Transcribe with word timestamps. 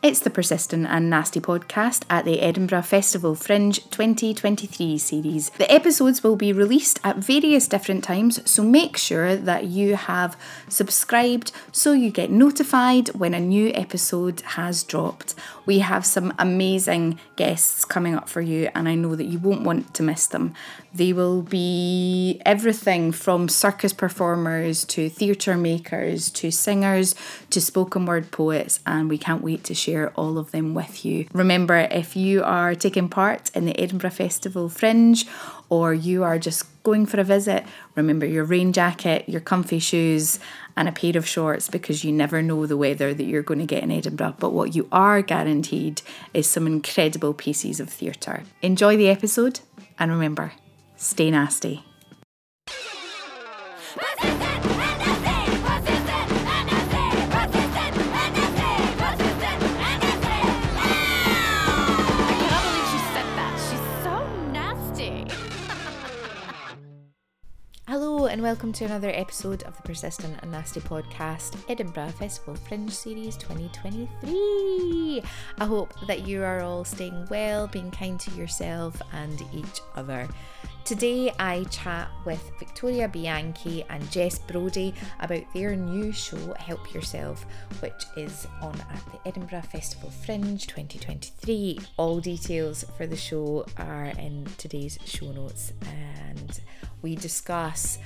It's 0.00 0.20
the 0.20 0.30
Persistent 0.30 0.86
and 0.86 1.10
Nasty 1.10 1.40
podcast 1.40 2.04
at 2.08 2.24
the 2.24 2.40
Edinburgh 2.40 2.82
Festival 2.82 3.34
Fringe 3.34 3.82
2023 3.90 4.96
series. 4.96 5.50
The 5.50 5.68
episodes 5.72 6.22
will 6.22 6.36
be 6.36 6.52
released 6.52 7.00
at 7.02 7.16
various 7.16 7.66
different 7.66 8.04
times, 8.04 8.48
so 8.48 8.62
make 8.62 8.96
sure 8.96 9.34
that 9.34 9.64
you 9.64 9.96
have 9.96 10.36
subscribed 10.68 11.50
so 11.72 11.94
you 11.94 12.12
get 12.12 12.30
notified 12.30 13.08
when 13.08 13.34
a 13.34 13.40
new 13.40 13.72
episode 13.74 14.42
has 14.42 14.84
dropped. 14.84 15.34
We 15.66 15.80
have 15.80 16.06
some 16.06 16.32
amazing 16.38 17.18
guests 17.34 17.84
coming 17.84 18.14
up 18.14 18.28
for 18.28 18.40
you, 18.40 18.68
and 18.76 18.88
I 18.88 18.94
know 18.94 19.16
that 19.16 19.26
you 19.26 19.40
won't 19.40 19.64
want 19.64 19.94
to 19.94 20.04
miss 20.04 20.28
them. 20.28 20.54
They 20.94 21.12
will 21.12 21.42
be 21.42 22.40
everything 22.46 23.10
from 23.10 23.48
circus 23.48 23.92
performers 23.92 24.84
to 24.86 25.08
theatre 25.08 25.56
makers 25.56 26.30
to 26.30 26.52
singers 26.52 27.16
to 27.50 27.60
spoken 27.60 28.06
word 28.06 28.30
poets, 28.30 28.78
and 28.86 29.10
we 29.10 29.18
can't 29.18 29.42
wait 29.42 29.64
to 29.64 29.74
share 29.74 29.87
all 29.96 30.38
of 30.38 30.50
them 30.50 30.74
with 30.74 31.04
you. 31.04 31.26
Remember, 31.32 31.76
if 31.76 32.16
you 32.16 32.42
are 32.42 32.74
taking 32.74 33.08
part 33.08 33.50
in 33.54 33.66
the 33.66 33.78
Edinburgh 33.78 34.10
Festival 34.10 34.68
Fringe 34.68 35.24
or 35.68 35.94
you 35.94 36.24
are 36.24 36.38
just 36.38 36.66
going 36.82 37.06
for 37.06 37.20
a 37.20 37.24
visit, 37.24 37.64
remember 37.94 38.26
your 38.26 38.44
rain 38.44 38.72
jacket, 38.72 39.28
your 39.28 39.40
comfy 39.40 39.78
shoes, 39.78 40.38
and 40.76 40.88
a 40.88 40.92
pair 40.92 41.16
of 41.16 41.26
shorts 41.26 41.68
because 41.68 42.04
you 42.04 42.12
never 42.12 42.42
know 42.42 42.66
the 42.66 42.76
weather 42.76 43.12
that 43.12 43.24
you're 43.24 43.42
going 43.42 43.60
to 43.60 43.66
get 43.66 43.82
in 43.82 43.90
Edinburgh. 43.90 44.36
But 44.38 44.52
what 44.52 44.74
you 44.74 44.88
are 44.92 45.22
guaranteed 45.22 46.02
is 46.32 46.46
some 46.46 46.66
incredible 46.66 47.34
pieces 47.34 47.80
of 47.80 47.90
theatre. 47.90 48.44
Enjoy 48.62 48.96
the 48.96 49.08
episode, 49.08 49.60
and 49.98 50.10
remember, 50.10 50.52
stay 50.96 51.30
nasty. 51.30 51.84
And 68.38 68.44
welcome 68.44 68.72
to 68.74 68.84
another 68.84 69.10
episode 69.10 69.64
of 69.64 69.76
the 69.76 69.82
Persistent 69.82 70.38
and 70.42 70.52
Nasty 70.52 70.78
podcast, 70.78 71.56
Edinburgh 71.68 72.12
Festival 72.20 72.54
Fringe 72.54 72.88
Series 72.88 73.36
2023. 73.36 75.24
I 75.58 75.64
hope 75.64 75.92
that 76.06 76.24
you 76.24 76.44
are 76.44 76.60
all 76.60 76.84
staying 76.84 77.26
well, 77.30 77.66
being 77.66 77.90
kind 77.90 78.20
to 78.20 78.30
yourself 78.36 79.02
and 79.12 79.42
each 79.52 79.80
other. 79.96 80.28
Today, 80.84 81.32
I 81.40 81.64
chat 81.64 82.08
with 82.24 82.52
Victoria 82.60 83.08
Bianchi 83.08 83.84
and 83.90 84.08
Jess 84.12 84.38
Brodie 84.38 84.94
about 85.18 85.42
their 85.52 85.74
new 85.74 86.12
show, 86.12 86.54
Help 86.60 86.94
Yourself, 86.94 87.44
which 87.80 88.04
is 88.16 88.46
on 88.62 88.80
at 88.92 89.02
the 89.10 89.18
Edinburgh 89.26 89.62
Festival 89.62 90.10
Fringe 90.10 90.64
2023. 90.64 91.80
All 91.96 92.20
details 92.20 92.84
for 92.96 93.08
the 93.08 93.16
show 93.16 93.66
are 93.78 94.04
in 94.16 94.46
today's 94.58 94.96
show 95.04 95.32
notes, 95.32 95.72
and 95.84 96.60
we 97.02 97.16
discuss 97.16 97.98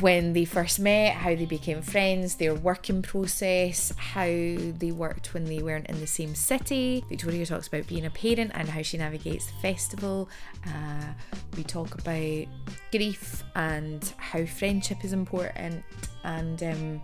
when 0.00 0.32
they 0.32 0.44
first 0.44 0.80
met, 0.80 1.14
how 1.14 1.34
they 1.34 1.46
became 1.46 1.80
friends, 1.80 2.34
their 2.34 2.54
working 2.54 3.02
process, 3.02 3.92
how 3.96 4.26
they 4.26 4.92
worked 4.92 5.32
when 5.32 5.44
they 5.44 5.62
weren't 5.62 5.86
in 5.86 6.00
the 6.00 6.06
same 6.06 6.34
city. 6.34 7.04
Victoria 7.08 7.46
talks 7.46 7.68
about 7.68 7.86
being 7.86 8.04
a 8.04 8.10
parent 8.10 8.50
and 8.54 8.68
how 8.68 8.82
she 8.82 8.98
navigates 8.98 9.46
the 9.46 9.54
festival. 9.54 10.28
Uh, 10.66 11.12
we 11.56 11.62
talk 11.62 11.94
about 11.94 12.46
grief 12.90 13.42
and 13.54 14.12
how 14.18 14.44
friendship 14.44 15.04
is 15.04 15.12
important, 15.12 15.82
and 16.24 16.62
um, 16.62 17.00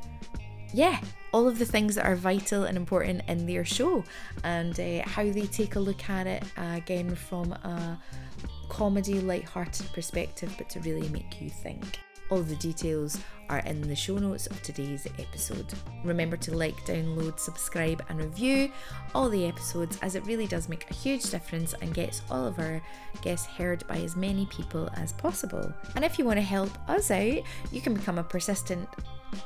yeah, 0.74 1.00
all 1.32 1.46
of 1.46 1.58
the 1.58 1.66
things 1.66 1.94
that 1.94 2.04
are 2.04 2.16
vital 2.16 2.64
and 2.64 2.76
important 2.76 3.22
in 3.28 3.46
their 3.46 3.64
show, 3.64 4.04
and 4.44 4.78
uh, 4.80 5.02
how 5.06 5.24
they 5.24 5.46
take 5.46 5.76
a 5.76 5.80
look 5.80 6.08
at 6.10 6.26
it 6.26 6.42
uh, 6.58 6.74
again 6.76 7.14
from 7.14 7.52
a 7.52 7.98
comedy, 8.68 9.20
light-hearted 9.20 9.86
perspective, 9.92 10.52
but 10.58 10.68
to 10.70 10.80
really 10.80 11.08
make 11.10 11.40
you 11.40 11.48
think. 11.48 11.98
All 12.32 12.40
the 12.40 12.56
details 12.56 13.18
are 13.50 13.58
in 13.58 13.82
the 13.82 13.94
show 13.94 14.16
notes 14.16 14.46
of 14.46 14.62
today's 14.62 15.06
episode. 15.18 15.66
Remember 16.02 16.38
to 16.38 16.56
like, 16.56 16.78
download, 16.86 17.38
subscribe, 17.38 18.02
and 18.08 18.18
review 18.18 18.72
all 19.14 19.28
the 19.28 19.44
episodes 19.44 19.98
as 20.00 20.14
it 20.14 20.24
really 20.24 20.46
does 20.46 20.66
make 20.66 20.90
a 20.90 20.94
huge 20.94 21.24
difference 21.28 21.74
and 21.82 21.92
gets 21.92 22.22
all 22.30 22.46
of 22.46 22.58
our 22.58 22.80
guests 23.20 23.46
heard 23.46 23.86
by 23.86 23.98
as 23.98 24.16
many 24.16 24.46
people 24.46 24.88
as 24.96 25.12
possible. 25.12 25.70
And 25.94 26.06
if 26.06 26.18
you 26.18 26.24
want 26.24 26.38
to 26.38 26.42
help 26.42 26.70
us 26.88 27.10
out, 27.10 27.42
you 27.70 27.82
can 27.82 27.92
become 27.92 28.16
a 28.16 28.24
persistent 28.24 28.88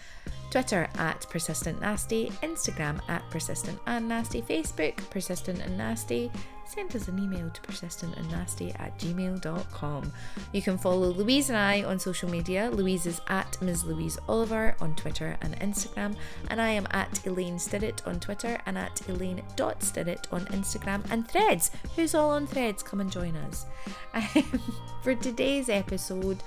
Twitter 0.50 0.88
at 0.98 1.26
Persistent 1.30 1.80
Nasty, 1.80 2.30
Instagram 2.42 3.00
at 3.08 3.28
Persistent 3.30 3.78
and 3.86 4.08
Nasty, 4.08 4.42
Facebook 4.42 4.96
Persistent 5.10 5.60
and 5.60 5.76
Nasty. 5.76 6.30
Send 6.66 6.96
us 6.96 7.08
an 7.08 7.18
email 7.18 7.50
to 7.50 7.60
persistentandnasty 7.62 8.78
at 8.80 8.98
gmail.com. 8.98 10.12
You 10.52 10.62
can 10.62 10.78
follow 10.78 11.08
Louise 11.08 11.50
and 11.50 11.58
I 11.58 11.82
on 11.84 11.98
social 11.98 12.28
media. 12.28 12.70
Louise 12.70 13.06
is 13.06 13.20
at 13.28 13.60
Ms. 13.60 13.84
Louise 13.84 14.18
Oliver 14.28 14.74
on 14.80 14.94
Twitter 14.96 15.36
and 15.40 15.58
Instagram, 15.60 16.16
and 16.48 16.60
I 16.60 16.70
am 16.70 16.86
at 16.90 17.24
Elaine 17.26 17.58
Stirrett 17.58 18.06
on 18.06 18.18
Twitter 18.18 18.58
and 18.66 18.78
at 18.78 19.06
Elaine.Stirrett 19.08 20.32
on 20.32 20.46
Instagram 20.46 21.04
and 21.10 21.28
Threads. 21.28 21.70
Who's 21.96 22.14
all 22.14 22.30
on 22.30 22.46
Threads? 22.46 22.82
Come 22.82 23.00
and 23.00 23.12
join 23.12 23.36
us. 23.36 23.66
For 25.02 25.14
today's 25.14 25.68
episode, 25.68 26.42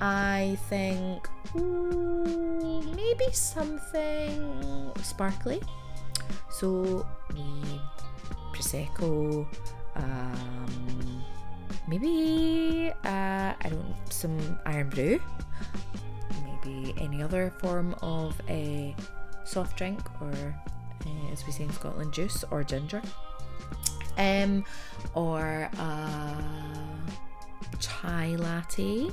I 0.00 0.58
think 0.68 1.28
maybe 1.54 3.32
something 3.32 4.92
sparkly. 5.02 5.60
So 6.50 7.06
prosecco, 8.54 9.46
um, 9.96 11.24
maybe 11.88 12.92
uh, 13.04 13.52
I 13.60 13.68
don't 13.68 13.94
some 14.10 14.38
Irn-Bru, 14.66 15.20
maybe 16.44 16.94
any 16.98 17.22
other 17.22 17.52
form 17.58 17.94
of 18.02 18.40
a 18.48 18.94
soft 19.44 19.76
drink 19.76 20.00
or 20.20 20.32
uh, 21.06 21.32
as 21.32 21.44
we 21.46 21.52
say 21.52 21.64
in 21.64 21.72
Scotland, 21.72 22.12
juice 22.12 22.44
or 22.50 22.62
ginger, 22.64 23.02
um, 24.16 24.64
or 25.14 25.68
uh, 25.78 26.42
chai 27.80 28.36
latte 28.36 29.10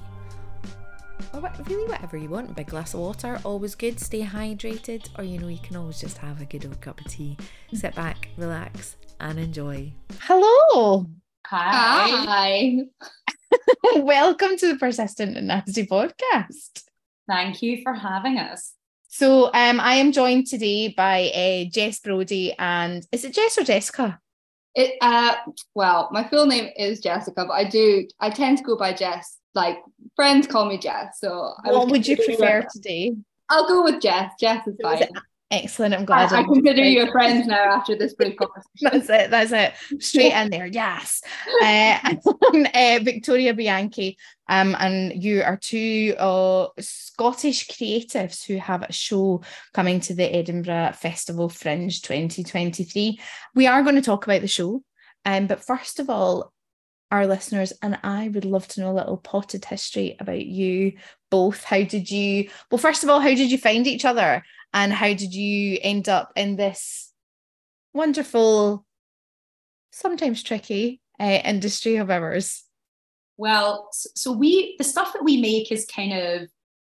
or 1.34 1.40
what, 1.40 1.70
really 1.70 1.88
whatever 1.88 2.18
you 2.18 2.30
want. 2.30 2.50
A 2.50 2.54
big 2.54 2.68
glass 2.68 2.94
of 2.94 3.00
water, 3.00 3.40
always 3.44 3.76
good. 3.76 4.00
Stay 4.00 4.24
hydrated, 4.24 5.08
or 5.18 5.24
you 5.24 5.40
know, 5.40 5.48
you 5.48 5.60
can 5.60 5.76
always 5.76 6.00
just 6.00 6.18
have 6.20 6.42
a 6.42 6.46
good 6.46 6.66
old 6.66 6.80
cup 6.82 7.00
of 7.00 7.08
tea. 7.08 7.38
Sit 7.74 7.96
back, 7.96 8.30
relax, 8.38 8.96
and 9.22 9.40
enjoy. 9.40 9.94
Hello. 10.20 11.06
Hi. 11.46 12.78
Welcome 13.96 14.58
to 14.58 14.68
the 14.68 14.78
Persistent 14.80 15.38
and 15.38 15.48
Nasty 15.48 15.86
podcast. 15.86 16.84
Thank 17.28 17.62
you 17.62 17.82
for 17.84 17.94
having 17.94 18.38
us. 18.40 18.74
So, 19.08 19.48
um, 19.54 19.80
I 19.80 19.96
am 19.96 20.12
joined 20.12 20.48
today 20.48 20.88
by 20.96 21.30
uh, 21.30 21.70
Jess 21.70 22.00
Brodie, 22.00 22.54
and 22.58 23.06
is 23.12 23.26
it 23.26 23.34
Jess 23.34 23.58
or 23.58 23.64
Jessica? 23.64 24.20
It 24.74 24.94
uh 25.02 25.36
well, 25.76 26.08
my 26.14 26.24
full 26.30 26.46
name 26.46 26.70
is 26.78 27.02
Jessica, 27.02 27.44
but 27.46 27.52
I 27.54 27.66
do 27.66 28.08
I 28.22 28.30
tend 28.30 28.58
to 28.60 28.64
go 28.64 28.78
by 28.78 28.94
Jess. 28.94 29.38
Like 29.54 29.80
friends 30.16 30.48
call 30.48 30.66
me 30.66 30.78
Jess, 30.78 31.20
so 31.20 31.54
I 31.66 31.72
What 31.74 31.90
would 31.90 32.08
you 32.08 32.16
prefer 32.16 32.62
that. 32.62 32.70
today? 32.72 33.14
I'll 33.50 33.68
go 33.68 33.84
with 33.84 34.02
Jess. 34.02 34.32
Jess 34.40 34.66
is 34.66 34.78
So 34.82 34.90
is 34.92 35.00
fine. 35.00 35.04
it 35.04 35.12
Excellent. 35.52 35.94
I'm 35.94 36.06
glad. 36.06 36.32
I, 36.32 36.40
I 36.40 36.44
consider 36.44 36.82
you 36.82 37.04
a 37.04 37.12
friend 37.12 37.46
now 37.46 37.76
after 37.76 37.98
this 37.98 38.14
brief 38.14 38.38
conversation. 38.38 38.70
that's 38.82 39.10
it. 39.10 39.30
That's 39.30 39.52
it. 39.52 40.02
Straight 40.02 40.32
in 40.32 40.50
there. 40.50 40.66
Yes. 40.66 41.22
Uh, 41.62 41.98
uh, 42.74 43.00
Victoria 43.04 43.54
Bianchi, 43.54 44.18
um, 44.48 44.78
and 44.80 45.22
you 45.22 45.44
are 45.44 45.58
two 45.58 46.16
uh, 46.18 46.68
Scottish 46.80 47.68
creatives 47.68 48.46
who 48.46 48.58
have 48.58 48.84
a 48.84 48.94
show 48.94 49.44
coming 49.74 50.00
to 50.02 50.14
the 50.14 50.24
Edinburgh 50.24 50.94
Festival 50.94 51.50
Fringe 51.50 52.02
2023. 52.02 53.20
We 53.54 53.68
are 53.68 53.84
going 53.84 53.96
to 53.96 54.02
talk 54.02 54.24
about 54.24 54.42
the 54.42 54.48
show, 54.48 54.82
um, 55.26 55.48
but 55.48 55.66
first 55.66 56.00
of 56.00 56.10
all, 56.10 56.54
our 57.12 57.28
listeners 57.28 57.74
and 57.82 58.00
I 58.04 58.30
would 58.30 58.46
love 58.46 58.70
to 58.70 58.80
know 58.80 58.92
a 58.92 58.94
little 58.94 59.18
potted 59.18 59.66
history 59.66 60.16
about 60.18 60.46
you 60.46 60.94
both. 61.30 61.66
How 61.66 61.84
did 61.84 62.10
you, 62.10 62.50
well, 62.72 62.78
first 62.78 63.04
of 63.04 63.10
all, 63.10 63.20
how 63.20 63.28
did 63.28 63.52
you 63.52 63.58
find 63.58 63.86
each 63.86 64.06
other? 64.06 64.44
And 64.74 64.94
how 64.94 65.08
did 65.08 65.34
you 65.34 65.78
end 65.82 66.08
up 66.08 66.32
in 66.36 66.56
this 66.56 67.12
wonderful, 67.94 68.86
sometimes 69.92 70.44
tricky 70.44 71.02
uh, 71.20 71.40
industry 71.44 71.98
of 71.98 72.10
ours? 72.10 72.64
Well, 73.38 73.90
so 73.92 74.32
we, 74.32 74.76
the 74.78 74.84
stuff 74.84 75.14
that 75.14 75.24
we 75.24 75.42
make 75.42 75.72
is 75.72 75.86
kind 75.86 76.14
of 76.14 76.48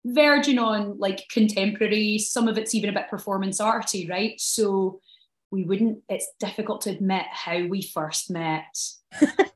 verging 0.05 0.59
on 0.59 0.97
like 0.99 1.27
contemporary, 1.29 2.19
some 2.19 2.47
of 2.47 2.57
it's 2.57 2.75
even 2.75 2.89
a 2.89 2.93
bit 2.93 3.09
performance 3.09 3.59
arty, 3.59 4.07
right? 4.07 4.39
So 4.39 5.01
we 5.51 5.63
wouldn't, 5.63 5.99
it's 6.07 6.27
difficult 6.39 6.81
to 6.81 6.91
admit 6.91 7.25
how 7.31 7.65
we 7.65 7.81
first 7.81 8.29
met. 8.29 8.77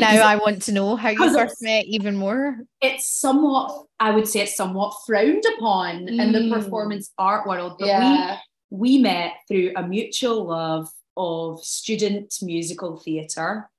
now 0.00 0.26
I 0.26 0.36
want 0.36 0.62
to 0.62 0.72
know 0.72 0.96
how 0.96 1.10
you 1.10 1.32
first 1.32 1.62
met 1.62 1.86
even 1.86 2.16
more. 2.16 2.58
It's 2.80 3.08
somewhat, 3.08 3.86
I 4.00 4.10
would 4.10 4.28
say, 4.28 4.40
it's 4.40 4.56
somewhat 4.56 4.94
frowned 5.06 5.44
upon 5.56 6.06
mm. 6.06 6.20
in 6.20 6.32
the 6.32 6.40
mm. 6.40 6.52
performance 6.52 7.12
art 7.18 7.46
world. 7.46 7.76
But 7.78 7.86
yeah. 7.88 8.38
we 8.70 8.96
we 8.96 8.98
met 8.98 9.34
through 9.48 9.72
a 9.76 9.86
mutual 9.86 10.46
love 10.46 10.88
of 11.16 11.64
student 11.64 12.34
musical 12.42 12.96
theatre. 12.96 13.70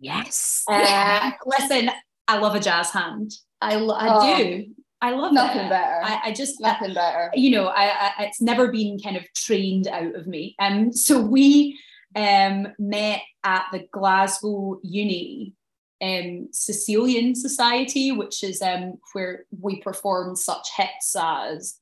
Yes. 0.00 0.64
Uh, 0.68 1.32
listen, 1.46 1.90
I 2.26 2.38
love 2.38 2.54
a 2.54 2.60
jazz 2.60 2.90
hand. 2.90 3.32
I 3.60 3.76
lo- 3.76 3.94
I 3.94 4.06
oh, 4.10 4.36
do. 4.36 4.66
I 5.00 5.10
love 5.10 5.32
nothing 5.32 5.66
it. 5.66 5.68
better. 5.68 6.00
I, 6.02 6.20
I 6.26 6.32
just 6.32 6.60
nothing 6.60 6.94
better. 6.94 7.30
You 7.34 7.50
know, 7.50 7.66
I, 7.66 8.12
I 8.18 8.24
it's 8.24 8.40
never 8.40 8.70
been 8.70 8.98
kind 9.00 9.16
of 9.16 9.24
trained 9.34 9.88
out 9.88 10.14
of 10.14 10.26
me. 10.26 10.54
Um, 10.60 10.92
so 10.92 11.20
we 11.20 11.78
um, 12.14 12.68
met 12.78 13.20
at 13.44 13.66
the 13.72 13.86
Glasgow 13.90 14.80
Uni 14.82 15.54
um, 16.02 16.48
Cecilian 16.52 17.34
Society, 17.34 18.12
which 18.12 18.42
is 18.42 18.60
um, 18.60 18.98
where 19.12 19.44
we 19.60 19.80
performed 19.80 20.38
such 20.38 20.68
hits 20.76 21.14
as 21.18 21.78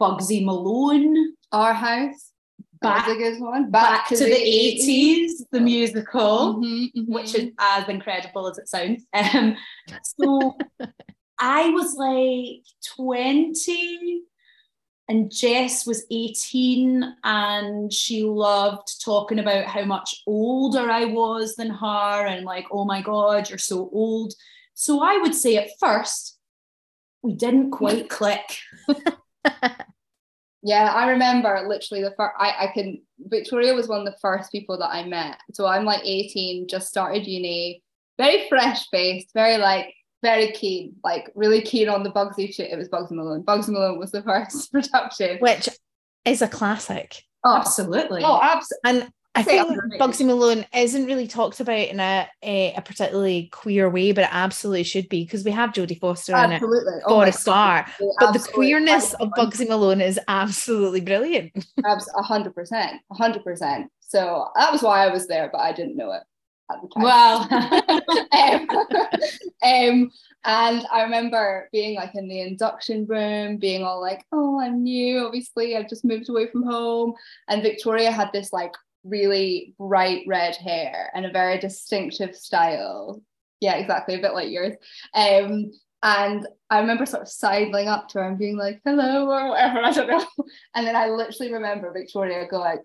Bugsy 0.00 0.44
Malone, 0.44 1.34
Our 1.50 1.74
House, 1.74 2.32
back, 2.80 3.08
one. 3.40 3.70
back, 3.70 4.00
back 4.00 4.08
to, 4.08 4.16
to, 4.16 4.24
the, 4.24 4.30
80s, 4.30 4.86
80s 4.86 5.30
the 5.50 5.60
musical, 5.60 6.54
mm-hmm, 6.54 7.00
mm-hmm. 7.00 7.12
which 7.12 7.34
is 7.34 7.50
as 7.58 7.88
incredible 7.88 8.48
as 8.48 8.58
it 8.58 8.68
sounds. 8.68 9.04
Um, 9.12 9.56
so 10.02 10.56
I 11.38 11.70
was 11.70 11.94
like 11.94 12.64
20 12.96 14.22
and 15.08 15.30
Jess 15.30 15.86
was 15.86 16.06
18 16.10 17.16
and 17.24 17.92
she 17.92 18.22
loved 18.22 19.02
talking 19.04 19.38
about 19.38 19.66
how 19.66 19.84
much 19.84 20.22
older 20.26 20.90
I 20.90 21.04
was 21.04 21.56
than 21.56 21.70
her 21.70 22.26
and 22.26 22.46
like, 22.46 22.66
oh 22.70 22.86
my 22.86 23.02
God, 23.02 23.48
you're 23.48 23.58
so 23.58 23.90
old. 23.92 24.32
So 24.72 25.02
I 25.02 25.18
would 25.18 25.34
say 25.34 25.56
at 25.56 25.68
first, 25.78 26.38
we 27.22 27.34
didn't 27.34 27.70
quite 27.70 28.08
click. 28.08 28.58
yeah, 30.62 30.92
I 30.94 31.10
remember 31.10 31.66
literally 31.68 32.02
the 32.02 32.14
first, 32.16 32.34
I, 32.38 32.54
I 32.60 32.70
can, 32.72 33.02
Victoria 33.18 33.74
was 33.74 33.88
one 33.88 34.00
of 34.00 34.06
the 34.06 34.18
first 34.22 34.50
people 34.50 34.78
that 34.78 34.90
I 34.90 35.04
met. 35.04 35.36
So 35.52 35.66
I'm 35.66 35.84
like 35.84 36.02
18, 36.02 36.66
just 36.66 36.88
started 36.88 37.26
uni, 37.26 37.82
very 38.16 38.48
fresh 38.48 38.88
faced, 38.88 39.28
very 39.34 39.58
like, 39.58 39.94
very 40.24 40.50
keen, 40.52 40.96
like 41.04 41.30
really 41.34 41.60
keen 41.60 41.88
on 41.88 42.02
the 42.02 42.10
Bugsy 42.10 42.52
shit. 42.52 42.72
It 42.72 42.78
was 42.78 42.88
Bugsy 42.88 43.12
Malone. 43.12 43.44
Bugsy 43.44 43.68
Malone 43.68 43.98
was 43.98 44.10
the 44.10 44.22
first 44.30 44.72
production, 44.72 45.38
which 45.38 45.68
is 46.24 46.42
a 46.42 46.48
classic. 46.48 47.22
Oh, 47.44 47.56
absolutely. 47.56 48.22
Oh, 48.24 48.40
absolutely. 48.42 49.02
And 49.02 49.12
I 49.34 49.42
think 49.42 49.68
Bugsy 50.00 50.24
Malone 50.24 50.64
isn't 50.74 51.04
really 51.04 51.26
talked 51.26 51.60
about 51.60 51.88
in 51.88 52.00
a, 52.00 52.26
a, 52.42 52.72
a 52.74 52.80
particularly 52.80 53.50
queer 53.52 53.90
way, 53.90 54.12
but 54.12 54.24
it 54.24 54.30
absolutely 54.32 54.84
should 54.84 55.10
be 55.10 55.24
because 55.24 55.44
we 55.44 55.50
have 55.50 55.72
Jodie 55.72 56.00
Foster 56.00 56.32
in 56.32 56.52
absolutely. 56.52 56.94
it 56.94 57.02
oh 57.04 57.20
for 57.20 57.26
a 57.26 57.32
star. 57.32 57.86
But 58.18 58.32
the 58.32 58.38
queerness 58.38 59.12
of 59.14 59.28
Bugsy 59.36 59.68
Malone 59.68 60.00
is 60.00 60.18
absolutely 60.26 61.02
brilliant. 61.02 61.52
A 61.84 62.22
hundred 62.22 62.54
percent, 62.54 63.02
a 63.10 63.14
hundred 63.14 63.44
percent. 63.44 63.90
So 64.00 64.48
that 64.56 64.72
was 64.72 64.82
why 64.82 65.04
I 65.04 65.12
was 65.12 65.26
there, 65.26 65.50
but 65.52 65.58
I 65.58 65.72
didn't 65.72 65.96
know 65.96 66.12
it 66.12 66.22
at 66.70 66.78
the 66.82 66.88
time. 66.88 67.02
Well, 67.02 67.48
um, 69.62 70.00
um, 70.02 70.10
and 70.44 70.86
I 70.92 71.02
remember 71.02 71.68
being 71.72 71.96
like 71.96 72.14
in 72.14 72.28
the 72.28 72.40
induction 72.40 73.06
room, 73.06 73.56
being 73.58 73.82
all 73.82 74.00
like, 74.00 74.24
"Oh, 74.32 74.60
I'm 74.60 74.82
new. 74.82 75.26
Obviously, 75.26 75.76
I've 75.76 75.88
just 75.88 76.04
moved 76.04 76.28
away 76.28 76.48
from 76.48 76.62
home." 76.64 77.14
And 77.48 77.62
Victoria 77.62 78.10
had 78.10 78.30
this 78.32 78.52
like 78.52 78.74
really 79.04 79.74
bright 79.78 80.24
red 80.26 80.56
hair 80.56 81.10
and 81.14 81.26
a 81.26 81.32
very 81.32 81.58
distinctive 81.58 82.34
style. 82.34 83.22
Yeah, 83.60 83.76
exactly, 83.76 84.16
a 84.16 84.20
bit 84.20 84.34
like 84.34 84.50
yours. 84.50 84.74
Um, 85.14 85.70
and 86.02 86.46
I 86.68 86.80
remember 86.80 87.06
sort 87.06 87.22
of 87.22 87.28
sidling 87.28 87.88
up 87.88 88.08
to 88.08 88.18
her 88.18 88.28
and 88.28 88.38
being 88.38 88.58
like, 88.58 88.82
hello, 88.84 89.26
or 89.26 89.48
whatever, 89.48 89.80
I 89.82 89.90
don't 89.90 90.08
know. 90.08 90.26
And 90.74 90.86
then 90.86 90.96
I 90.96 91.08
literally 91.08 91.52
remember 91.52 91.90
Victoria 91.92 92.46
going, 92.46 92.78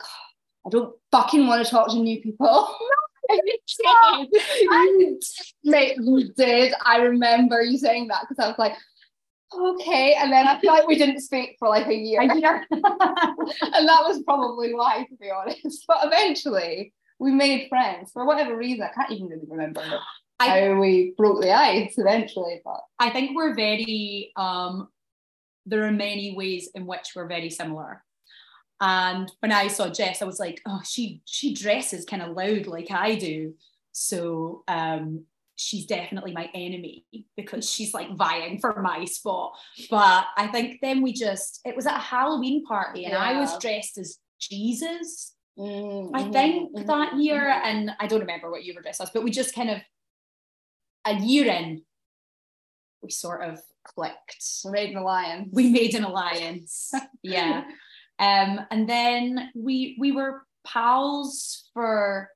I 0.66 0.70
don't 0.70 0.96
fucking 1.12 1.46
want 1.46 1.66
to 1.66 1.70
talk 1.70 1.90
to 1.90 1.98
new 1.98 2.22
people. 2.22 2.74
You 3.30 5.20
did. 5.64 5.98
you 6.00 6.34
did. 6.36 6.74
I 6.86 6.98
remember 6.98 7.62
you 7.62 7.78
saying 7.78 8.08
that 8.08 8.26
because 8.28 8.44
I 8.44 8.48
was 8.48 8.58
like, 8.58 8.76
okay. 9.54 10.16
And 10.16 10.32
then 10.32 10.48
I 10.48 10.60
feel 10.60 10.74
like 10.74 10.88
we 10.88 10.98
didn't 10.98 11.22
speak 11.22 11.56
for 11.60 11.70
like 11.70 11.88
a 11.88 11.96
year. 11.96 12.22
and 12.22 12.32
that 12.32 14.04
was 14.04 14.24
probably 14.24 14.74
why, 14.74 15.06
to 15.10 15.16
be 15.16 15.32
honest. 15.32 15.86
But 15.88 16.00
eventually 16.04 16.94
we 17.20 17.32
made 17.32 17.68
friends 17.70 18.12
for 18.12 18.26
whatever 18.26 18.56
reason. 18.56 18.84
I 18.84 18.94
can't 18.94 19.12
even 19.12 19.28
really 19.28 19.48
remember 19.48 19.84
I, 20.40 20.48
how 20.48 20.80
we 20.80 21.14
broke 21.18 21.42
the 21.42 21.52
ice 21.52 21.98
eventually. 21.98 22.62
But 22.64 22.82
I 22.98 23.10
think 23.10 23.36
we're 23.36 23.56
very 23.56 24.32
um 24.36 24.88
there 25.66 25.86
are 25.86 25.92
many 25.92 26.36
ways 26.36 26.70
in 26.74 26.88
which 26.88 27.12
we're 27.16 27.28
very 27.28 27.50
similar. 27.50 28.04
And 28.82 29.32
when 29.40 29.52
I 29.52 29.68
saw 29.68 29.90
Jess, 29.90 30.22
I 30.22 30.26
was 30.26 30.40
like, 30.40 30.62
oh, 30.66 30.82
she 30.86 31.22
she 31.26 31.54
dresses 31.54 32.06
kind 32.06 32.22
of 32.22 32.36
loud 32.36 32.68
like 32.68 32.92
I 32.92 33.16
do. 33.16 33.54
So 33.92 34.64
um, 34.68 35.26
she's 35.56 35.86
definitely 35.86 36.32
my 36.32 36.50
enemy 36.54 37.06
because 37.36 37.70
she's 37.70 37.94
like 37.94 38.16
vying 38.16 38.60
for 38.60 38.82
my 38.82 39.04
spot. 39.06 39.54
But 39.90 40.26
I 40.38 40.48
think 40.48 40.80
then 40.82 41.02
we 41.02 41.12
just 41.12 41.60
it 41.66 41.76
was 41.76 41.86
at 41.86 41.98
a 41.98 42.00
Halloween 42.00 42.64
party 42.64 43.04
and 43.04 43.14
yeah. 43.14 43.20
I 43.20 43.40
was 43.40 43.58
dressed 43.60 43.98
as 43.98 44.18
Jesus. 44.40 45.36
Mm-hmm. 45.58 46.16
I 46.16 46.24
think 46.24 46.74
mm-hmm. 46.74 46.88
that 46.88 47.18
year, 47.18 47.42
mm-hmm. 47.42 47.68
and 47.68 47.92
I 48.00 48.08
don't 48.08 48.22
remember 48.22 48.50
what 48.50 48.64
you 48.64 48.74
were 48.74 48.82
dressed 48.82 49.02
as, 49.02 49.10
but 49.10 49.24
we 49.24 49.32
just 49.32 49.54
kind 49.54 49.70
of 49.70 49.82
a 51.06 51.16
year 51.16 51.48
in, 51.48 51.82
we 53.02 53.10
sort 53.10 53.44
of 53.44 53.60
clicked. 53.84 54.44
We 54.64 54.72
made 54.72 54.92
an 54.92 54.98
alliance. 54.98 55.50
We 55.52 55.70
made 55.70 55.96
an 55.96 56.06
alliance. 56.06 56.94
yeah. 57.24 57.64
Um, 58.20 58.60
and 58.70 58.88
then 58.88 59.52
we 59.56 59.96
we 60.00 60.12
were 60.12 60.44
pals 60.66 61.70
for 61.74 62.30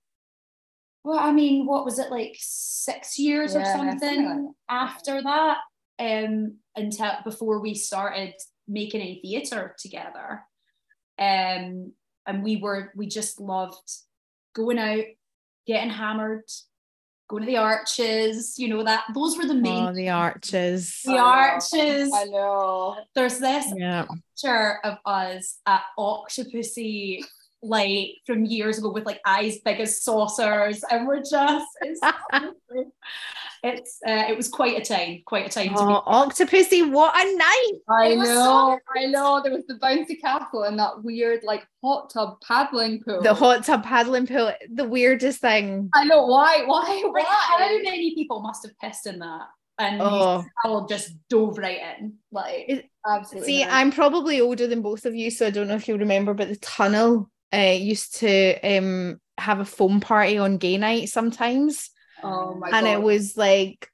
well, 1.04 1.20
I 1.20 1.34
mean, 1.34 1.66
what 1.66 1.84
was 1.84 2.00
it 2.00 2.12
like 2.12 2.36
six 2.40 3.20
years 3.20 3.54
yeah, 3.54 3.62
or 3.62 3.66
something 3.66 4.26
like 4.26 4.56
after 4.70 5.22
that? 5.22 5.58
Um, 6.00 6.58
until 6.76 7.12
before 7.24 7.60
we 7.60 7.76
started 7.76 8.34
making 8.68 9.02
any 9.02 9.20
theatre 9.22 9.76
together. 9.78 10.42
Um, 11.20 11.92
and 12.26 12.44
we 12.44 12.58
were 12.58 12.92
we 12.96 13.08
just 13.08 13.40
loved 13.40 13.92
going 14.56 14.80
out, 14.80 15.04
getting 15.68 15.90
hammered, 15.90 16.50
going 17.28 17.44
to 17.44 17.48
the 17.48 17.58
arches, 17.58 18.58
you 18.58 18.68
know, 18.68 18.84
that 18.84 19.04
those 19.14 19.38
were 19.38 19.46
the 19.46 19.54
main 19.54 19.88
oh, 19.88 19.94
the 19.94 20.10
arches. 20.10 21.02
The 21.06 21.18
arches. 21.18 22.12
I 22.14 22.26
know. 22.26 22.98
There's 23.16 23.40
this 23.40 23.74
yeah. 23.76 24.06
picture 24.06 24.80
of 24.84 24.98
us 25.06 25.60
at 25.66 25.82
Octopussy 25.98 27.24
like 27.64 28.18
from 28.26 28.46
years 28.46 28.78
ago 28.78 28.92
with 28.92 29.06
like 29.06 29.22
eyes 29.26 29.60
big 29.60 29.80
as 29.80 30.04
saucers 30.04 30.84
and 30.92 31.08
we're 31.08 31.24
just 31.24 31.66
it's, 31.82 32.02
it's 33.64 34.00
uh, 34.08 34.26
it 34.30 34.36
was 34.36 34.50
quite 34.50 34.78
a 34.78 34.84
time 34.84 35.22
quite 35.26 35.46
a 35.46 35.50
time 35.50 35.74
oh, 35.76 36.04
octopussy 36.06 36.90
what 36.90 37.16
a 37.16 37.38
night 37.38 37.72
i 37.90 38.16
know 38.16 38.26
so 38.26 38.80
i 39.02 39.06
know 39.06 39.42
there 39.42 39.54
was 39.54 39.66
the 39.68 39.76
bouncy 39.76 40.20
castle 40.20 40.64
and 40.64 40.78
that 40.78 41.02
weird 41.04 41.42
like 41.44 41.66
hot 41.84 42.10
tub 42.10 42.38
paddling 42.46 43.02
pool 43.02 43.22
the 43.22 43.34
hot 43.34 43.64
tub 43.64 43.84
paddling 43.84 44.28
pool 44.28 44.52
the 44.74 44.88
weirdest 44.88 45.40
thing 45.40 45.90
i 45.94 46.04
know 46.04 46.26
why 46.26 46.64
why 46.66 47.02
why 47.06 47.20
like, 47.20 47.26
how 47.26 47.60
many 47.60 48.14
people 48.14 48.42
must 48.42 48.66
have 48.66 48.78
pissed 48.80 49.08
in 49.08 49.20
that 49.20 49.48
and 49.80 50.02
Oh. 50.02 50.46
I'll 50.64 50.88
just 50.88 51.16
dove 51.30 51.58
right 51.58 51.80
in. 51.98 52.14
Like 52.32 52.90
Absolutely. 53.06 53.48
See, 53.48 53.62
amazing. 53.64 53.74
I'm 53.74 53.92
probably 53.92 54.40
older 54.40 54.68
than 54.68 54.82
both 54.82 55.06
of 55.06 55.16
you, 55.16 55.30
so 55.30 55.48
I 55.48 55.50
don't 55.50 55.68
know 55.68 55.76
if 55.76 55.88
you 55.88 55.98
remember, 55.98 56.34
but 56.34 56.48
the 56.48 56.56
tunnel 56.58 57.30
uh, 57.54 57.58
used 57.80 58.16
to 58.18 58.60
um, 58.62 59.20
have 59.38 59.60
a 59.60 59.66
foam 59.66 60.00
party 60.00 60.38
on 60.38 60.58
gay 60.58 60.78
night 60.78 61.10
sometimes. 61.10 61.90
Oh 62.24 62.56
my 62.56 62.72
and 62.72 62.86
god. 62.86 62.94
it 62.94 63.02
was 63.02 63.38
like, 63.38 63.90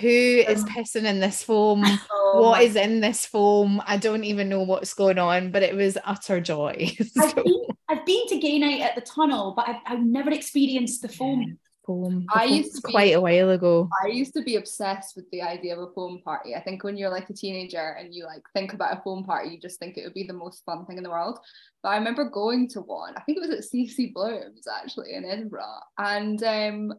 who 0.00 0.08
is 0.08 0.62
Um, 0.62 0.68
pissing 0.68 1.04
in 1.04 1.20
this 1.20 1.42
foam? 1.42 1.84
Oh 2.10 2.40
What 2.40 2.62
is 2.62 2.76
in 2.76 3.00
this 3.00 3.26
foam? 3.26 3.82
I 3.86 3.98
don't 3.98 4.24
even 4.24 4.48
know 4.48 4.62
what's 4.62 4.94
going 4.94 5.18
on, 5.18 5.50
but 5.50 5.62
it 5.62 5.74
was 5.74 5.98
utter 6.04 6.40
joy. 6.40 6.96
I've 7.18 7.34
been, 7.44 7.66
I've 7.88 8.06
been 8.06 8.26
to 8.28 8.38
gay 8.38 8.58
night 8.58 8.80
at 8.80 8.94
the 8.94 9.02
tunnel, 9.02 9.52
but 9.54 9.68
I've, 9.68 9.76
I've 9.86 10.02
never 10.04 10.30
experienced 10.30 11.02
the 11.02 11.08
foam. 11.08 11.58
Foam. 11.86 12.26
I 12.32 12.44
used 12.44 12.74
to 12.76 12.82
be- 12.82 12.92
quite 12.92 13.14
a 13.14 13.20
while 13.20 13.50
ago. 13.50 13.88
I 14.04 14.08
used 14.08 14.34
to 14.34 14.42
be 14.42 14.56
obsessed 14.56 15.16
with 15.16 15.30
the 15.30 15.42
idea 15.42 15.76
of 15.76 15.88
a 15.88 15.92
foam 15.92 16.20
party. 16.24 16.54
I 16.54 16.60
think 16.60 16.84
when 16.84 16.96
you're 16.96 17.10
like 17.10 17.30
a 17.30 17.34
teenager 17.34 17.96
and 17.98 18.14
you 18.14 18.24
like 18.24 18.42
think 18.54 18.72
about 18.72 18.96
a 18.96 19.02
foam 19.02 19.24
party, 19.24 19.50
you 19.50 19.60
just 19.60 19.78
think 19.78 19.96
it 19.96 20.04
would 20.04 20.14
be 20.14 20.26
the 20.26 20.32
most 20.32 20.64
fun 20.64 20.86
thing 20.86 20.96
in 20.96 21.02
the 21.02 21.10
world. 21.10 21.38
But 21.82 21.90
I 21.90 21.96
remember 21.96 22.28
going 22.28 22.68
to 22.70 22.80
one, 22.80 23.14
I 23.16 23.20
think 23.22 23.38
it 23.38 23.40
was 23.40 23.50
at 23.50 23.64
CC 23.64 24.12
Blooms 24.12 24.66
actually 24.66 25.14
in 25.14 25.24
Edinburgh, 25.24 25.80
and 25.98 26.42
um, 26.42 26.94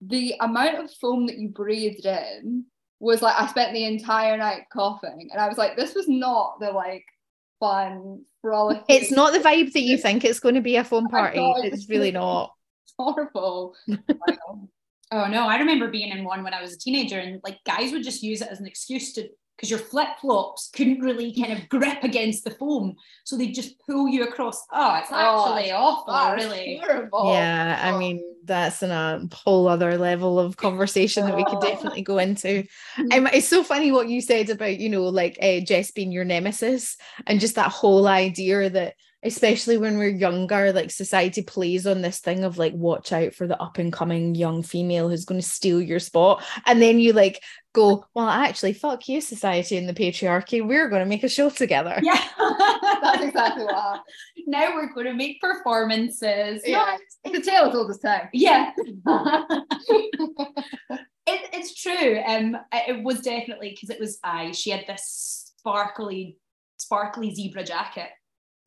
the 0.00 0.34
amount 0.40 0.84
of 0.84 0.90
foam 0.92 1.26
that 1.26 1.38
you 1.38 1.48
breathed 1.48 2.06
in 2.06 2.64
was 3.00 3.22
like 3.22 3.38
I 3.38 3.46
spent 3.46 3.72
the 3.72 3.84
entire 3.84 4.36
night 4.36 4.64
coughing, 4.72 5.28
and 5.32 5.40
I 5.40 5.48
was 5.48 5.58
like, 5.58 5.76
this 5.76 5.94
was 5.94 6.08
not 6.08 6.60
the 6.60 6.70
like 6.70 7.04
fun 7.60 8.24
frolic. 8.42 8.82
It's 8.88 9.10
not 9.10 9.32
the 9.32 9.38
vibe 9.38 9.72
that 9.72 9.80
you 9.80 9.98
think 9.98 10.24
it's 10.24 10.40
going 10.40 10.54
to 10.54 10.60
be 10.60 10.76
a 10.76 10.84
foam 10.84 11.08
party. 11.08 11.40
It's 11.64 11.88
really 11.88 12.12
not. 12.12 12.52
Horrible. 12.98 13.74
Oh 15.12 15.28
no, 15.28 15.46
I 15.46 15.58
remember 15.58 15.86
being 15.88 16.10
in 16.10 16.24
one 16.24 16.42
when 16.42 16.52
I 16.52 16.60
was 16.60 16.72
a 16.74 16.78
teenager, 16.78 17.20
and 17.20 17.40
like 17.44 17.62
guys 17.64 17.92
would 17.92 18.02
just 18.02 18.24
use 18.24 18.42
it 18.42 18.48
as 18.48 18.58
an 18.58 18.66
excuse 18.66 19.12
to 19.12 19.28
because 19.56 19.70
your 19.70 19.78
flip 19.78 20.08
flops 20.20 20.68
couldn't 20.74 20.98
really 20.98 21.32
kind 21.32 21.52
of 21.52 21.68
grip 21.68 22.02
against 22.02 22.42
the 22.42 22.50
foam, 22.50 22.96
so 23.24 23.36
they'd 23.36 23.52
just 23.52 23.78
pull 23.86 24.08
you 24.08 24.24
across. 24.24 24.64
Oh, 24.72 24.96
it's 24.96 25.08
Oh, 25.12 25.14
actually 25.54 25.70
awful, 25.70 26.12
That's 26.12 26.44
really. 26.44 26.82
horrible. 26.84 27.30
Yeah, 27.32 27.80
I 27.84 27.92
Oh. 27.92 27.98
mean 27.98 28.20
that's 28.44 28.82
in 28.82 28.90
a 28.90 29.26
whole 29.32 29.68
other 29.68 29.96
level 29.96 30.40
of 30.40 30.56
conversation 30.56 31.24
that 31.26 31.36
we 31.36 31.44
could 31.44 31.58
Oh. 31.58 31.60
definitely 31.70 32.02
go 32.02 32.18
into. 32.18 32.64
Um, 33.12 33.28
it's 33.28 33.46
so 33.48 33.62
funny 33.62 33.92
what 33.92 34.08
you 34.08 34.20
said 34.20 34.50
about 34.50 34.78
you 34.80 34.88
know 34.88 35.04
like 35.04 35.38
uh, 35.40 35.60
Jess 35.60 35.92
being 35.92 36.10
your 36.10 36.24
nemesis 36.24 36.96
and 37.28 37.38
just 37.38 37.54
that 37.54 37.70
whole 37.70 38.08
idea 38.08 38.68
that 38.70 38.94
especially 39.24 39.78
when 39.78 39.98
we're 39.98 40.08
younger 40.08 40.72
like 40.72 40.90
society 40.90 41.42
plays 41.42 41.86
on 41.86 42.02
this 42.02 42.20
thing 42.20 42.44
of 42.44 42.58
like 42.58 42.72
watch 42.74 43.12
out 43.12 43.34
for 43.34 43.46
the 43.46 43.60
up 43.60 43.78
and 43.78 43.92
coming 43.92 44.34
young 44.34 44.62
female 44.62 45.08
who's 45.08 45.24
going 45.24 45.40
to 45.40 45.46
steal 45.46 45.80
your 45.80 45.98
spot 45.98 46.44
and 46.66 46.80
then 46.80 46.98
you 46.98 47.12
like 47.12 47.42
go 47.72 48.04
well 48.14 48.28
actually 48.28 48.72
fuck 48.72 49.08
you 49.08 49.20
society 49.20 49.76
and 49.76 49.88
the 49.88 49.94
patriarchy 49.94 50.66
we're 50.66 50.88
going 50.88 51.00
to 51.00 51.08
make 51.08 51.24
a 51.24 51.28
show 51.28 51.50
together 51.50 51.98
Yeah, 52.02 52.22
That's 53.02 53.22
exactly 53.22 53.64
what 53.64 53.74
happened. 53.74 54.02
now 54.46 54.74
we're 54.74 54.92
going 54.92 55.06
to 55.06 55.14
make 55.14 55.40
performances. 55.40 56.62
Yeah. 56.64 56.96
It's 57.24 57.46
a 57.46 57.50
tale 57.50 57.70
old 57.74 57.90
as 57.90 57.98
time. 57.98 58.28
Yeah. 58.32 58.70
it, 58.78 61.00
it's 61.26 61.74
true. 61.74 62.20
Um, 62.26 62.56
it 62.72 63.02
was 63.02 63.20
definitely 63.20 63.70
because 63.70 63.90
it 63.90 64.00
was 64.00 64.18
I. 64.22 64.52
She 64.52 64.70
had 64.70 64.84
this 64.86 65.52
sparkly, 65.58 66.38
sparkly 66.76 67.34
zebra 67.34 67.64
jacket. 67.64 68.10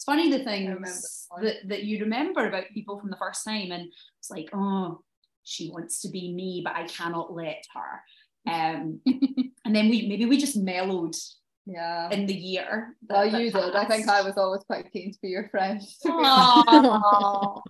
It's 0.09 0.21
funny 0.21 0.37
the 0.37 0.43
things 0.43 1.27
that 1.37 1.43
that, 1.43 1.55
that 1.69 1.83
you 1.83 1.99
remember 2.01 2.47
about 2.47 2.65
people 2.73 2.99
from 2.99 3.09
the 3.09 3.17
first 3.17 3.43
time, 3.45 3.71
and 3.71 3.91
it's 4.19 4.29
like, 4.31 4.49
oh, 4.53 5.01
she 5.43 5.69
wants 5.69 6.01
to 6.01 6.09
be 6.09 6.33
me, 6.33 6.61
but 6.63 6.75
I 6.75 6.85
cannot 6.87 7.33
let 7.33 7.63
her. 7.73 8.51
Um, 8.51 9.01
and 9.65 9.75
then 9.75 9.89
we 9.89 10.07
maybe 10.07 10.25
we 10.25 10.37
just 10.37 10.57
mellowed 10.57 11.15
Yeah. 11.65 12.09
in 12.11 12.25
the 12.25 12.33
year. 12.33 12.95
that- 13.07 13.15
Well, 13.15 13.31
that 13.31 13.41
you 13.41 13.51
did. 13.51 13.75
I 13.75 13.85
think 13.85 14.07
I 14.09 14.21
was 14.21 14.37
always 14.37 14.63
quite 14.63 14.91
keen 14.91 15.11
to 15.13 15.19
be 15.21 15.29
your 15.29 15.47
friend. 15.49 15.79
to 15.81 16.07
be 16.07 16.11
honest. 16.11 16.67
Aw, 16.67 17.61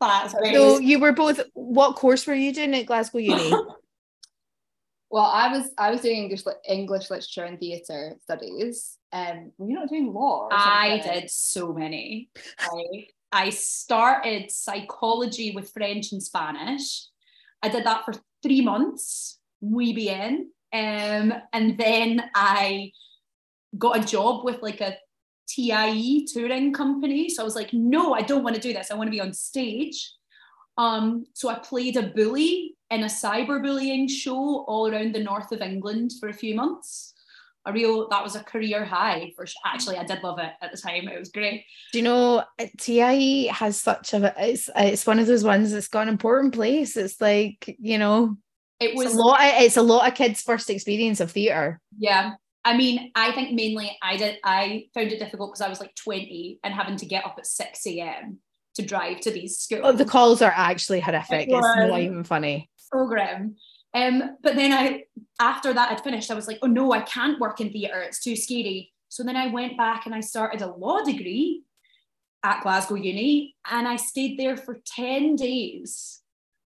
That's 0.00 0.34
great. 0.34 0.54
so 0.54 0.78
you 0.78 0.98
were 1.00 1.12
both 1.12 1.40
what 1.54 1.96
course 1.96 2.26
were 2.26 2.34
you 2.34 2.52
doing 2.52 2.74
at 2.74 2.86
Glasgow 2.86 3.18
Uni 3.18 3.52
Well, 5.10 5.24
I 5.26 5.56
was 5.56 5.70
I 5.78 5.90
was 5.92 6.00
doing 6.00 6.24
English 6.24 6.44
lit- 6.44 6.56
English 6.68 7.08
literature 7.10 7.44
and 7.44 7.58
theatre 7.60 8.16
studies. 8.22 8.98
Um, 9.14 9.52
were 9.56 9.68
you 9.68 9.74
not 9.76 9.88
doing 9.88 10.12
law? 10.12 10.48
I 10.50 10.98
did 10.98 11.30
so 11.30 11.72
many. 11.72 12.30
I, 12.58 13.06
I 13.32 13.50
started 13.50 14.50
psychology 14.50 15.52
with 15.54 15.70
French 15.70 16.10
and 16.10 16.22
Spanish. 16.22 17.06
I 17.62 17.68
did 17.68 17.86
that 17.86 18.04
for 18.04 18.12
three 18.42 18.60
months, 18.60 19.38
muy 19.62 19.94
bien. 19.94 20.50
Um, 20.72 21.32
and 21.52 21.78
then 21.78 22.28
I 22.34 22.90
got 23.78 23.98
a 23.98 24.04
job 24.04 24.44
with 24.44 24.60
like 24.62 24.80
a 24.80 24.96
TIE 25.48 26.26
touring 26.32 26.72
company. 26.72 27.28
So 27.28 27.42
I 27.42 27.44
was 27.44 27.54
like, 27.54 27.72
no, 27.72 28.14
I 28.14 28.22
don't 28.22 28.42
want 28.42 28.56
to 28.56 28.60
do 28.60 28.72
this. 28.72 28.90
I 28.90 28.94
want 28.94 29.06
to 29.06 29.12
be 29.12 29.20
on 29.20 29.32
stage. 29.32 30.12
Um, 30.76 31.26
so 31.34 31.48
I 31.48 31.60
played 31.60 31.96
a 31.96 32.02
bully 32.02 32.76
in 32.90 33.04
a 33.04 33.06
cyberbullying 33.06 34.10
show 34.10 34.64
all 34.66 34.88
around 34.88 35.14
the 35.14 35.22
north 35.22 35.52
of 35.52 35.60
England 35.60 36.12
for 36.18 36.28
a 36.28 36.34
few 36.34 36.56
months. 36.56 37.13
A 37.66 37.72
real 37.72 38.08
that 38.10 38.22
was 38.22 38.36
a 38.36 38.42
career 38.44 38.84
high 38.84 39.32
for 39.34 39.46
actually 39.64 39.96
I 39.96 40.04
did 40.04 40.22
love 40.22 40.38
it 40.38 40.52
at 40.60 40.70
the 40.70 40.76
time. 40.76 41.08
It 41.08 41.18
was 41.18 41.30
great. 41.30 41.64
Do 41.92 41.98
you 41.98 42.04
know 42.04 42.44
TIE 42.78 43.48
has 43.52 43.80
such 43.80 44.12
a 44.12 44.34
it's 44.38 44.68
it's 44.76 45.06
one 45.06 45.18
of 45.18 45.26
those 45.26 45.44
ones 45.44 45.72
that's 45.72 45.88
got 45.88 46.02
an 46.02 46.08
important 46.08 46.54
place. 46.54 46.96
It's 46.96 47.20
like 47.20 47.74
you 47.78 47.98
know 47.98 48.36
It 48.80 48.90
it's 48.90 48.96
was 49.02 49.14
a 49.14 49.18
lot. 49.18 49.40
Of, 49.40 49.62
it's 49.62 49.76
a 49.78 49.82
lot 49.82 50.06
of 50.06 50.14
kids' 50.14 50.42
first 50.42 50.68
experience 50.68 51.20
of 51.20 51.30
theatre. 51.32 51.80
Yeah. 51.98 52.32
I 52.66 52.76
mean, 52.76 53.10
I 53.14 53.32
think 53.32 53.52
mainly 53.54 53.96
I 54.02 54.16
did 54.16 54.38
I 54.42 54.86
found 54.94 55.12
it 55.12 55.18
difficult 55.18 55.52
because 55.52 55.60
I 55.60 55.68
was 55.68 55.80
like 55.80 55.94
20 55.96 56.60
and 56.64 56.72
having 56.74 56.96
to 56.96 57.06
get 57.06 57.24
up 57.24 57.36
at 57.38 57.46
6 57.46 57.86
a.m. 57.86 58.38
to 58.76 58.82
drive 58.82 59.20
to 59.20 59.30
these 59.30 59.58
schools. 59.58 59.82
Oh, 59.84 59.92
the 59.92 60.04
calls 60.06 60.40
are 60.40 60.52
actually 60.54 61.00
horrific. 61.00 61.48
It's 61.48 61.76
not 61.76 62.00
even 62.00 62.24
funny. 62.24 62.70
so 62.76 63.06
grim. 63.06 63.56
Um, 63.94 64.36
but 64.42 64.56
then 64.56 64.72
I 64.72 65.04
after 65.40 65.72
that 65.72 65.90
had 65.90 66.02
finished, 66.02 66.30
I 66.30 66.34
was 66.34 66.46
like, 66.46 66.58
oh 66.62 66.66
no, 66.66 66.92
I 66.92 67.00
can't 67.02 67.40
work 67.40 67.60
in 67.60 67.70
theatre, 67.70 68.00
it's 68.02 68.22
too 68.22 68.36
scary. 68.36 68.92
So 69.08 69.22
then 69.22 69.36
I 69.36 69.48
went 69.48 69.76
back 69.76 70.06
and 70.06 70.14
I 70.14 70.20
started 70.20 70.62
a 70.62 70.72
law 70.72 71.02
degree 71.02 71.62
at 72.42 72.62
Glasgow 72.62 72.96
Uni 72.96 73.54
and 73.70 73.86
I 73.86 73.96
stayed 73.96 74.38
there 74.38 74.56
for 74.56 74.80
10 74.84 75.36
days. 75.36 76.20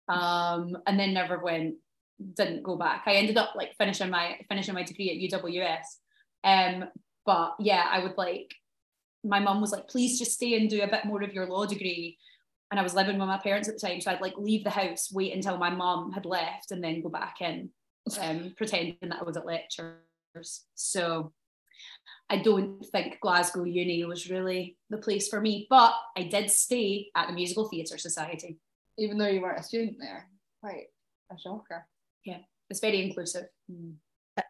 Um, 0.09 0.77
and 0.87 0.99
then 0.99 1.13
never 1.13 1.39
went, 1.39 1.75
didn't 2.35 2.63
go 2.63 2.75
back. 2.75 3.03
I 3.05 3.13
ended 3.13 3.37
up 3.37 3.53
like 3.55 3.75
finishing 3.77 4.09
my 4.09 4.39
finishing 4.49 4.73
my 4.73 4.83
degree 4.83 5.31
at 5.31 5.41
UWS. 5.41 5.85
Um, 6.43 6.89
but 7.25 7.55
yeah, 7.59 7.85
I 7.89 7.99
would 7.99 8.17
like 8.17 8.51
my 9.23 9.39
mum 9.39 9.61
was 9.61 9.71
like, 9.71 9.87
please 9.87 10.17
just 10.17 10.33
stay 10.33 10.55
and 10.55 10.69
do 10.69 10.81
a 10.81 10.87
bit 10.87 11.05
more 11.05 11.21
of 11.21 11.33
your 11.33 11.45
law 11.45 11.65
degree. 11.65 12.17
And 12.71 12.79
I 12.79 12.83
was 12.83 12.95
living 12.95 13.19
with 13.19 13.27
my 13.27 13.37
parents 13.37 13.67
at 13.67 13.75
the 13.79 13.85
time. 13.85 13.99
So 14.01 14.11
I'd 14.11 14.21
like 14.21 14.37
leave 14.37 14.63
the 14.63 14.69
house, 14.69 15.11
wait 15.11 15.33
until 15.33 15.57
my 15.57 15.69
mum 15.69 16.13
had 16.13 16.25
left, 16.25 16.71
and 16.71 16.83
then 16.83 17.01
go 17.01 17.09
back 17.09 17.41
in, 17.41 17.69
um, 18.19 18.53
pretending 18.57 18.97
that 19.01 19.19
I 19.19 19.23
was 19.23 19.37
at 19.37 19.45
lectures. 19.45 19.97
So 20.75 21.33
I 22.29 22.37
don't 22.37 22.85
think 22.85 23.19
Glasgow 23.19 23.65
Uni 23.65 24.05
was 24.05 24.29
really 24.29 24.77
the 24.89 24.97
place 24.97 25.27
for 25.27 25.41
me, 25.41 25.67
but 25.69 25.93
I 26.17 26.23
did 26.23 26.49
stay 26.49 27.09
at 27.15 27.27
the 27.27 27.33
Musical 27.33 27.67
Theatre 27.67 27.97
Society. 27.97 28.57
Even 28.97 29.17
though 29.17 29.27
you 29.27 29.41
weren't 29.41 29.59
a 29.59 29.63
student 29.63 29.97
there. 29.99 30.29
Quite 30.61 30.87
a 31.29 31.37
shocker. 31.37 31.85
Yeah, 32.23 32.39
it's 32.69 32.79
very 32.79 33.01
inclusive. 33.03 33.47
Mm. 33.69 33.95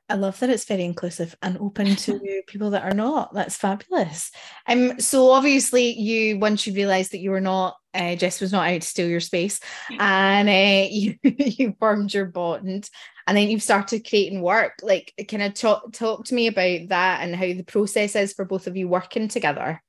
I 0.10 0.14
love 0.14 0.40
that 0.40 0.50
it's 0.50 0.66
very 0.66 0.84
inclusive 0.84 1.36
and 1.42 1.58
open 1.58 1.96
to 1.96 2.20
people 2.48 2.70
that 2.72 2.84
are 2.84 2.94
not. 2.94 3.34
That's 3.34 3.58
fabulous. 3.58 4.32
Um, 4.68 5.00
so 5.00 5.32
obviously 5.32 5.92
you 5.92 6.38
once 6.40 6.68
you 6.68 6.74
realised 6.74 7.12
that 7.14 7.20
you 7.20 7.32
were 7.32 7.42
not 7.42 7.78
uh, 7.94 8.16
Jess 8.16 8.40
was 8.40 8.52
not 8.52 8.70
out 8.70 8.82
to 8.82 8.88
steal 8.88 9.08
your 9.08 9.20
space, 9.20 9.60
and 10.00 10.48
uh, 10.50 10.88
you 10.92 11.16
you 11.24 11.76
formed 11.80 12.14
your 12.14 12.26
bond, 12.26 12.90
and 13.28 13.38
then 13.38 13.50
you've 13.50 13.64
started 13.64 14.08
creating 14.08 14.42
work. 14.42 14.80
Like, 14.82 15.14
can 15.28 15.42
I 15.42 15.50
talk 15.50 15.92
talk 15.94 16.26
to 16.26 16.36
me 16.36 16.48
about 16.48 16.90
that 16.90 17.22
and 17.22 17.36
how 17.36 17.48
the 17.48 17.64
process 17.64 18.16
is 18.16 18.34
for 18.34 18.46
both 18.46 18.68
of 18.68 18.78
you 18.78 18.88
working 18.88 19.28
together? 19.28 19.82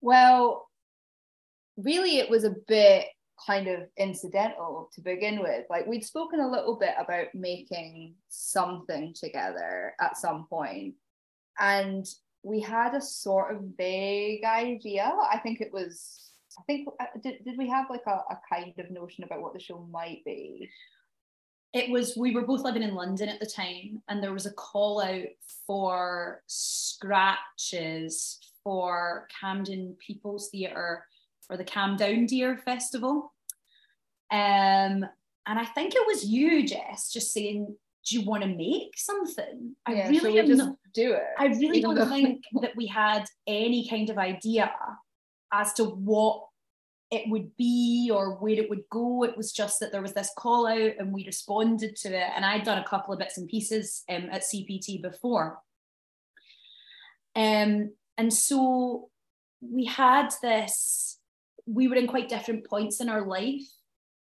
Well, 0.00 0.68
really, 1.76 2.18
it 2.18 2.30
was 2.30 2.44
a 2.44 2.54
bit 2.68 3.06
kind 3.44 3.68
of 3.68 3.88
incidental 3.96 4.90
to 4.94 5.00
begin 5.00 5.40
with. 5.40 5.64
Like, 5.68 5.86
we'd 5.86 6.04
spoken 6.04 6.40
a 6.40 6.50
little 6.50 6.76
bit 6.76 6.94
about 6.98 7.34
making 7.34 8.14
something 8.28 9.14
together 9.14 9.94
at 10.00 10.16
some 10.16 10.46
point, 10.48 10.94
and 11.58 12.06
we 12.42 12.60
had 12.60 12.94
a 12.94 13.00
sort 13.00 13.54
of 13.54 13.62
vague 13.76 14.44
idea. 14.44 15.12
I 15.30 15.38
think 15.38 15.60
it 15.60 15.72
was, 15.72 16.30
I 16.58 16.62
think, 16.62 16.88
uh, 17.00 17.06
did, 17.22 17.44
did 17.44 17.58
we 17.58 17.68
have 17.68 17.86
like 17.90 18.06
a, 18.06 18.22
a 18.30 18.40
kind 18.52 18.72
of 18.78 18.90
notion 18.90 19.24
about 19.24 19.42
what 19.42 19.52
the 19.52 19.60
show 19.60 19.86
might 19.90 20.24
be? 20.24 20.70
it 21.76 21.90
was 21.90 22.16
we 22.16 22.34
were 22.34 22.46
both 22.46 22.62
living 22.62 22.82
in 22.82 22.94
London 22.94 23.28
at 23.28 23.38
the 23.38 23.44
time, 23.46 24.02
and 24.08 24.22
there 24.22 24.32
was 24.32 24.46
a 24.46 24.52
call 24.52 25.02
out 25.02 25.26
for 25.66 26.42
scratches 26.46 28.38
for 28.64 29.28
Camden 29.40 29.94
People's 30.04 30.48
Theatre 30.48 31.04
for 31.46 31.56
the 31.56 31.64
Calm 31.64 31.96
Down 31.96 32.26
Dear 32.26 32.56
Festival. 32.58 33.32
Um, 34.30 35.04
and 35.48 35.58
I 35.58 35.64
think 35.64 35.94
it 35.94 36.06
was 36.06 36.24
you, 36.24 36.66
Jess, 36.66 37.12
just 37.12 37.32
saying, 37.32 37.76
"Do 38.06 38.18
you 38.18 38.24
want 38.24 38.42
to 38.42 38.48
make 38.48 38.98
something?" 38.98 39.76
I 39.86 39.94
yeah, 39.94 40.08
really 40.08 40.32
we 40.32 40.38
am 40.40 40.46
just 40.46 40.58
not- 40.58 40.76
do 40.92 41.12
it. 41.12 41.22
I 41.38 41.46
really 41.46 41.80
don't 41.80 41.94
though- 41.94 42.06
think 42.06 42.42
that 42.60 42.74
we 42.76 42.86
had 42.86 43.26
any 43.46 43.88
kind 43.88 44.10
of 44.10 44.18
idea 44.18 44.72
as 45.52 45.72
to 45.74 45.84
what 45.84 46.48
it 47.12 47.30
would 47.30 47.56
be 47.56 48.10
or 48.12 48.34
where 48.36 48.54
it 48.54 48.68
would 48.68 48.82
go. 48.90 49.22
It 49.22 49.36
was 49.36 49.52
just 49.52 49.78
that 49.78 49.92
there 49.92 50.02
was 50.02 50.12
this 50.14 50.32
call 50.36 50.66
out 50.66 50.94
and 50.98 51.12
we 51.12 51.24
responded 51.24 51.94
to 51.96 52.08
it. 52.08 52.32
And 52.34 52.44
I'd 52.44 52.64
done 52.64 52.78
a 52.78 52.84
couple 52.88 53.12
of 53.12 53.20
bits 53.20 53.38
and 53.38 53.48
pieces 53.48 54.02
um, 54.08 54.28
at 54.32 54.42
CPT 54.42 55.00
before. 55.00 55.62
Um, 57.36 57.92
and 58.18 58.32
so 58.34 59.10
we 59.60 59.84
had 59.84 60.30
this, 60.42 61.15
we 61.66 61.88
were 61.88 61.96
in 61.96 62.06
quite 62.06 62.28
different 62.28 62.66
points 62.66 63.00
in 63.00 63.08
our 63.08 63.26
life 63.26 63.66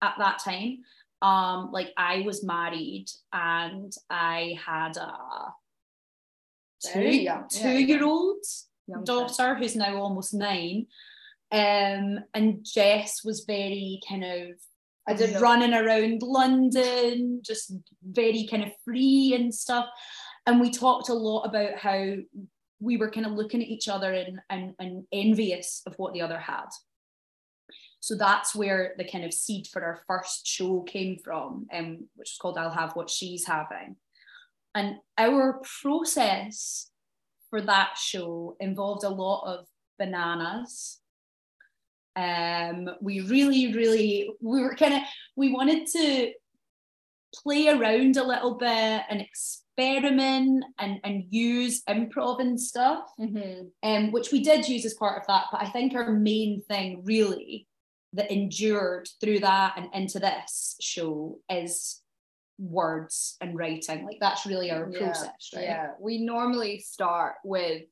at 0.02 0.14
that 0.18 0.38
time. 0.44 0.78
Um, 1.22 1.70
like 1.72 1.92
I 1.96 2.22
was 2.24 2.44
married 2.44 3.06
and 3.32 3.92
I 4.08 4.58
had 4.64 4.96
a 4.96 5.52
two, 6.82 7.00
young, 7.00 7.22
yeah, 7.22 7.42
two 7.50 7.78
year 7.78 8.04
old 8.04 8.44
Young 8.90 9.04
daughter 9.04 9.54
who's 9.54 9.76
now 9.76 9.96
almost 9.96 10.34
nine. 10.34 10.86
Um, 11.52 12.20
and 12.34 12.64
Jess 12.64 13.24
was 13.24 13.44
very 13.44 14.00
kind 14.08 14.24
of 14.24 14.48
I 15.06 15.14
know. 15.14 15.40
running 15.40 15.74
around 15.74 16.22
London, 16.22 17.40
just 17.44 17.72
very 18.02 18.46
kind 18.50 18.64
of 18.64 18.70
free 18.84 19.34
and 19.34 19.54
stuff. 19.54 19.86
And 20.46 20.60
we 20.60 20.70
talked 20.70 21.08
a 21.08 21.14
lot 21.14 21.44
about 21.44 21.76
how 21.76 22.16
we 22.80 22.96
were 22.96 23.10
kind 23.10 23.26
of 23.26 23.32
looking 23.32 23.62
at 23.62 23.68
each 23.68 23.88
other 23.88 24.12
and, 24.12 24.40
and, 24.48 24.74
and 24.78 25.04
envious 25.12 25.82
of 25.86 25.94
what 25.96 26.14
the 26.14 26.22
other 26.22 26.38
had. 26.38 26.66
So 28.00 28.16
that's 28.16 28.54
where 28.54 28.94
the 28.96 29.04
kind 29.04 29.24
of 29.24 29.32
seed 29.32 29.66
for 29.66 29.84
our 29.84 30.00
first 30.06 30.46
show 30.46 30.80
came 30.80 31.18
from, 31.18 31.66
um, 31.72 32.08
which 32.16 32.32
is 32.32 32.38
called 32.38 32.56
I'll 32.56 32.70
Have 32.70 32.96
What 32.96 33.10
She's 33.10 33.46
Having. 33.46 33.96
And 34.74 34.96
our 35.18 35.60
process 35.82 36.90
for 37.50 37.60
that 37.60 37.98
show 37.98 38.56
involved 38.58 39.04
a 39.04 39.10
lot 39.10 39.44
of 39.44 39.66
bananas. 39.98 41.00
Um, 42.16 42.88
we 43.00 43.20
really, 43.20 43.74
really, 43.74 44.30
we 44.40 44.62
were 44.62 44.74
kind 44.74 44.94
of, 44.94 45.00
we 45.36 45.52
wanted 45.52 45.86
to 45.88 46.32
play 47.34 47.68
around 47.68 48.16
a 48.16 48.26
little 48.26 48.54
bit 48.54 49.02
and 49.08 49.20
experiment 49.20 50.64
and, 50.78 51.00
and 51.04 51.24
use 51.28 51.82
improv 51.88 52.40
and 52.40 52.60
stuff, 52.60 53.04
Mhm. 53.18 53.70
um, 53.82 54.10
which 54.10 54.32
we 54.32 54.42
did 54.42 54.68
use 54.68 54.84
as 54.84 54.94
part 54.94 55.20
of 55.20 55.26
that. 55.26 55.46
But 55.52 55.62
I 55.62 55.70
think 55.70 55.94
our 55.94 56.10
main 56.10 56.62
thing 56.62 57.02
really 57.04 57.66
that 58.12 58.30
endured 58.30 59.08
through 59.20 59.40
that 59.40 59.74
and 59.76 59.88
into 59.94 60.18
this 60.18 60.76
show 60.80 61.38
is 61.48 62.02
words 62.58 63.36
and 63.40 63.56
writing. 63.56 64.04
Like 64.04 64.18
that's 64.20 64.46
really 64.46 64.70
our 64.70 64.90
Yeah, 64.90 64.98
process, 64.98 65.50
right? 65.54 65.62
Yeah, 65.62 65.90
we 66.00 66.18
normally 66.18 66.80
start 66.80 67.34
with 67.44 67.82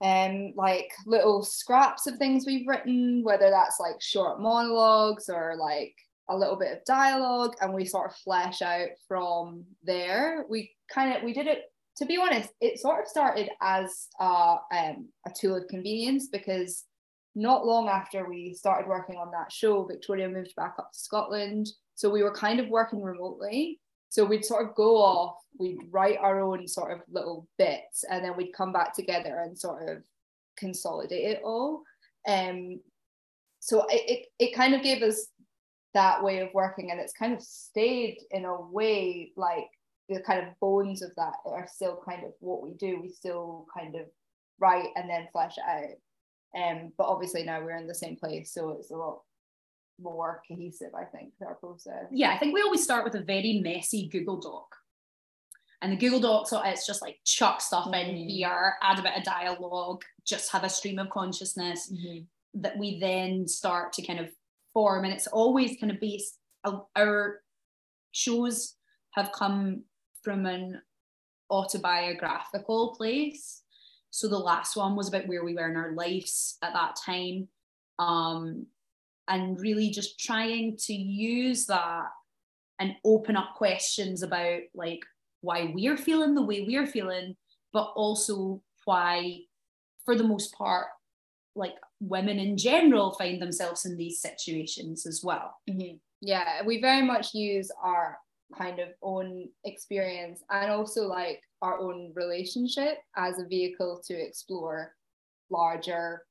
um 0.00 0.52
like 0.54 0.92
little 1.06 1.42
scraps 1.42 2.06
of 2.06 2.16
things 2.18 2.46
we've 2.46 2.68
written, 2.68 3.22
whether 3.24 3.50
that's 3.50 3.80
like 3.80 4.00
short 4.00 4.40
monologues 4.40 5.28
or 5.28 5.56
like 5.58 5.94
a 6.28 6.36
little 6.36 6.56
bit 6.56 6.72
of 6.72 6.84
dialogue, 6.84 7.56
and 7.60 7.72
we 7.72 7.84
sort 7.84 8.10
of 8.10 8.16
flesh 8.16 8.62
out 8.62 8.90
from 9.08 9.64
there. 9.82 10.44
We 10.48 10.72
kind 10.92 11.16
of 11.16 11.22
we 11.22 11.32
did 11.32 11.46
it. 11.46 11.62
To 11.96 12.06
be 12.06 12.16
honest, 12.16 12.50
it 12.60 12.78
sort 12.78 13.02
of 13.02 13.08
started 13.08 13.50
as 13.60 14.06
a, 14.20 14.58
um, 14.72 15.08
a 15.26 15.32
tool 15.36 15.56
of 15.56 15.66
convenience 15.66 16.28
because 16.28 16.84
not 17.38 17.64
long 17.64 17.88
after 17.88 18.28
we 18.28 18.52
started 18.52 18.88
working 18.88 19.16
on 19.16 19.30
that 19.30 19.52
show, 19.52 19.84
Victoria 19.84 20.28
moved 20.28 20.54
back 20.56 20.74
up 20.78 20.90
to 20.92 20.98
Scotland. 20.98 21.68
So 21.94 22.10
we 22.10 22.22
were 22.22 22.34
kind 22.34 22.58
of 22.58 22.68
working 22.68 23.00
remotely. 23.00 23.80
So 24.08 24.24
we'd 24.24 24.44
sort 24.44 24.66
of 24.66 24.74
go 24.74 24.96
off, 24.96 25.36
we'd 25.58 25.78
write 25.90 26.18
our 26.18 26.40
own 26.40 26.66
sort 26.66 26.92
of 26.92 27.00
little 27.10 27.46
bits, 27.58 28.04
and 28.10 28.24
then 28.24 28.36
we'd 28.36 28.54
come 28.54 28.72
back 28.72 28.94
together 28.94 29.42
and 29.44 29.58
sort 29.58 29.88
of 29.88 29.98
consolidate 30.56 31.36
it 31.36 31.42
all. 31.44 31.82
Um, 32.26 32.80
so 33.60 33.86
it, 33.88 34.02
it, 34.10 34.26
it 34.38 34.54
kind 34.54 34.74
of 34.74 34.82
gave 34.82 35.02
us 35.02 35.28
that 35.94 36.22
way 36.22 36.38
of 36.38 36.48
working, 36.54 36.90
and 36.90 36.98
it's 36.98 37.12
kind 37.12 37.34
of 37.34 37.42
stayed 37.42 38.18
in 38.30 38.46
a 38.46 38.60
way 38.60 39.32
like 39.36 39.68
the 40.08 40.20
kind 40.20 40.40
of 40.40 40.58
bones 40.60 41.02
of 41.02 41.10
that 41.16 41.34
are 41.44 41.68
still 41.72 42.00
kind 42.08 42.24
of 42.24 42.32
what 42.40 42.62
we 42.62 42.72
do. 42.74 42.98
We 43.00 43.10
still 43.10 43.66
kind 43.76 43.94
of 43.94 44.06
write 44.58 44.88
and 44.96 45.08
then 45.08 45.28
flesh 45.32 45.56
out. 45.68 45.96
Um, 46.56 46.92
but 46.96 47.04
obviously 47.06 47.42
now 47.44 47.60
we're 47.60 47.76
in 47.76 47.86
the 47.86 47.94
same 47.94 48.16
place, 48.16 48.52
so 48.52 48.70
it's 48.70 48.90
a 48.90 48.96
lot 48.96 49.22
more 50.00 50.42
cohesive, 50.48 50.94
I 50.94 51.04
think, 51.04 51.32
our 51.44 51.56
process. 51.56 52.06
yeah, 52.10 52.30
I 52.32 52.38
think 52.38 52.54
we 52.54 52.62
always 52.62 52.82
start 52.84 53.04
with 53.04 53.14
a 53.16 53.20
very 53.22 53.60
messy 53.62 54.08
Google 54.08 54.38
Doc. 54.40 54.74
And 55.82 55.92
the 55.92 55.96
Google 55.96 56.20
Doc, 56.20 56.48
so 56.48 56.60
it's 56.62 56.86
just 56.86 57.02
like 57.02 57.18
chuck 57.24 57.60
stuff 57.60 57.86
in 57.88 57.92
Mhm. 57.92 58.30
here, 58.30 58.74
add 58.82 58.98
a 58.98 59.02
bit 59.02 59.16
of 59.16 59.22
dialogue, 59.24 60.04
just 60.24 60.50
have 60.52 60.64
a 60.64 60.68
stream 60.68 60.98
of 60.98 61.10
consciousness 61.10 61.92
that 62.54 62.76
we 62.78 62.98
then 62.98 63.46
start 63.46 63.92
to 63.92 64.02
kind 64.02 64.18
of 64.18 64.30
form. 64.72 65.04
And 65.04 65.12
it's 65.12 65.26
always 65.28 65.78
kind 65.78 65.92
of 65.92 66.00
based, 66.00 66.38
our 66.96 67.42
shows 68.12 68.76
have 69.12 69.30
come 69.32 69.84
from 70.22 70.46
an 70.46 70.82
autobiographical 71.50 72.94
place. 72.96 73.62
So 74.10 74.28
the 74.28 74.38
last 74.38 74.76
one 74.76 74.96
was 74.96 75.08
about 75.08 75.28
where 75.28 75.44
we 75.44 75.54
were 75.54 75.68
in 75.68 75.76
our 75.76 75.92
lives 75.92 76.58
at 76.62 76.72
that 76.72 76.96
time. 76.96 77.48
Um, 77.98 78.66
and 79.28 79.60
really 79.60 79.90
just 79.90 80.18
trying 80.18 80.76
to 80.78 80.94
use 80.94 81.66
that 81.66 82.06
and 82.80 82.94
open 83.04 83.36
up 83.36 83.54
questions 83.56 84.22
about 84.22 84.60
like 84.74 85.00
why 85.42 85.70
we're 85.74 85.96
feeling 85.96 86.34
the 86.34 86.42
way 86.42 86.62
we're 86.62 86.86
feeling, 86.86 87.36
but 87.72 87.92
also 87.94 88.62
why, 88.84 89.40
for 90.04 90.16
the 90.16 90.24
most 90.24 90.54
part, 90.54 90.86
like 91.54 91.74
women 92.00 92.38
in 92.38 92.56
general 92.56 93.12
find 93.12 93.42
themselves 93.42 93.84
in 93.84 93.96
these 93.96 94.20
situations 94.20 95.06
as 95.06 95.22
well. 95.22 95.56
Mhm. 95.68 96.00
Yeah, 96.20 96.62
we 96.64 96.80
very 96.80 97.02
much 97.04 97.34
use 97.34 97.70
our 97.82 98.18
kind 98.56 98.78
of 98.78 98.88
own 99.02 99.50
experience 99.64 100.42
and 100.50 100.70
also 100.70 101.06
like 101.06 101.42
our 101.62 101.78
own 101.78 102.12
relationship 102.14 102.98
as 103.16 103.38
a 103.38 103.46
vehicle 103.46 104.02
to 104.06 104.14
explore 104.14 104.94
larger 105.50 106.22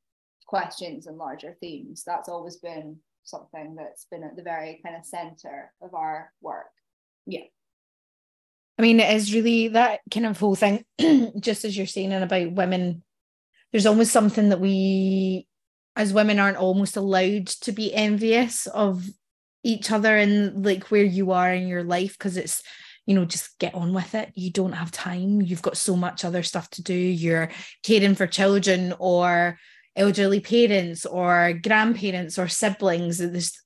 questions 0.46 1.08
and 1.08 1.18
larger 1.18 1.58
themes. 1.60 2.04
That's 2.06 2.30
always 2.30 2.58
been 2.58 2.98
something 3.24 3.76
that's 3.76 4.06
been 4.10 4.24
at 4.24 4.36
the 4.36 4.44
very 4.44 4.80
kind 4.84 4.96
of 4.96 5.06
center 5.06 5.72
of 5.82 5.94
our 5.94 6.32
work. 6.42 6.68
Yeah. 7.26 7.42
I 8.80 8.82
mean, 8.82 9.00
it 9.00 9.14
is 9.14 9.34
really 9.34 9.70
that 9.70 10.02
kind 10.12 10.26
of 10.26 10.40
whole 10.40 10.56
thing, 10.56 10.86
just 11.40 11.66
as 11.66 11.76
you're 11.76 11.88
saying, 11.88 12.14
and 12.14 12.24
about 12.24 12.52
women, 12.52 13.04
there's 13.72 13.88
almost 13.88 14.12
something 14.12 14.50
that 14.50 14.60
we, 14.60 15.48
as 15.96 16.14
women, 16.14 16.40
aren't 16.40 16.58
almost 16.58 16.96
allowed 16.96 17.48
to 17.48 17.72
be 17.72 17.94
envious 17.94 18.68
of 18.68 19.10
each 19.64 19.92
other 19.92 20.16
and 20.16 20.64
like 20.64 20.92
where 20.92 21.04
you 21.04 21.32
are 21.32 21.52
in 21.52 21.68
your 21.68 21.84
life 21.84 22.18
because 22.18 22.38
it's, 22.38 22.62
you 23.08 23.16
know, 23.16 23.26
just 23.26 23.58
get 23.58 23.74
on 23.74 23.94
with 23.94 24.14
it. 24.14 24.32
You 24.36 24.52
don't 24.52 24.74
have 24.74 24.92
time. 24.92 25.42
You've 25.42 25.64
got 25.64 25.78
so 25.78 25.96
much 25.96 26.24
other 26.24 26.44
stuff 26.44 26.70
to 26.72 26.84
do. 26.84 26.94
You're 26.94 27.50
caring 27.84 28.14
for 28.14 28.28
children 28.28 28.94
or 29.00 29.58
elderly 29.96 30.40
parents 30.40 31.08
or 31.08 31.60
grandparents 31.64 32.38
or 32.38 32.48
siblings 32.48 33.20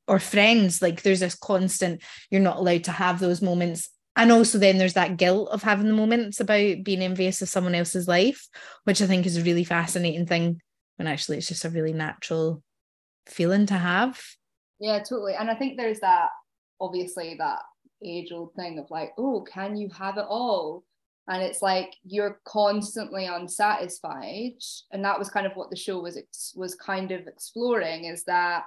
or 0.08 0.20
friends. 0.20 0.82
Like 0.82 1.02
there's 1.02 1.20
this 1.20 1.36
constant, 1.36 2.02
you're 2.30 2.40
not 2.40 2.58
allowed 2.58 2.86
to 2.86 2.92
have 2.92 3.20
those 3.20 3.42
moments 3.42 3.90
and 4.16 4.32
also 4.32 4.58
then 4.58 4.78
there's 4.78 4.94
that 4.94 5.18
guilt 5.18 5.50
of 5.52 5.64
having 5.64 5.88
the 5.88 5.94
moments 5.94 6.40
about 6.40 6.84
being 6.84 7.02
envious 7.02 7.42
of 7.42 7.48
someone 7.48 7.74
else's 7.74 8.10
life 8.10 8.50
which 8.84 9.02
i 9.02 9.06
think 9.06 9.26
is 9.26 9.38
a 9.38 9.42
really 9.42 9.64
fascinating 9.64 10.26
thing 10.26 10.60
when 10.98 11.08
actually 11.08 11.38
it's 11.38 11.48
just 11.48 11.64
a 11.64 11.70
really 11.70 11.94
natural 11.94 12.62
feeling 13.26 13.66
to 13.66 13.74
have 13.74 14.22
Yeah, 14.80 15.00
totally. 15.00 15.36
And 15.36 15.50
I 15.50 15.56
think 15.56 15.78
there's 15.78 16.00
that 16.00 16.30
obviously 16.80 17.36
that 17.38 17.60
age 18.04 18.32
old 18.32 18.54
thing 18.56 18.80
of 18.80 18.90
like, 18.90 19.12
oh, 19.18 19.42
can 19.52 19.78
you 19.78 19.90
have 19.90 20.18
it 20.18 20.26
all? 20.28 20.84
And 21.28 21.42
it's 21.42 21.62
like 21.62 21.96
you're 22.04 22.42
constantly 22.46 23.26
unsatisfied. 23.26 24.54
And 24.92 25.06
that 25.06 25.20
was 25.20 25.30
kind 25.30 25.46
of 25.46 25.54
what 25.54 25.70
the 25.70 25.76
show 25.76 26.00
was 26.00 26.18
was 26.56 26.76
kind 26.76 27.12
of 27.12 27.28
exploring 27.28 28.06
is 28.06 28.24
that 28.26 28.64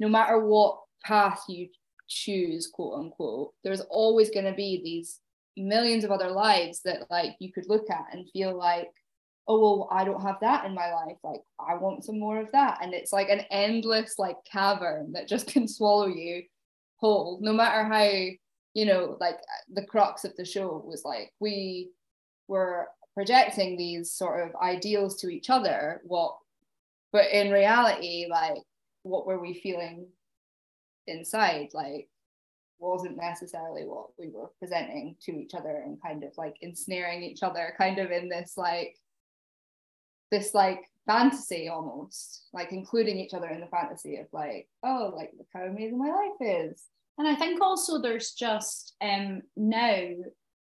no 0.00 0.08
matter 0.08 0.38
what 0.44 0.80
path 1.04 1.42
you 1.48 1.68
choose, 2.08 2.66
quote 2.66 2.98
unquote, 2.98 3.52
there's 3.64 3.80
always 3.82 4.30
going 4.30 4.46
to 4.46 4.54
be 4.54 4.80
these 4.82 5.20
millions 5.56 6.04
of 6.04 6.10
other 6.10 6.30
lives 6.30 6.82
that 6.84 7.10
like 7.10 7.36
you 7.40 7.52
could 7.52 7.68
look 7.68 7.90
at 7.90 8.06
and 8.12 8.28
feel 8.30 8.56
like 8.56 8.90
oh 9.48 9.60
well 9.60 9.88
i 9.90 10.04
don't 10.04 10.22
have 10.22 10.36
that 10.40 10.64
in 10.64 10.74
my 10.74 10.92
life 10.92 11.16
like 11.24 11.40
i 11.58 11.74
want 11.74 12.04
some 12.04 12.18
more 12.18 12.38
of 12.40 12.50
that 12.52 12.78
and 12.82 12.94
it's 12.94 13.12
like 13.12 13.28
an 13.28 13.40
endless 13.50 14.18
like 14.18 14.36
cavern 14.50 15.12
that 15.12 15.26
just 15.28 15.48
can 15.48 15.66
swallow 15.68 16.06
you 16.06 16.42
whole 16.96 17.38
no 17.40 17.52
matter 17.52 17.84
how 17.84 18.28
you 18.78 18.86
know 18.86 19.16
like 19.18 19.38
the 19.74 19.82
crux 19.82 20.24
of 20.24 20.36
the 20.36 20.44
show 20.44 20.80
was 20.86 21.04
like 21.04 21.32
we 21.40 21.90
were 22.46 22.86
projecting 23.12 23.76
these 23.76 24.12
sort 24.12 24.46
of 24.46 24.54
ideals 24.62 25.16
to 25.16 25.28
each 25.28 25.50
other 25.50 26.00
what 26.04 26.36
but 27.12 27.28
in 27.32 27.50
reality 27.50 28.28
like 28.30 28.62
what 29.02 29.26
were 29.26 29.40
we 29.40 29.52
feeling 29.52 30.06
inside 31.08 31.70
like 31.74 32.08
wasn't 32.78 33.16
necessarily 33.16 33.82
what 33.82 34.10
we 34.16 34.28
were 34.28 34.48
presenting 34.60 35.16
to 35.20 35.32
each 35.32 35.54
other 35.54 35.82
and 35.84 36.00
kind 36.00 36.22
of 36.22 36.30
like 36.38 36.54
ensnaring 36.60 37.24
each 37.24 37.42
other 37.42 37.74
kind 37.76 37.98
of 37.98 38.12
in 38.12 38.28
this 38.28 38.52
like 38.56 38.94
this 40.30 40.54
like 40.54 40.84
fantasy 41.04 41.68
almost 41.68 42.44
like 42.52 42.70
including 42.70 43.18
each 43.18 43.34
other 43.34 43.48
in 43.48 43.60
the 43.60 43.66
fantasy 43.66 44.18
of 44.18 44.26
like 44.32 44.68
oh 44.84 45.12
like 45.16 45.32
look 45.36 45.48
how 45.52 45.62
amazing 45.62 45.98
my 45.98 46.10
life 46.10 46.68
is 46.70 46.84
and 47.18 47.26
i 47.28 47.34
think 47.34 47.60
also 47.60 48.00
there's 48.00 48.32
just 48.32 48.94
um 49.00 49.42
now 49.56 50.08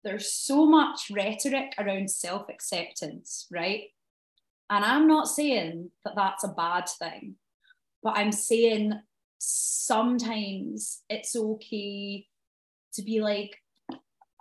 there's 0.05 0.33
so 0.33 0.67
much 0.67 1.11
rhetoric 1.11 1.73
around 1.79 2.11
self-acceptance 2.11 3.47
right 3.51 3.85
and 4.69 4.85
i'm 4.85 5.07
not 5.07 5.29
saying 5.29 5.91
that 6.05 6.15
that's 6.17 6.45
a 6.45 6.49
bad 6.49 6.89
thing 6.89 7.35
but 8.03 8.17
i'm 8.17 8.33
saying 8.33 8.93
sometimes 9.39 11.03
it's 11.09 11.35
okay 11.35 12.27
to 12.93 13.03
be 13.03 13.21
like 13.21 13.57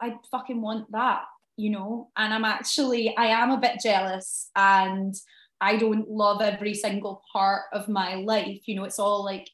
i 0.02 0.14
fucking 0.32 0.62
want 0.62 0.92
that 0.92 1.24
you 1.58 1.70
know 1.70 2.10
and 2.18 2.34
i'm 2.34 2.46
actually 2.46 3.16
i 3.18 3.28
am 3.28 3.52
a 3.52 3.60
bit 3.60 3.80
jealous 3.82 4.50
and 4.56 5.16
I 5.62 5.76
don't 5.76 6.10
love 6.10 6.42
every 6.42 6.74
single 6.74 7.22
part 7.32 7.64
of 7.74 7.90
my 7.90 8.16
life. 8.16 8.62
You 8.66 8.76
know, 8.76 8.86
it's 8.86 9.00
all 9.00 9.24
like 9.26 9.50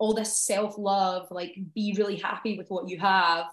all 0.00 0.14
this 0.14 0.40
self 0.40 0.76
love, 0.76 1.28
like 1.30 1.56
be 1.74 1.94
really 1.96 2.16
happy 2.16 2.58
with 2.58 2.68
what 2.68 2.88
you 2.88 2.98
have. 2.98 3.46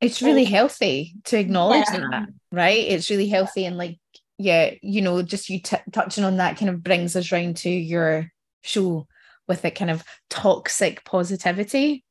It's 0.00 0.20
really 0.20 0.44
healthy 0.44 1.14
to 1.26 1.38
acknowledge 1.38 1.86
yeah. 1.92 2.06
that, 2.10 2.28
right? 2.50 2.78
It's 2.78 3.08
really 3.08 3.28
healthy. 3.28 3.64
And 3.64 3.78
like, 3.78 3.98
yeah, 4.38 4.72
you 4.82 5.00
know, 5.00 5.22
just 5.22 5.48
you 5.48 5.60
t- 5.60 5.76
touching 5.92 6.24
on 6.24 6.38
that 6.38 6.58
kind 6.58 6.68
of 6.68 6.82
brings 6.82 7.14
us 7.14 7.30
round 7.30 7.58
to 7.58 7.70
your 7.70 8.32
show 8.62 9.06
with 9.46 9.64
a 9.64 9.70
kind 9.70 9.90
of 9.90 10.02
toxic 10.28 11.04
positivity 11.04 12.04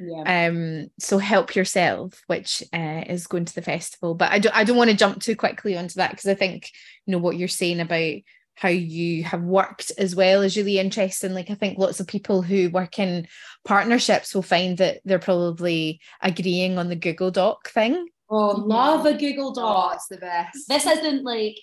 yeah. 0.00 0.48
Um, 0.48 0.90
so 0.98 1.18
help 1.18 1.54
yourself, 1.54 2.22
which 2.26 2.62
uh, 2.72 3.04
is 3.06 3.26
going 3.26 3.44
to 3.44 3.54
the 3.54 3.62
festival. 3.62 4.14
But 4.14 4.32
I 4.32 4.38
don't 4.38 4.54
I 4.54 4.64
don't 4.64 4.76
want 4.76 4.90
to 4.90 4.96
jump 4.96 5.20
too 5.20 5.36
quickly 5.36 5.76
onto 5.76 5.94
that 5.94 6.10
because 6.10 6.26
I 6.26 6.34
think 6.34 6.70
you 7.06 7.12
know 7.12 7.18
what 7.18 7.36
you're 7.36 7.48
saying 7.48 7.80
about 7.80 8.14
how 8.54 8.68
you 8.68 9.24
have 9.24 9.42
worked 9.42 9.92
as 9.98 10.14
well 10.14 10.42
is 10.42 10.56
really 10.56 10.78
interesting. 10.78 11.34
Like 11.34 11.50
I 11.50 11.54
think 11.54 11.78
lots 11.78 12.00
of 12.00 12.06
people 12.06 12.42
who 12.42 12.70
work 12.70 12.98
in 12.98 13.26
partnerships 13.64 14.34
will 14.34 14.42
find 14.42 14.78
that 14.78 15.00
they're 15.04 15.18
probably 15.18 16.00
agreeing 16.22 16.78
on 16.78 16.88
the 16.88 16.96
Google 16.96 17.30
Doc 17.30 17.68
thing. 17.70 18.08
Oh, 18.30 18.50
love 18.50 19.06
a 19.06 19.14
Google 19.14 19.52
Doc. 19.52 19.90
Oh, 19.90 19.94
it's 19.94 20.08
the 20.08 20.16
best. 20.16 20.68
This 20.68 20.86
isn't 20.86 21.24
like 21.24 21.56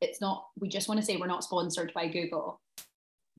it's 0.00 0.20
not. 0.20 0.46
We 0.58 0.68
just 0.68 0.88
want 0.88 1.00
to 1.00 1.06
say 1.06 1.16
we're 1.16 1.26
not 1.26 1.44
sponsored 1.44 1.92
by 1.94 2.08
Google. 2.08 2.60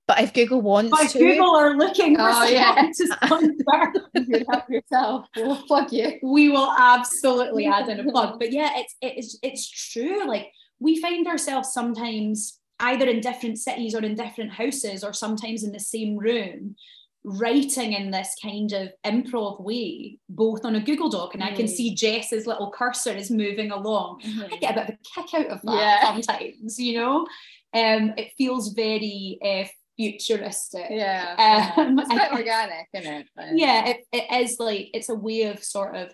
But 0.07 0.21
if 0.21 0.33
Google 0.33 0.61
wants 0.61 0.89
but 0.89 1.09
to, 1.11 1.19
Google 1.19 1.55
are 1.55 1.77
looking 1.77 2.15
for 2.15 2.23
oh, 2.23 2.43
yeah. 2.45 2.73
to 2.81 3.07
sponsor, 3.07 3.93
you 4.15 4.43
help 4.49 4.67
yourself. 4.67 5.27
We'll 5.35 5.61
plug 5.63 5.91
you. 5.91 6.17
We 6.23 6.49
will 6.49 6.73
absolutely 6.79 7.67
add 7.67 7.89
in 7.89 7.99
a 7.99 8.11
plug. 8.11 8.39
But 8.39 8.51
yeah, 8.51 8.71
it's 8.75 8.95
it's 9.01 9.37
it's 9.43 9.91
true. 9.91 10.27
Like 10.27 10.47
we 10.79 10.99
find 10.99 11.27
ourselves 11.27 11.73
sometimes 11.73 12.59
either 12.79 13.07
in 13.07 13.21
different 13.21 13.57
cities 13.57 13.95
or 13.95 14.03
in 14.03 14.15
different 14.15 14.51
houses, 14.51 15.03
or 15.03 15.13
sometimes 15.13 15.63
in 15.63 15.71
the 15.71 15.79
same 15.79 16.17
room, 16.17 16.75
writing 17.23 17.93
in 17.93 18.11
this 18.11 18.35
kind 18.41 18.71
of 18.71 18.91
improv 19.05 19.61
way, 19.61 20.17
both 20.29 20.63
on 20.63 20.75
a 20.75 20.79
Google 20.79 21.09
Doc, 21.09 21.33
and 21.33 21.43
mm. 21.43 21.47
I 21.47 21.55
can 21.55 21.65
mm. 21.65 21.69
see 21.69 21.95
Jess's 21.95 22.47
little 22.47 22.71
cursor 22.71 23.11
is 23.11 23.29
moving 23.29 23.71
along. 23.71 24.21
Mm-hmm. 24.21 24.53
I 24.53 24.57
get 24.57 24.77
a 24.77 24.79
bit 24.79 24.89
of 24.89 24.95
a 24.95 25.21
kick 25.23 25.33
out 25.39 25.47
of 25.47 25.61
that 25.63 25.75
yeah. 25.75 26.21
sometimes, 26.21 26.79
you 26.79 26.99
know. 26.99 27.27
Um, 27.73 28.13
it 28.17 28.31
feels 28.37 28.73
very 28.73 29.37
uh, 29.43 29.67
futuristic. 29.97 30.87
Yeah. 30.89 31.73
Um, 31.77 31.99
it's 31.99 32.09
quite 32.09 32.31
organic, 32.31 32.87
isn't 32.93 33.13
it? 33.13 33.27
But... 33.35 33.45
Yeah, 33.57 33.87
it, 33.87 33.97
it 34.13 34.41
is 34.43 34.59
like 34.59 34.89
it's 34.93 35.09
a 35.09 35.15
way 35.15 35.43
of 35.43 35.63
sort 35.63 35.95
of 35.95 36.11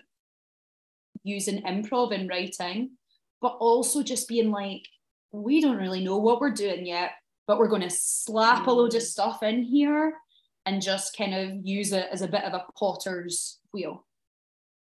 using 1.22 1.62
improv 1.62 2.12
in 2.12 2.28
writing, 2.28 2.90
but 3.40 3.56
also 3.60 4.02
just 4.02 4.28
being 4.28 4.50
like, 4.50 4.86
we 5.42 5.60
don't 5.60 5.76
really 5.76 6.02
know 6.02 6.18
what 6.18 6.40
we're 6.40 6.50
doing 6.50 6.86
yet, 6.86 7.12
but 7.46 7.58
we're 7.58 7.68
going 7.68 7.82
to 7.82 7.90
slap 7.90 8.64
mm. 8.64 8.66
a 8.66 8.70
load 8.70 8.94
of 8.94 9.02
mm. 9.02 9.06
stuff 9.06 9.42
in 9.42 9.62
here 9.62 10.14
and 10.64 10.82
just 10.82 11.16
kind 11.16 11.34
of 11.34 11.64
use 11.64 11.92
it 11.92 12.08
as 12.10 12.22
a 12.22 12.28
bit 12.28 12.44
of 12.44 12.52
a 12.52 12.64
potter's 12.78 13.58
wheel. 13.72 14.04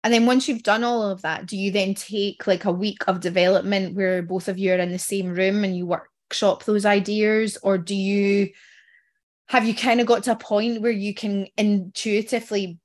And 0.04 0.14
then 0.14 0.26
once 0.26 0.48
you've 0.48 0.64
done 0.64 0.84
all 0.84 1.04
of 1.04 1.22
that, 1.24 1.46
do 1.46 1.58
you 1.58 1.72
then 1.72 1.94
take 1.94 2.48
like 2.48 2.66
a 2.66 2.72
week 2.72 3.04
of 3.08 3.20
development 3.20 3.96
where 3.96 4.22
both 4.22 4.48
of 4.48 4.58
you 4.58 4.74
are 4.74 4.78
in 4.78 4.92
the 4.92 5.00
same 5.00 5.34
room 5.34 5.64
and 5.64 5.76
you 5.76 5.86
workshop 5.86 6.64
those 6.64 6.86
ideas, 6.86 7.58
or 7.64 7.78
do 7.78 7.96
you 7.96 8.50
have 9.48 9.66
you 9.66 9.74
kind 9.74 10.00
of 10.00 10.06
got 10.06 10.24
to 10.24 10.32
a 10.32 10.36
point 10.36 10.82
where 10.82 10.92
you 10.92 11.14
can 11.14 11.48
intuitively 11.58 12.80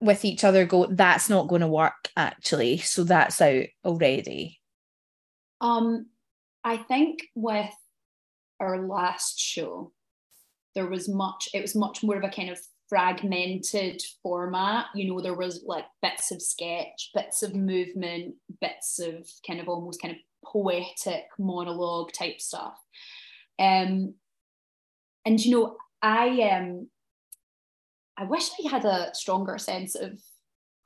with 0.00 0.24
each 0.24 0.44
other 0.44 0.64
go 0.64 0.86
that's 0.86 1.28
not 1.28 1.48
going 1.48 1.60
to 1.60 1.68
work 1.68 2.08
actually 2.16 2.78
so 2.78 3.04
that's 3.04 3.40
out 3.40 3.66
already 3.84 4.58
um 5.60 6.06
i 6.64 6.76
think 6.76 7.20
with 7.34 7.74
our 8.60 8.86
last 8.86 9.38
show 9.38 9.92
there 10.74 10.86
was 10.86 11.08
much 11.08 11.48
it 11.54 11.62
was 11.62 11.74
much 11.74 12.02
more 12.02 12.16
of 12.16 12.24
a 12.24 12.28
kind 12.28 12.50
of 12.50 12.58
fragmented 12.90 14.02
format. 14.22 14.86
You 14.94 15.08
know 15.08 15.20
there 15.20 15.34
was 15.34 15.62
like 15.64 15.84
bits 16.02 16.32
of 16.32 16.42
sketch 16.42 17.10
bits 17.14 17.42
of 17.42 17.54
movement 17.54 18.34
bits 18.60 18.98
of 18.98 19.26
kind 19.46 19.60
of 19.60 19.68
almost 19.68 20.02
kind 20.02 20.14
of 20.14 20.20
poetic 20.44 21.24
monologue 21.38 22.12
type 22.12 22.40
stuff. 22.40 22.76
Um 23.58 24.14
and 25.24 25.42
you 25.42 25.52
know 25.52 25.76
I 26.02 26.42
um 26.50 26.88
I 28.18 28.24
wish 28.24 28.50
I 28.64 28.68
had 28.68 28.84
a 28.84 29.14
stronger 29.14 29.56
sense 29.56 29.94
of 29.94 30.20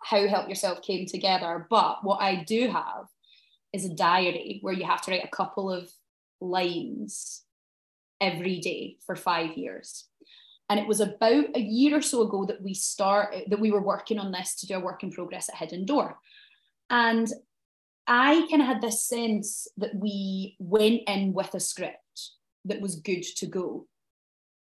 how 0.05 0.29
Help 0.29 0.49
Yourself 0.49 0.83
came 0.83 1.07
together, 1.07 1.67
but 1.71 2.05
what 2.05 2.21
I 2.21 2.45
do 2.45 2.69
have 2.69 3.07
is 3.75 3.85
a 3.85 3.95
diary 3.95 4.61
where 4.63 4.73
you 4.73 4.85
have 4.85 5.03
to 5.03 5.11
write 5.11 5.25
a 5.25 5.37
couple 5.37 5.71
of 5.71 5.91
lines 6.41 7.43
every 8.21 8.61
day 8.61 8.97
for 9.05 9.17
five 9.17 9.57
years. 9.59 10.07
And 10.71 10.81
it 10.81 10.87
was 10.87 11.01
about 11.01 11.47
a 11.55 11.61
year 11.61 11.99
or 11.99 12.03
so 12.03 12.23
ago 12.23 12.47
that 12.47 12.63
we 12.63 12.73
start 12.73 13.35
that 13.49 13.61
we 13.61 13.71
were 13.71 13.83
working 13.83 14.19
on 14.19 14.33
this 14.33 14.55
to 14.57 14.67
do 14.67 14.77
a 14.77 14.81
work 14.81 15.03
in 15.03 15.11
progress 15.11 15.49
at 15.49 15.57
Hidden 15.57 15.85
Door. 15.85 16.17
And 16.89 17.29
I 18.07 18.47
kind 18.49 18.63
of 18.63 18.69
had 18.69 18.81
this 18.81 19.05
sense 19.05 19.67
that 19.77 19.95
we 19.95 20.57
went 20.59 21.03
in 21.07 21.33
with 21.33 21.55
a 21.55 21.61
script 21.61 22.31
that 22.65 22.81
was 22.81 22.97
good 22.97 23.23
to 23.37 23.47
go. 23.47 23.87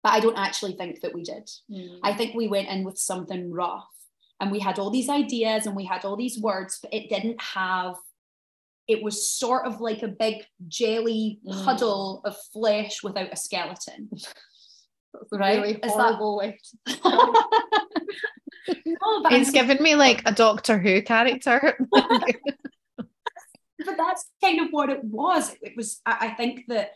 But 0.03 0.13
I 0.13 0.21
don't 0.21 0.39
actually 0.39 0.75
think 0.75 1.01
that 1.01 1.15
we 1.15 1.23
did. 1.23 1.51
Mm. 1.71 1.99
I 2.03 2.15
think 2.15 2.35
we 2.35 2.47
went 2.47 2.69
in 2.69 2.85
with 2.85 2.99
something 2.99 3.51
rough 3.51 3.89
and 4.41 4.53
we 4.53 4.61
had 4.61 4.79
all 4.79 4.91
these 4.91 5.09
ideas 5.09 5.67
and 5.67 5.75
we 5.75 5.85
had 5.85 6.05
all 6.05 6.17
these 6.17 6.39
words, 6.39 6.79
but 6.81 6.95
it 6.95 7.09
didn't 7.09 7.41
have, 7.41 7.97
it 8.89 9.03
was 9.03 9.29
sort 9.29 9.67
of 9.67 9.81
like 9.81 10.03
a 10.03 10.09
big 10.09 10.45
jelly 10.67 11.39
mm. 11.47 11.65
puddle 11.65 12.23
of 12.25 12.35
flesh 12.53 13.03
without 13.03 13.33
a 13.33 13.37
skeleton. 13.37 14.09
right? 15.31 15.61
Really 15.61 15.81
horrible 15.85 16.39
way. 16.39 16.59
no, 16.89 17.35
it's 18.67 19.51
given 19.51 19.83
me 19.83 19.95
like 19.95 20.23
a 20.25 20.33
Doctor 20.33 20.79
Who 20.79 21.03
character. 21.03 21.79
but 21.93 23.97
that's 23.97 24.27
kind 24.43 24.61
of 24.61 24.69
what 24.71 24.89
it 24.89 25.05
was. 25.05 25.55
It 25.61 25.75
was, 25.77 26.01
I 26.07 26.31
think 26.31 26.65
that 26.69 26.93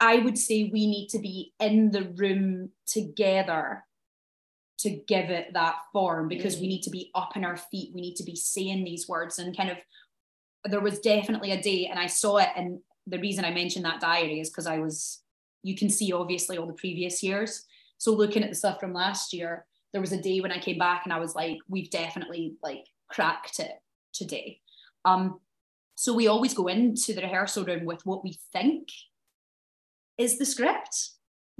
I 0.00 0.16
would 0.16 0.38
say 0.38 0.70
we 0.72 0.86
need 0.86 1.08
to 1.08 1.18
be 1.18 1.52
in 1.60 1.90
the 1.90 2.04
room 2.16 2.70
together 2.86 3.84
to 4.78 4.90
give 4.90 5.28
it 5.28 5.52
that 5.52 5.76
form 5.92 6.28
because 6.28 6.56
mm. 6.56 6.62
we 6.62 6.68
need 6.68 6.82
to 6.82 6.90
be 6.90 7.10
up 7.14 7.36
in 7.36 7.44
our 7.44 7.58
feet. 7.58 7.92
We 7.94 8.00
need 8.00 8.16
to 8.16 8.24
be 8.24 8.36
saying 8.36 8.84
these 8.84 9.06
words 9.06 9.38
and 9.38 9.54
kind 9.54 9.70
of 9.70 9.76
there 10.64 10.80
was 10.80 11.00
definitely 11.00 11.52
a 11.52 11.62
day 11.62 11.86
and 11.86 11.98
I 11.98 12.06
saw 12.06 12.38
it 12.38 12.50
and 12.56 12.80
the 13.06 13.18
reason 13.18 13.44
I 13.44 13.50
mentioned 13.50 13.84
that 13.84 14.00
diary 14.00 14.40
is 14.40 14.50
because 14.50 14.66
I 14.66 14.78
was 14.78 15.22
you 15.62 15.76
can 15.76 15.90
see 15.90 16.12
obviously 16.12 16.56
all 16.56 16.66
the 16.66 16.72
previous 16.72 17.22
years. 17.22 17.64
So 17.98 18.12
looking 18.12 18.42
at 18.42 18.48
the 18.48 18.56
stuff 18.56 18.80
from 18.80 18.94
last 18.94 19.32
year, 19.32 19.66
there 19.92 20.00
was 20.00 20.12
a 20.12 20.20
day 20.20 20.40
when 20.40 20.52
I 20.52 20.58
came 20.58 20.78
back 20.78 21.02
and 21.04 21.12
I 21.12 21.18
was 21.18 21.34
like, 21.34 21.58
we've 21.68 21.90
definitely 21.90 22.54
like 22.62 22.86
cracked 23.10 23.60
it 23.60 23.72
today. 24.14 24.60
Um, 25.04 25.40
so 25.96 26.14
we 26.14 26.28
always 26.28 26.54
go 26.54 26.66
into 26.68 27.12
the 27.12 27.22
rehearsal 27.22 27.64
room 27.64 27.84
with 27.84 28.04
what 28.06 28.24
we 28.24 28.38
think 28.52 28.88
is 30.16 30.38
the 30.38 30.46
script. 30.46 31.10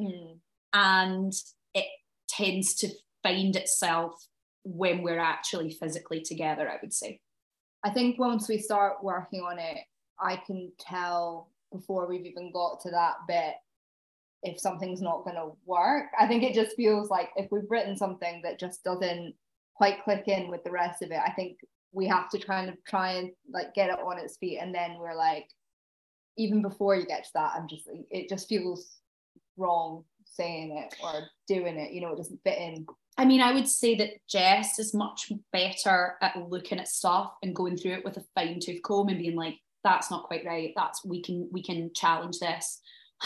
Mm. 0.00 0.38
And 0.72 1.32
it 1.74 1.86
tends 2.28 2.74
to 2.76 2.88
find 3.22 3.54
itself 3.56 4.14
when 4.64 5.02
we're 5.02 5.18
actually 5.18 5.70
physically 5.70 6.22
together, 6.22 6.70
I 6.70 6.78
would 6.80 6.94
say. 6.94 7.20
I 7.84 7.90
think 7.90 8.18
once 8.18 8.48
we 8.48 8.58
start 8.58 9.02
working 9.02 9.40
on 9.40 9.58
it, 9.58 9.78
I 10.18 10.36
can 10.36 10.70
tell 10.78 11.48
before 11.72 12.06
we've 12.06 12.26
even 12.26 12.52
got 12.52 12.80
to 12.82 12.90
that 12.90 13.14
bit 13.26 13.54
if 14.42 14.58
something's 14.58 15.02
not 15.02 15.24
going 15.24 15.36
to 15.36 15.52
work. 15.66 16.06
I 16.18 16.26
think 16.26 16.42
it 16.42 16.54
just 16.54 16.76
feels 16.76 17.10
like 17.10 17.30
if 17.36 17.50
we've 17.50 17.70
written 17.70 17.96
something 17.96 18.40
that 18.42 18.58
just 18.58 18.82
doesn't 18.84 19.34
quite 19.74 20.02
click 20.04 20.24
in 20.26 20.50
with 20.50 20.64
the 20.64 20.70
rest 20.70 21.02
of 21.02 21.10
it, 21.10 21.20
I 21.24 21.30
think 21.30 21.58
we 21.92 22.06
have 22.06 22.28
to 22.30 22.38
try 22.38 22.62
and 22.62 22.76
try 22.86 23.12
and 23.12 23.30
like 23.52 23.74
get 23.74 23.90
it 23.90 23.98
on 23.98 24.18
its 24.18 24.36
feet 24.36 24.58
and 24.58 24.74
then 24.74 24.96
we're 24.98 25.16
like 25.16 25.48
even 26.36 26.62
before 26.62 26.96
you 26.96 27.04
get 27.04 27.24
to 27.24 27.30
that, 27.34 27.52
I'm 27.56 27.68
just 27.68 27.88
it 28.10 28.28
just 28.28 28.48
feels 28.48 28.98
wrong 29.56 30.04
saying 30.24 30.76
it 30.78 30.94
or 31.02 31.22
doing 31.48 31.76
it. 31.76 31.92
You 31.92 32.00
know, 32.00 32.12
it 32.12 32.16
doesn't 32.16 32.40
fit 32.44 32.58
in 32.58 32.86
I 33.18 33.24
mean, 33.24 33.40
I 33.40 33.52
would 33.52 33.68
say 33.68 33.94
that 33.96 34.26
Jess 34.28 34.78
is 34.78 34.94
much 34.94 35.30
better 35.52 36.14
at 36.22 36.36
looking 36.48 36.78
at 36.78 36.88
stuff 36.88 37.32
and 37.42 37.54
going 37.54 37.76
through 37.76 37.92
it 37.92 38.04
with 38.04 38.16
a 38.16 38.24
fine 38.34 38.60
tooth 38.60 38.82
comb 38.82 39.08
and 39.08 39.18
being 39.18 39.36
like, 39.36 39.56
that's 39.84 40.10
not 40.10 40.24
quite 40.24 40.44
right. 40.44 40.72
That's 40.76 41.04
we 41.04 41.22
can 41.22 41.48
we 41.52 41.62
can 41.62 41.90
challenge 41.94 42.38
this. 42.38 42.80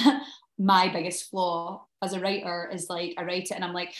My 0.58 0.88
biggest 0.88 1.30
flaw 1.30 1.86
as 2.02 2.12
a 2.12 2.20
writer 2.20 2.70
is 2.72 2.88
like 2.88 3.14
I 3.18 3.24
write 3.24 3.44
it 3.44 3.52
and 3.52 3.64
I'm 3.64 3.72
like, 3.72 3.94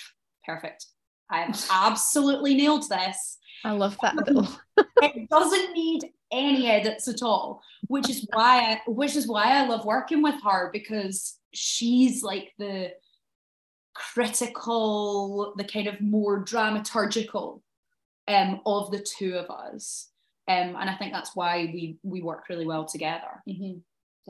perfect. 0.46 0.86
I've 1.30 1.66
absolutely 1.70 2.54
nailed 2.54 2.88
this. 2.88 3.38
I 3.64 3.72
love 3.72 3.96
that 4.02 4.14
though. 4.26 4.46
it 5.02 5.28
doesn't 5.30 5.72
need 5.72 6.02
any 6.30 6.68
edits 6.68 7.08
at 7.08 7.22
all, 7.22 7.62
which 7.86 8.10
is 8.10 8.26
why 8.32 8.58
I, 8.58 8.80
which 8.86 9.16
is 9.16 9.26
why 9.26 9.58
I 9.58 9.66
love 9.66 9.84
working 9.84 10.22
with 10.22 10.36
her 10.44 10.70
because 10.72 11.38
she's 11.52 12.22
like 12.22 12.52
the 12.58 12.92
critical, 13.94 15.54
the 15.56 15.64
kind 15.64 15.86
of 15.86 16.00
more 16.00 16.44
dramaturgical 16.44 17.60
um, 18.28 18.60
of 18.66 18.90
the 18.90 19.00
two 19.00 19.34
of 19.34 19.50
us. 19.50 20.10
Um, 20.46 20.76
and 20.78 20.90
I 20.90 20.94
think 20.96 21.12
that's 21.12 21.34
why 21.34 21.70
we 21.72 21.96
we 22.02 22.20
work 22.20 22.48
really 22.48 22.66
well 22.66 22.84
together. 22.84 23.42
Mm-hmm. 23.48 23.78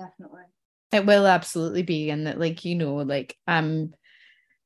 Definitely. 0.00 0.42
It 0.92 1.06
will 1.06 1.26
absolutely 1.26 1.82
be, 1.82 2.10
and 2.10 2.26
that 2.26 2.38
like 2.38 2.64
you 2.64 2.76
know, 2.76 2.96
like 2.96 3.36
I'm 3.46 3.94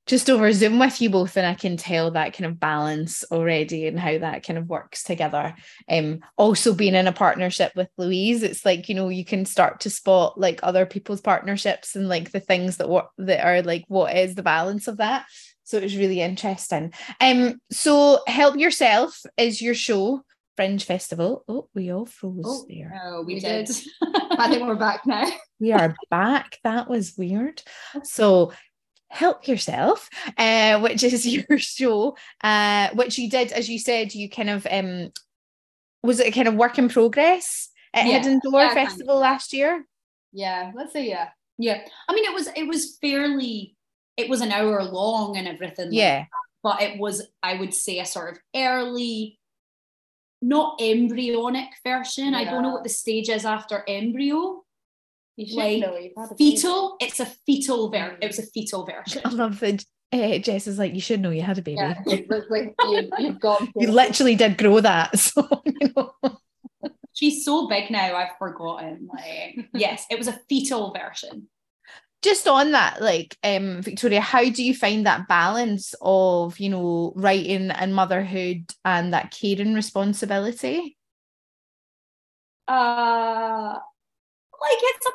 just 0.09 0.29
over 0.29 0.51
Zoom 0.53 0.79
with 0.81 1.01
you 1.01 1.11
both, 1.11 1.37
and 1.37 1.47
I 1.47 1.55
can 1.55 1.77
tell 1.77 2.11
that 2.11 2.33
kind 2.33 2.47
of 2.47 2.59
balance 2.59 3.23
already 3.31 3.87
and 3.87 4.01
how 4.01 4.19
that 4.19 4.45
kind 4.45 4.59
of 4.59 4.67
works 4.69 5.05
together. 5.05 5.55
Um, 5.89 6.21
also 6.37 6.75
being 6.75 6.95
in 6.95 7.07
a 7.07 7.13
partnership 7.13 7.73
with 7.77 7.89
Louise, 7.97 8.43
it's 8.43 8.65
like 8.65 8.89
you 8.89 8.95
know 8.97 9.11
you 9.11 9.25
can 9.25 9.45
start 9.45 9.81
to 9.81 9.91
spot 9.91 10.41
like 10.41 10.61
other 10.63 10.87
people's 10.87 11.21
partnerships 11.21 11.95
and 11.95 12.09
like 12.09 12.33
the 12.33 12.41
things 12.41 12.79
that 12.79 12.89
what 12.89 13.11
that 13.19 13.45
are 13.47 13.63
like 13.63 13.85
what 13.89 14.17
is 14.17 14.35
the 14.35 14.43
balance 14.43 14.89
of 14.89 14.97
that. 14.97 15.27
So 15.63 15.77
it 15.77 15.83
was 15.85 15.97
really 15.97 16.23
interesting. 16.23 16.95
Um, 17.21 17.61
so 17.71 18.21
help 18.27 18.57
yourself 18.57 19.21
is 19.37 19.61
your 19.61 19.75
show 19.75 20.23
Fringe 20.57 20.83
Festival. 20.83 21.45
Oh, 21.47 21.69
we 21.75 21.93
all 21.93 22.07
froze 22.07 22.43
Oh, 22.45 22.67
there. 22.69 22.99
Oh, 23.05 23.23
we, 23.23 23.35
We 23.35 23.41
did. 23.41 23.67
did. 23.67 23.77
I 24.39 24.49
think 24.49 24.67
we're 24.67 24.75
back 24.75 25.07
now. 25.07 25.29
We 25.61 25.73
are 25.73 25.95
back. 26.11 26.59
That 26.65 26.89
was 26.89 27.15
weird. 27.17 27.63
So 28.03 28.53
help 29.11 29.49
yourself, 29.49 30.09
uh, 30.37 30.81
which 30.81 31.03
is 31.03 31.27
your 31.35 31.59
show, 31.59 32.17
uh, 32.43 32.89
which 32.95 33.19
you 33.19 33.29
did, 33.31 33.53
as 33.53 33.69
you 33.69 33.79
said, 33.79 34.15
you 34.15 34.29
kind 34.31 34.51
of 34.51 34.67
um 34.71 35.13
was 36.03 36.21
it 36.21 36.29
a 36.29 36.31
kind 36.31 36.49
of 36.49 36.55
work 36.55 36.79
in 36.79 36.89
progress 36.89 37.71
at 37.93 38.07
Yeah, 38.07 38.19
Hidden 38.19 38.41
Door 38.45 38.61
yeah, 38.61 38.69
kind 38.75 38.79
of. 38.81 38.89
Festival 38.89 39.19
last 39.19 39.53
year? 39.53 39.85
Yeah, 40.33 40.73
let's 40.75 40.93
say 40.93 41.09
yeah. 41.09 41.29
yeah. 41.59 41.85
I 42.09 42.15
mean, 42.15 42.25
it 42.25 42.35
was 42.35 42.49
it 42.55 42.67
was 42.69 42.97
fairly. 43.01 43.75
It 44.17 44.29
was 44.29 44.41
an 44.41 44.51
hour 44.53 44.83
long 44.83 45.37
and 45.37 45.47
everything. 45.49 45.87
like 45.87 45.95
Yeah. 45.95 46.25
but 46.63 46.83
it 46.83 46.99
was 46.99 47.23
i 47.43 47.55
would 47.55 47.73
say 47.73 48.01
a 48.01 48.05
sort 48.05 48.33
of 48.33 48.39
early 48.55 49.39
not 50.43 50.81
embryonic 50.81 51.69
version 51.85 52.35
i 52.35 52.43
don't 52.45 52.63
know 52.65 52.71
what 52.73 52.83
the 52.83 52.89
stage 52.89 53.29
is 53.29 53.45
after 53.45 53.85
embryo 53.89 54.65
You 55.39 55.47
should 55.47 55.57
Like, 55.57 55.81
know. 55.81 55.97
You've 55.97 56.13
had 56.17 56.33
a 56.33 56.35
few. 56.35 56.51
fetal 56.53 56.97
it's 57.01 57.21
a 57.21 57.27
fetal 57.47 57.91
version. 57.91 58.19
it 58.21 58.27
was 58.27 58.41
a 58.41 58.47
fetal 58.47 58.85
version 58.85 59.23
I 59.25 59.29
love 59.31 59.61
that 59.61 59.85
uh, 60.13 60.39
Jess 60.39 60.67
is 60.67 60.79
like, 60.79 60.95
you 60.95 61.01
should 61.01 61.21
know 61.21 61.31
you 61.31 61.43
had 61.43 61.59
a 61.59 61.63
baby. 61.63 61.77
Yeah, 61.77 61.95
like 62.07 62.27
you, 62.89 63.11
you've 63.19 63.39
gone. 63.41 63.71
You 63.77 63.93
literally 63.93 64.35
did 64.35 64.59
grow 64.59 64.81
that. 64.81 65.17
So, 65.19 65.47
you 65.65 65.93
know. 65.97 66.13
she's 67.13 67.45
so 67.45 67.67
big 67.69 67.91
now 67.91 68.15
i've 68.17 68.37
forgotten 68.39 69.09
like 69.13 69.69
yes 69.75 70.07
it 70.11 70.19
was 70.19 70.29
a 70.29 70.39
fetal 70.49 70.93
version 70.93 71.49
just 72.23 72.47
on 72.49 72.73
that 72.73 73.01
like 73.03 73.37
um 73.45 73.83
victoria 73.83 74.21
how 74.21 74.43
do 74.49 74.63
you 74.65 74.75
find 74.75 75.07
that 75.07 75.27
balance 75.29 75.95
of 76.01 76.59
you 76.61 76.69
know 76.71 77.13
writing 77.17 77.71
and 77.71 77.95
motherhood 77.95 78.65
and 78.85 79.13
that 79.13 79.31
caring 79.33 79.75
responsibility 79.75 80.97
uh 82.69 83.75
like 84.61 84.79
it's 84.81 85.07
a 85.07 85.11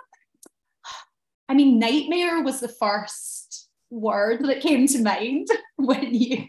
i 1.49 1.53
mean 1.53 1.79
nightmare 1.79 2.41
was 2.43 2.59
the 2.59 2.67
first 2.67 3.69
word 3.89 4.43
that 4.43 4.61
came 4.61 4.87
to 4.87 5.01
mind 5.01 5.47
when 5.77 6.13
you 6.13 6.45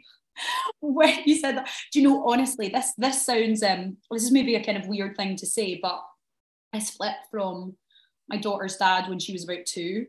when 0.80 1.16
you 1.26 1.36
said 1.36 1.56
that. 1.56 1.70
Do 1.92 2.00
you 2.00 2.08
know 2.08 2.28
honestly 2.28 2.68
this 2.68 2.92
this 2.98 3.24
sounds 3.24 3.62
um 3.62 3.96
this 4.10 4.24
is 4.24 4.32
maybe 4.32 4.56
a 4.56 4.64
kind 4.64 4.78
of 4.78 4.88
weird 4.88 5.16
thing 5.16 5.36
to 5.36 5.46
say 5.46 5.78
but 5.80 6.02
i 6.72 6.78
split 6.78 7.14
from 7.30 7.76
my 8.28 8.36
daughter's 8.36 8.76
dad 8.76 9.08
when 9.08 9.18
she 9.18 9.32
was 9.32 9.44
about 9.44 9.66
two. 9.66 10.06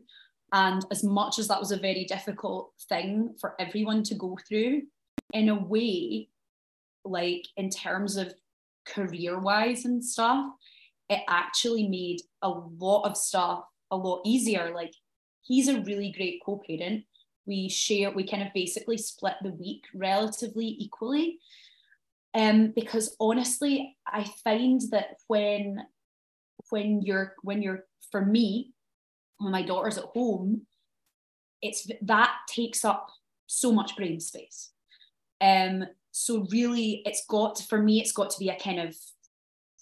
And 0.52 0.84
as 0.90 1.02
much 1.02 1.38
as 1.38 1.48
that 1.48 1.60
was 1.60 1.72
a 1.72 1.76
very 1.76 2.04
difficult 2.04 2.72
thing 2.88 3.34
for 3.40 3.54
everyone 3.58 4.02
to 4.04 4.14
go 4.14 4.38
through 4.48 4.82
in 5.32 5.48
a 5.48 5.54
way 5.54 6.28
like 7.04 7.44
in 7.56 7.68
terms 7.68 8.16
of 8.16 8.32
career 8.86 9.38
wise 9.38 9.84
and 9.84 10.04
stuff 10.04 10.46
it 11.08 11.20
actually 11.28 11.88
made 11.88 12.20
a 12.42 12.48
lot 12.48 13.02
of 13.02 13.16
stuff 13.16 13.64
a 13.90 13.96
lot 13.96 14.22
easier. 14.24 14.72
Like 14.74 14.92
he's 15.42 15.68
a 15.68 15.80
really 15.80 16.12
great 16.12 16.42
co-parent. 16.44 17.04
We 17.46 17.68
share, 17.68 18.10
we 18.10 18.26
kind 18.26 18.42
of 18.42 18.48
basically 18.54 18.98
split 18.98 19.34
the 19.42 19.52
week 19.52 19.84
relatively 19.94 20.76
equally. 20.78 21.38
Um, 22.34 22.72
because 22.74 23.16
honestly, 23.18 23.96
I 24.06 24.24
find 24.44 24.80
that 24.90 25.16
when 25.26 25.86
when 26.70 27.00
you're 27.00 27.34
when 27.42 27.62
you're 27.62 27.84
for 28.10 28.24
me, 28.24 28.72
when 29.38 29.52
my 29.52 29.62
daughter's 29.62 29.96
at 29.96 30.04
home, 30.04 30.66
it's 31.62 31.88
that 32.02 32.34
takes 32.48 32.84
up 32.84 33.08
so 33.46 33.72
much 33.72 33.96
brain 33.96 34.20
space. 34.20 34.72
Um, 35.40 35.86
so 36.10 36.46
really 36.50 37.02
it's 37.04 37.24
got 37.26 37.58
for 37.58 37.80
me, 37.80 38.00
it's 38.00 38.12
got 38.12 38.30
to 38.30 38.38
be 38.38 38.48
a 38.48 38.58
kind 38.58 38.80
of 38.80 38.94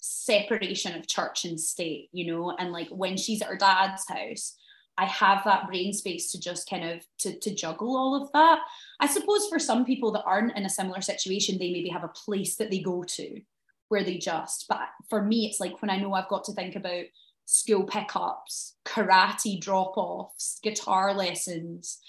separation 0.05 0.95
of 0.95 1.07
church 1.07 1.45
and 1.45 1.59
state, 1.59 2.09
you 2.11 2.31
know, 2.31 2.55
and 2.57 2.71
like 2.71 2.89
when 2.89 3.17
she's 3.17 3.41
at 3.41 3.47
her 3.47 3.57
dad's 3.57 4.07
house, 4.07 4.55
I 4.97 5.05
have 5.05 5.43
that 5.43 5.67
brain 5.67 5.91
space 5.93 6.31
to 6.31 6.39
just 6.39 6.69
kind 6.69 6.89
of 6.89 7.05
to, 7.19 7.37
to 7.39 7.53
juggle 7.53 7.97
all 7.97 8.21
of 8.21 8.31
that. 8.33 8.59
I 8.99 9.07
suppose 9.07 9.47
for 9.47 9.59
some 9.59 9.83
people 9.83 10.11
that 10.13 10.23
aren't 10.23 10.55
in 10.55 10.65
a 10.65 10.69
similar 10.69 11.01
situation, 11.01 11.57
they 11.57 11.71
maybe 11.71 11.89
have 11.89 12.03
a 12.03 12.09
place 12.09 12.55
that 12.57 12.69
they 12.69 12.79
go 12.79 13.03
to 13.03 13.41
where 13.89 14.03
they 14.03 14.17
just, 14.17 14.65
but 14.67 14.87
for 15.09 15.21
me, 15.21 15.45
it's 15.45 15.59
like 15.59 15.81
when 15.81 15.91
I 15.91 15.97
know 15.97 16.13
I've 16.13 16.29
got 16.29 16.43
to 16.45 16.53
think 16.53 16.75
about 16.75 17.05
school 17.45 17.83
pickups, 17.83 18.75
karate 18.85 19.59
drop 19.59 19.97
offs, 19.97 20.59
guitar 20.63 21.13
lessons, 21.13 21.99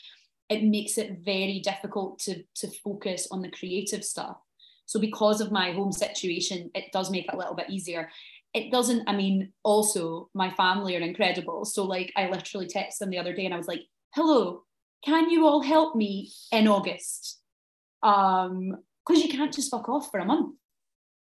it 0.49 0.63
makes 0.63 0.97
it 0.97 1.19
very 1.25 1.61
difficult 1.61 2.19
to, 2.21 2.43
to 2.55 2.71
focus 2.83 3.29
on 3.31 3.43
the 3.43 3.51
creative 3.51 4.05
stuff. 4.05 4.39
So 4.87 4.99
because 5.01 5.41
of 5.41 5.53
my 5.53 5.73
home 5.73 5.93
situation, 5.93 6.71
it 6.75 6.93
does 6.93 7.11
make 7.11 7.27
it 7.27 7.35
a 7.35 7.37
little 7.37 7.55
bit 7.55 7.71
easier. 7.71 8.11
It 8.55 8.71
doesn't, 8.71 9.09
I 9.09 9.15
mean, 9.15 9.53
also 9.63 10.31
my 10.33 10.51
family 10.51 10.97
are 10.97 11.01
incredible. 11.01 11.65
So 11.65 11.85
like 11.85 12.13
I 12.17 12.31
literally 12.31 12.67
texted 12.67 12.99
them 13.01 13.11
the 13.11 13.19
other 13.19 13.35
day 13.35 13.45
and 13.45 13.53
I 13.53 13.59
was 13.59 13.69
like, 13.69 13.83
hello, 14.15 14.63
can 15.05 15.29
you 15.29 15.47
all 15.47 15.61
help 15.61 15.95
me 15.95 16.31
in 16.53 16.67
August? 16.69 17.41
Um, 18.03 18.77
because 19.07 19.23
you 19.23 19.29
can't 19.29 19.53
just 19.53 19.71
fuck 19.71 19.89
off 19.89 20.11
for 20.11 20.19
a 20.21 20.25
month, 20.25 20.57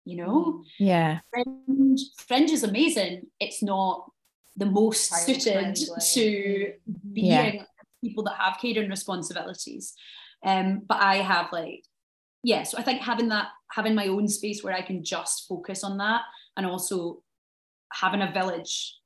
you 0.05 0.17
know? 0.17 0.63
Yeah. 0.79 1.21
Fringe, 1.31 2.01
Fringe 2.19 2.51
is 2.51 2.63
amazing. 2.63 3.23
It's 3.41 3.63
not 3.63 4.11
the 4.57 4.67
most 4.67 5.11
Child 5.11 5.23
suited 5.23 5.53
friendly. 5.53 6.01
to 6.15 6.73
being 7.13 7.27
Yeah. 7.27 7.63
people 8.03 8.25
that 8.25 8.37
have 8.39 8.59
catering 8.61 8.89
responsibilities. 8.89 9.95
Um, 10.45 10.83
but 10.87 11.03
I 11.03 11.17
have 11.17 11.53
like, 11.53 11.85
yeah, 12.47 12.63
so 12.63 12.79
I 12.79 12.83
think 12.83 13.03
having 13.03 13.29
that, 13.31 13.49
having 13.73 13.97
my 13.97 14.07
own 14.07 14.29
space 14.29 14.63
where 14.63 14.73
I 14.73 14.81
can 14.81 15.03
just 15.03 15.49
focus 15.49 15.83
on 15.83 15.99
that 15.99 16.23
and 16.57 16.65
also 16.65 17.21
having 17.93 18.23
a 18.23 18.31
village 18.31 18.97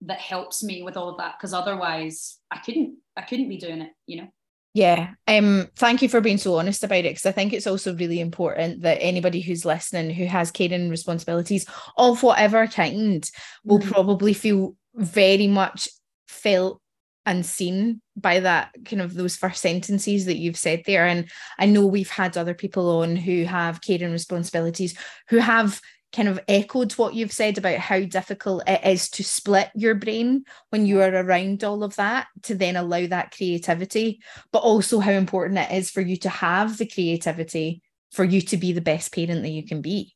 that 0.00 0.18
helps 0.18 0.60
me 0.64 0.82
with 0.82 0.96
all 0.96 1.08
of 1.08 1.18
that 1.18 1.36
because 1.38 1.54
otherwise 1.54 2.36
I 2.50 2.58
couldn't 2.58 2.96
I 3.16 3.22
couldn't 3.22 3.48
be 3.48 3.58
doing 3.58 3.80
it, 3.80 3.92
you 4.06 4.22
know. 4.22 4.28
Yeah. 4.74 5.10
Um, 5.28 5.68
thank 5.76 6.02
you 6.02 6.08
for 6.08 6.20
being 6.20 6.36
so 6.36 6.56
honest 6.58 6.82
about 6.82 7.04
it 7.04 7.12
because 7.12 7.26
I 7.26 7.30
think 7.30 7.52
it's 7.52 7.68
also 7.68 7.94
really 7.94 8.18
important 8.18 8.82
that 8.82 8.98
anybody 9.00 9.40
who's 9.40 9.64
listening 9.64 10.10
who 10.10 10.26
has 10.26 10.50
caring 10.50 10.90
responsibilities 10.90 11.66
of 11.96 12.24
whatever 12.24 12.66
kind 12.66 13.24
will 13.62 13.78
Mm. 13.78 13.92
probably 13.92 14.34
feel 14.34 14.74
very 14.96 15.46
much 15.46 15.88
felt 16.26 16.80
and 17.26 17.44
seen 17.44 18.00
by 18.16 18.40
that 18.40 18.70
kind 18.84 19.02
of 19.02 19.14
those 19.14 19.36
first 19.36 19.60
sentences 19.60 20.26
that 20.26 20.36
you've 20.36 20.58
said 20.58 20.82
there. 20.86 21.06
And 21.06 21.30
I 21.58 21.66
know 21.66 21.86
we've 21.86 22.10
had 22.10 22.36
other 22.36 22.54
people 22.54 23.00
on 23.00 23.16
who 23.16 23.44
have 23.44 23.80
caring 23.80 24.12
responsibilities 24.12 24.96
who 25.28 25.38
have 25.38 25.80
kind 26.14 26.28
of 26.28 26.38
echoed 26.46 26.92
what 26.92 27.14
you've 27.14 27.32
said 27.32 27.58
about 27.58 27.78
how 27.78 27.98
difficult 28.00 28.62
it 28.68 28.84
is 28.84 29.08
to 29.10 29.24
split 29.24 29.70
your 29.74 29.96
brain 29.96 30.44
when 30.70 30.86
you 30.86 31.00
are 31.00 31.12
around 31.12 31.64
all 31.64 31.82
of 31.82 31.96
that 31.96 32.28
to 32.42 32.54
then 32.54 32.76
allow 32.76 33.04
that 33.06 33.32
creativity, 33.32 34.20
but 34.52 34.60
also 34.60 35.00
how 35.00 35.10
important 35.10 35.58
it 35.58 35.72
is 35.72 35.90
for 35.90 36.00
you 36.00 36.16
to 36.16 36.28
have 36.28 36.78
the 36.78 36.86
creativity 36.86 37.82
for 38.12 38.24
you 38.24 38.40
to 38.40 38.56
be 38.56 38.72
the 38.72 38.80
best 38.80 39.12
parent 39.12 39.42
that 39.42 39.50
you 39.50 39.66
can 39.66 39.80
be. 39.80 40.13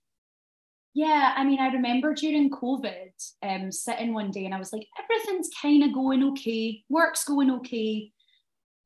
Yeah, 0.94 1.34
I 1.36 1.44
mean, 1.44 1.60
I 1.60 1.68
remember 1.68 2.14
during 2.14 2.50
COVID, 2.50 3.10
um, 3.42 3.70
sitting 3.70 4.14
one 4.14 4.30
day 4.30 4.46
and 4.46 4.54
I 4.54 4.58
was 4.58 4.72
like, 4.72 4.86
everything's 4.98 5.50
kind 5.60 5.84
of 5.84 5.92
going 5.92 6.24
okay, 6.30 6.82
work's 6.88 7.24
going 7.24 7.50
okay. 7.50 8.10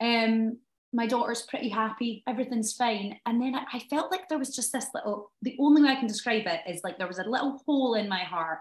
Um, 0.01 0.59
my 0.93 1.07
daughter's 1.07 1.43
pretty 1.43 1.71
happy, 1.71 2.23
everything's 2.29 2.75
fine. 2.75 3.19
And 3.25 3.41
then 3.41 3.55
I, 3.55 3.79
felt 3.89 4.11
like 4.11 4.29
there 4.29 4.39
was 4.39 4.55
just 4.55 4.73
this 4.73 4.89
little, 4.95 5.33
the 5.41 5.57
only 5.59 5.83
way 5.83 5.91
I 5.91 5.95
can 5.97 6.07
describe 6.07 6.47
it 6.47 6.61
is 6.69 6.83
like 6.85 6.99
there 6.99 7.07
was 7.07 7.19
a 7.19 7.29
little 7.29 7.63
hole 7.67 7.95
in 7.95 8.09
my 8.09 8.25
heart. 8.25 8.59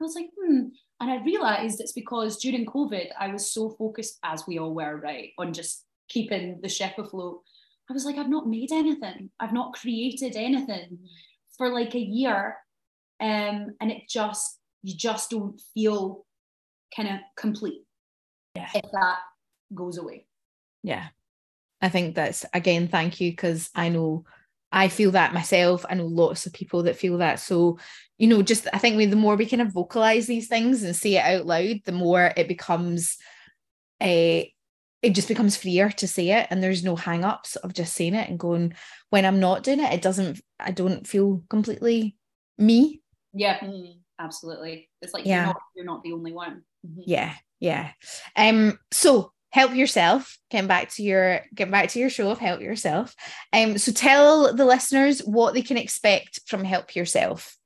I 0.00 0.04
was 0.04 0.14
like, 0.14 0.30
hmm. 0.40 0.68
And 1.00 1.10
I 1.10 1.22
realized 1.22 1.80
it's 1.80 1.92
because 1.92 2.38
during 2.38 2.66
COVID, 2.66 3.08
I 3.18 3.28
was 3.28 3.52
so 3.52 3.70
focused, 3.70 4.18
as 4.24 4.44
we 4.46 4.58
all 4.58 4.74
were, 4.74 4.96
right, 4.96 5.30
on 5.38 5.52
just 5.52 5.84
keeping 6.08 6.58
the 6.62 6.68
ship 6.68 6.94
afloat. 6.98 7.42
I 7.88 7.92
was 7.92 8.04
like, 8.04 8.16
I've 8.16 8.28
not 8.28 8.48
made 8.48 8.72
anything. 8.72 9.30
I've 9.38 9.52
not 9.52 9.74
created 9.74 10.36
anything 10.36 10.98
for 11.56 11.68
like 11.68 11.94
a 11.94 12.00
year. 12.00 12.56
Um, 13.20 13.74
and 13.80 13.90
it 13.90 14.08
just, 14.08 14.58
you 14.82 14.96
just 14.96 15.30
don't 15.30 15.60
feel 15.74 16.24
kind 16.96 17.08
of 17.08 17.20
complete 17.36 17.82
Yeah. 18.54 18.68
if 18.74 18.90
that 18.92 19.18
goes 19.74 19.98
away. 19.98 20.26
Yeah. 20.82 21.08
I 21.80 21.88
think 21.88 22.14
that's 22.14 22.44
again, 22.54 22.88
thank 22.88 23.20
you, 23.20 23.30
because 23.30 23.70
I 23.74 23.88
know 23.88 24.24
I 24.70 24.88
feel 24.88 25.12
that 25.12 25.32
myself. 25.32 25.86
I 25.88 25.94
know 25.94 26.06
lots 26.06 26.46
of 26.46 26.52
people 26.52 26.82
that 26.84 26.96
feel 26.96 27.18
that. 27.18 27.40
So, 27.40 27.78
you 28.18 28.26
know, 28.26 28.42
just 28.42 28.66
I 28.72 28.78
think 28.78 28.96
we 28.96 29.06
the 29.06 29.16
more 29.16 29.36
we 29.36 29.46
kind 29.46 29.62
of 29.62 29.72
vocalize 29.72 30.26
these 30.26 30.48
things 30.48 30.82
and 30.82 30.94
say 30.94 31.16
it 31.16 31.24
out 31.24 31.46
loud, 31.46 31.80
the 31.84 31.92
more 31.92 32.32
it 32.36 32.48
becomes 32.48 33.16
a 34.02 34.52
it 35.02 35.14
just 35.14 35.28
becomes 35.28 35.56
freer 35.56 35.90
to 35.90 36.08
say 36.08 36.30
it 36.30 36.48
and 36.50 36.60
there's 36.60 36.82
no 36.82 36.96
hang-ups 36.96 37.54
of 37.56 37.72
just 37.72 37.94
saying 37.94 38.14
it 38.16 38.28
and 38.28 38.38
going 38.38 38.74
when 39.10 39.24
I'm 39.24 39.38
not 39.38 39.62
doing 39.62 39.80
it, 39.80 39.92
it 39.92 40.02
doesn't 40.02 40.40
I 40.58 40.72
don't 40.72 41.06
feel 41.06 41.44
completely 41.48 42.16
me. 42.58 43.00
Yeah, 43.38 43.60
absolutely. 44.18 44.90
It's 45.00 45.14
like 45.14 45.24
Yeah. 45.24 45.36
you're 45.36 45.46
not 45.46 45.62
you're 45.76 45.84
not 45.86 46.02
the 46.02 46.12
only 46.12 46.32
one. 46.32 46.64
Mhm. 46.84 47.02
Yeah, 47.06 47.34
yeah. 47.60 47.92
Um, 48.34 48.78
so 48.90 49.32
help 49.50 49.74
yourself. 49.74 50.38
Getting 50.50 50.66
back 50.66 50.90
to 50.94 51.02
your 51.04 51.42
get 51.54 51.70
back 51.70 51.90
to 51.90 52.00
your 52.00 52.10
show 52.10 52.30
of 52.30 52.38
help 52.38 52.60
yourself. 52.60 53.14
Um, 53.52 53.78
so 53.78 53.92
tell 53.92 54.54
the 54.54 54.64
listeners 54.64 55.20
what 55.20 55.54
they 55.54 55.62
can 55.62 55.76
expect 55.76 56.40
from 56.46 56.64
help 56.64 56.96
yourself. 56.96 57.56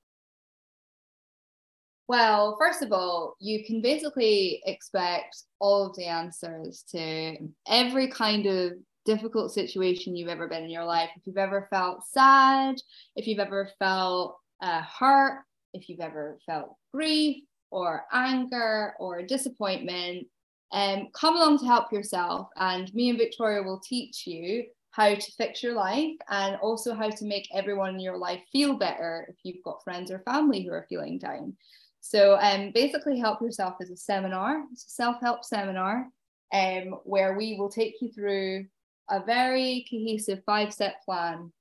Well, 2.07 2.57
first 2.61 2.83
of 2.83 2.93
all, 2.93 3.37
you 3.41 3.65
can 3.65 3.81
basically 3.81 4.63
expect 4.67 5.45
all 5.59 5.87
of 5.87 5.97
the 5.97 6.05
answers 6.05 6.85
to 6.91 7.37
every 7.67 8.09
kind 8.09 8.45
of 8.45 8.73
difficult 9.07 9.53
situation 9.53 10.15
you've 10.15 10.29
ever 10.29 10.49
been 10.49 10.65
in 10.65 10.71
your 10.71 10.85
life. 10.85 11.09
If 11.17 11.27
you've 11.27 11.39
ever 11.39 11.67
felt 11.71 12.05
sad, 12.07 12.77
if 13.17 13.27
you've 13.27 13.39
ever 13.39 13.71
felt 13.79 14.39
uh, 14.61 14.83
hurt, 14.83 15.43
if 15.73 15.89
you've 15.89 16.01
ever 16.01 16.39
felt 16.47 16.77
grief 16.93 17.43
or 17.71 18.05
anger 18.13 18.95
or 18.99 19.23
disappointment, 19.23 20.27
um, 20.73 21.09
come 21.15 21.37
along 21.37 21.59
to 21.59 21.67
help 21.67 21.93
yourself. 21.93 22.49
And 22.57 22.93
me 22.95 23.11
and 23.11 23.19
Victoria 23.19 23.63
will 23.63 23.81
teach 23.81 24.27
you 24.27 24.65
how 24.91 25.15
to 25.15 25.33
fix 25.33 25.63
your 25.63 25.75
life 25.75 26.17
and 26.29 26.57
also 26.57 26.95
how 26.95 27.09
to 27.09 27.25
make 27.25 27.49
everyone 27.55 27.95
in 27.95 28.01
your 28.01 28.19
life 28.19 28.41
feel 28.53 28.75
better 28.75 29.27
if 29.29 29.37
you've 29.43 29.65
got 29.65 29.83
friends 29.83 30.11
or 30.11 30.21
family 30.21 30.63
who 30.63 30.73
are 30.73 30.87
feeling 30.89 31.19
down. 31.19 31.57
So 32.01 32.37
um, 32.41 32.73
basically, 32.75 33.19
Help 33.19 33.41
Yourself 33.41 33.77
is 33.81 33.91
a 33.91 33.97
seminar, 33.97 34.65
it's 34.73 34.85
a 34.87 34.91
self-help 34.91 35.45
seminar 35.45 36.09
um, 36.53 36.97
where 37.05 37.39
we 37.39 37.57
will 37.59 37.71
take 37.71 37.95
you 38.03 38.11
through 38.13 38.67
a 39.09 39.25
very 39.25 39.87
cohesive 39.91 40.43
five-step 40.45 40.97
plan 41.05 41.53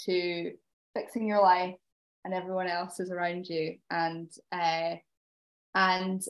to 0.00 0.52
fixing 0.94 1.26
your 1.26 1.42
life 1.42 1.74
and 2.26 2.34
everyone 2.34 2.66
else 2.66 2.98
is 2.98 3.12
around 3.12 3.48
you. 3.48 3.76
And 3.88 4.28
uh, 4.50 4.96
and 5.74 6.22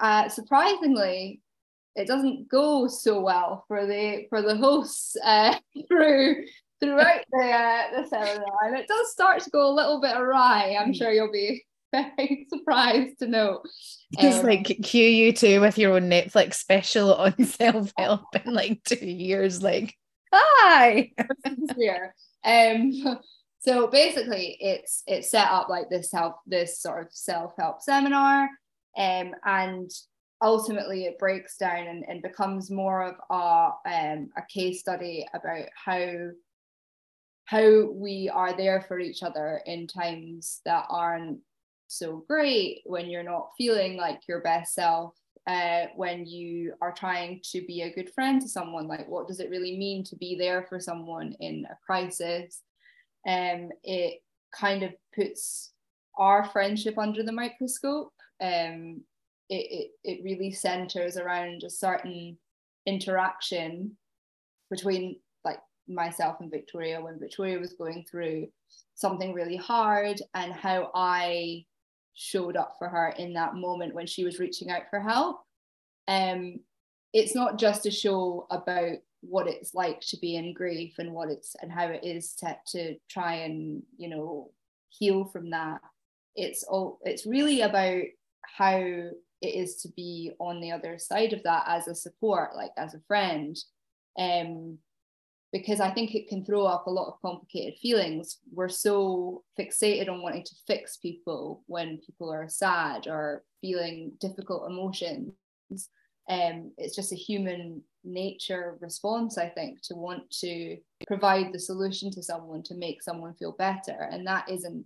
uh, 0.00 0.28
surprisingly, 0.28 1.40
it 1.94 2.08
doesn't 2.08 2.48
go 2.48 2.88
so 2.88 3.20
well 3.20 3.64
for 3.68 3.86
the 3.86 4.26
for 4.28 4.42
the 4.42 4.56
hosts 4.56 5.16
uh, 5.24 5.56
through 5.88 6.44
throughout 6.80 7.24
the 7.30 7.46
uh, 7.46 8.02
the 8.02 8.08
seminar, 8.08 8.58
and 8.66 8.76
it 8.76 8.88
does 8.88 9.12
start 9.12 9.42
to 9.42 9.50
go 9.50 9.70
a 9.70 9.72
little 9.74 10.00
bit 10.00 10.16
awry. 10.16 10.76
I'm 10.78 10.92
sure 10.92 11.12
you'll 11.12 11.32
be 11.32 11.64
very 11.92 12.46
surprised 12.52 13.20
to 13.20 13.28
know. 13.28 13.62
Just 14.18 14.40
Um, 14.40 14.46
like 14.46 14.66
cue 14.82 15.08
you 15.08 15.32
two 15.32 15.60
with 15.60 15.78
your 15.78 15.94
own 15.94 16.10
Netflix 16.10 16.54
special 16.54 17.14
on 17.14 17.44
self-help 17.44 18.24
in 18.44 18.52
like 18.52 18.82
two 18.82 19.06
years, 19.06 19.62
like, 19.62 19.94
hi. 20.32 21.12
here. 21.76 22.12
Um, 22.44 23.20
so 23.64 23.86
basically, 23.86 24.58
it's 24.60 25.02
it's 25.06 25.30
set 25.30 25.48
up 25.48 25.70
like 25.70 25.88
this 25.88 26.10
self 26.10 26.34
this 26.46 26.80
sort 26.80 27.06
of 27.06 27.12
self 27.12 27.54
help 27.58 27.80
seminar, 27.80 28.42
um, 28.98 29.32
and 29.46 29.90
ultimately 30.42 31.06
it 31.06 31.18
breaks 31.18 31.56
down 31.56 31.86
and, 31.86 32.04
and 32.06 32.20
becomes 32.20 32.70
more 32.70 33.02
of 33.04 33.14
a 33.30 33.90
um, 33.90 34.28
a 34.36 34.42
case 34.52 34.80
study 34.80 35.26
about 35.32 35.64
how 35.82 36.28
how 37.46 37.90
we 37.90 38.30
are 38.32 38.54
there 38.54 38.82
for 38.82 38.98
each 38.98 39.22
other 39.22 39.62
in 39.64 39.86
times 39.86 40.60
that 40.66 40.84
aren't 40.90 41.38
so 41.88 42.22
great 42.28 42.82
when 42.84 43.08
you're 43.08 43.22
not 43.22 43.50
feeling 43.56 43.96
like 43.96 44.20
your 44.28 44.42
best 44.42 44.74
self 44.74 45.14
uh, 45.46 45.86
when 45.96 46.26
you 46.26 46.74
are 46.82 46.92
trying 46.92 47.40
to 47.42 47.64
be 47.66 47.80
a 47.82 47.94
good 47.94 48.10
friend 48.14 48.42
to 48.42 48.48
someone 48.48 48.86
like 48.86 49.08
what 49.08 49.26
does 49.26 49.40
it 49.40 49.48
really 49.48 49.78
mean 49.78 50.04
to 50.04 50.16
be 50.16 50.36
there 50.36 50.66
for 50.68 50.78
someone 50.78 51.34
in 51.40 51.66
a 51.70 51.76
crisis 51.86 52.60
um 53.26 53.70
it 53.82 54.22
kind 54.58 54.82
of 54.82 54.92
puts 55.14 55.72
our 56.16 56.44
friendship 56.44 56.98
under 56.98 57.22
the 57.22 57.32
microscope 57.32 58.12
um 58.40 59.00
it, 59.48 59.90
it, 60.04 60.18
it 60.18 60.24
really 60.24 60.50
centers 60.50 61.16
around 61.16 61.62
a 61.62 61.70
certain 61.70 62.36
interaction 62.86 63.96
between 64.70 65.16
like 65.44 65.58
myself 65.88 66.36
and 66.40 66.50
Victoria 66.50 67.00
when 67.00 67.18
Victoria 67.18 67.58
was 67.58 67.74
going 67.74 68.04
through 68.10 68.48
something 68.94 69.32
really 69.32 69.56
hard 69.56 70.20
and 70.34 70.52
how 70.52 70.90
I 70.94 71.64
showed 72.14 72.56
up 72.56 72.76
for 72.78 72.88
her 72.88 73.14
in 73.18 73.34
that 73.34 73.54
moment 73.54 73.94
when 73.94 74.06
she 74.06 74.24
was 74.24 74.38
reaching 74.38 74.70
out 74.70 74.82
for 74.88 75.00
help. 75.00 75.42
Um, 76.08 76.60
it's 77.12 77.34
not 77.34 77.58
just 77.58 77.86
a 77.86 77.90
show 77.90 78.46
about 78.50 78.96
what 79.28 79.48
it's 79.48 79.74
like 79.74 80.00
to 80.00 80.16
be 80.18 80.36
in 80.36 80.54
grief 80.54 80.94
and 80.98 81.12
what 81.12 81.30
it's 81.30 81.54
and 81.60 81.70
how 81.70 81.86
it 81.86 82.04
is 82.04 82.34
to, 82.34 82.56
to 82.66 82.96
try 83.08 83.34
and 83.34 83.82
you 83.96 84.08
know 84.08 84.50
heal 84.88 85.24
from 85.24 85.50
that. 85.50 85.80
It's 86.36 86.64
all 86.64 86.98
it's 87.02 87.26
really 87.26 87.60
about 87.62 88.02
how 88.42 88.78
it 88.78 89.14
is 89.42 89.76
to 89.82 89.88
be 89.96 90.32
on 90.38 90.60
the 90.60 90.72
other 90.72 90.98
side 90.98 91.32
of 91.32 91.42
that 91.42 91.64
as 91.66 91.88
a 91.88 91.94
support, 91.94 92.56
like 92.56 92.72
as 92.76 92.94
a 92.94 93.02
friend. 93.06 93.56
Um, 94.18 94.78
because 95.52 95.78
I 95.78 95.90
think 95.92 96.16
it 96.16 96.26
can 96.26 96.44
throw 96.44 96.66
up 96.66 96.88
a 96.88 96.90
lot 96.90 97.06
of 97.06 97.22
complicated 97.22 97.78
feelings. 97.78 98.38
We're 98.52 98.68
so 98.68 99.44
fixated 99.56 100.08
on 100.08 100.20
wanting 100.20 100.42
to 100.42 100.54
fix 100.66 100.96
people 100.96 101.62
when 101.66 101.98
people 101.98 102.32
are 102.32 102.48
sad 102.48 103.06
or 103.06 103.44
feeling 103.60 104.12
difficult 104.18 104.68
emotions. 104.68 105.32
Um, 106.28 106.72
it's 106.76 106.96
just 106.96 107.12
a 107.12 107.16
human 107.16 107.82
nature 108.04 108.76
response, 108.80 109.38
I 109.38 109.48
think, 109.48 109.80
to 109.82 109.94
want 109.94 110.30
to 110.40 110.76
provide 111.06 111.52
the 111.52 111.58
solution 111.58 112.10
to 112.12 112.22
someone 112.22 112.62
to 112.64 112.74
make 112.74 113.02
someone 113.02 113.34
feel 113.34 113.52
better, 113.52 114.08
and 114.10 114.26
that 114.26 114.48
isn't 114.50 114.84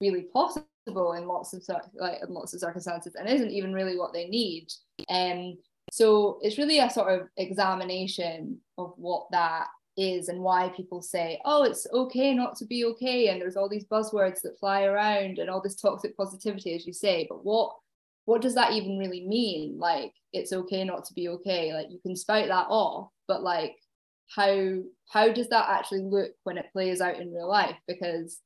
really 0.00 0.22
possible 0.32 1.12
in 1.12 1.26
lots 1.26 1.52
of 1.52 1.62
like 1.94 2.18
in 2.26 2.32
lots 2.34 2.54
of 2.54 2.60
circumstances, 2.60 3.14
and 3.14 3.28
isn't 3.28 3.50
even 3.50 3.72
really 3.72 3.98
what 3.98 4.12
they 4.12 4.28
need. 4.28 4.68
Um, 5.08 5.58
so 5.92 6.38
it's 6.42 6.58
really 6.58 6.78
a 6.78 6.90
sort 6.90 7.12
of 7.12 7.28
examination 7.36 8.58
of 8.78 8.92
what 8.96 9.26
that 9.32 9.66
is 9.96 10.28
and 10.28 10.40
why 10.40 10.72
people 10.76 11.02
say, 11.02 11.40
oh, 11.44 11.64
it's 11.64 11.86
okay 11.92 12.32
not 12.32 12.56
to 12.56 12.64
be 12.64 12.84
okay. 12.84 13.28
And 13.28 13.40
there's 13.40 13.56
all 13.56 13.68
these 13.68 13.86
buzzwords 13.86 14.40
that 14.42 14.58
fly 14.58 14.84
around 14.84 15.38
and 15.38 15.50
all 15.50 15.60
this 15.60 15.74
toxic 15.74 16.16
positivity, 16.16 16.74
as 16.74 16.86
you 16.86 16.92
say. 16.92 17.26
But 17.28 17.44
what 17.44 17.74
what 18.30 18.42
does 18.42 18.54
that 18.54 18.74
even 18.74 18.96
really 18.96 19.26
mean? 19.26 19.76
Like 19.76 20.12
it's 20.32 20.52
okay 20.52 20.84
not 20.84 21.04
to 21.06 21.14
be 21.14 21.28
okay. 21.30 21.74
Like 21.74 21.88
you 21.90 21.98
can 21.98 22.14
spout 22.14 22.46
that 22.46 22.68
off, 22.68 23.08
but 23.26 23.42
like 23.42 23.74
how 24.28 24.76
how 25.08 25.32
does 25.32 25.48
that 25.48 25.68
actually 25.68 26.02
look 26.02 26.30
when 26.44 26.56
it 26.56 26.70
plays 26.72 27.00
out 27.00 27.18
in 27.18 27.34
real 27.34 27.48
life? 27.48 27.74
Because 27.88 28.38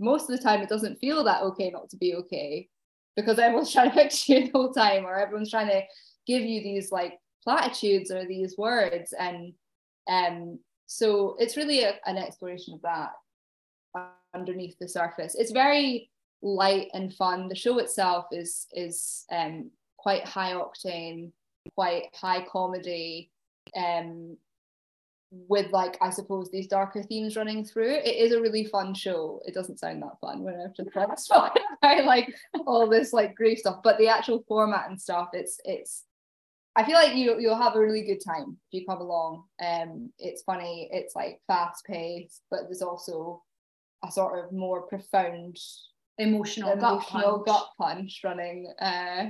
most 0.00 0.28
of 0.28 0.36
the 0.36 0.42
time 0.42 0.62
it 0.62 0.68
doesn't 0.68 0.98
feel 0.98 1.22
that 1.22 1.44
okay 1.44 1.70
not 1.70 1.88
to 1.90 1.96
be 1.96 2.16
okay 2.16 2.68
because 3.14 3.38
everyone's 3.38 3.72
trying 3.72 3.90
to 3.90 3.94
fix 3.94 4.28
you 4.28 4.46
the 4.46 4.50
whole 4.50 4.72
time 4.72 5.06
or 5.06 5.14
everyone's 5.14 5.52
trying 5.52 5.68
to 5.68 5.82
give 6.26 6.42
you 6.42 6.60
these 6.64 6.90
like 6.90 7.16
platitudes 7.44 8.10
or 8.10 8.26
these 8.26 8.58
words 8.58 9.14
and 9.16 9.52
um 10.10 10.58
so 10.86 11.36
it's 11.38 11.56
really 11.56 11.84
a, 11.84 11.94
an 12.06 12.16
exploration 12.16 12.74
of 12.74 12.82
that 12.82 13.10
underneath 14.34 14.74
the 14.80 14.88
surface 14.88 15.36
it's 15.36 15.52
very 15.52 16.10
light 16.44 16.88
and 16.92 17.14
fun 17.14 17.48
the 17.48 17.54
show 17.54 17.78
itself 17.78 18.26
is 18.30 18.66
is 18.72 19.24
um 19.32 19.70
quite 19.96 20.24
high 20.26 20.52
octane 20.52 21.32
quite 21.74 22.04
high 22.14 22.44
comedy 22.44 23.30
um 23.76 24.36
with 25.30 25.72
like 25.72 25.96
I 26.02 26.10
suppose 26.10 26.50
these 26.50 26.68
darker 26.68 27.02
themes 27.02 27.34
running 27.34 27.64
through 27.64 27.94
it 27.94 28.14
is 28.14 28.32
a 28.32 28.40
really 28.40 28.66
fun 28.66 28.94
show 28.94 29.40
it 29.46 29.54
doesn't 29.54 29.80
sound 29.80 30.02
that 30.02 30.20
fun 30.20 30.42
when 30.42 30.54
I've 30.54 30.76
just 30.76 31.28
talking 31.28 31.62
about 31.82 32.04
like 32.04 32.32
all 32.66 32.88
this 32.88 33.12
like 33.14 33.34
grief 33.34 33.58
stuff 33.58 33.80
but 33.82 33.96
the 33.96 34.08
actual 34.08 34.44
format 34.46 34.90
and 34.90 35.00
stuff 35.00 35.30
it's 35.32 35.58
it's 35.64 36.04
I 36.76 36.84
feel 36.84 36.94
like 36.94 37.14
you 37.14 37.38
you'll 37.40 37.56
have 37.56 37.76
a 37.76 37.80
really 37.80 38.02
good 38.02 38.20
time 38.20 38.56
if 38.66 38.80
you 38.80 38.86
come 38.86 39.00
along. 39.00 39.44
Um, 39.64 40.10
it's 40.18 40.42
funny. 40.42 40.88
It's 40.90 41.14
like 41.14 41.40
fast 41.46 41.84
paced, 41.84 42.42
but 42.50 42.62
there's 42.64 42.82
also 42.82 43.44
a 44.04 44.10
sort 44.10 44.44
of 44.44 44.52
more 44.52 44.82
profound 44.82 45.56
Emotional, 46.18 46.76
gut 46.76 47.02
punch. 47.02 47.46
gut 47.46 47.68
punch 47.76 48.20
running 48.22 48.72
uh 48.80 49.26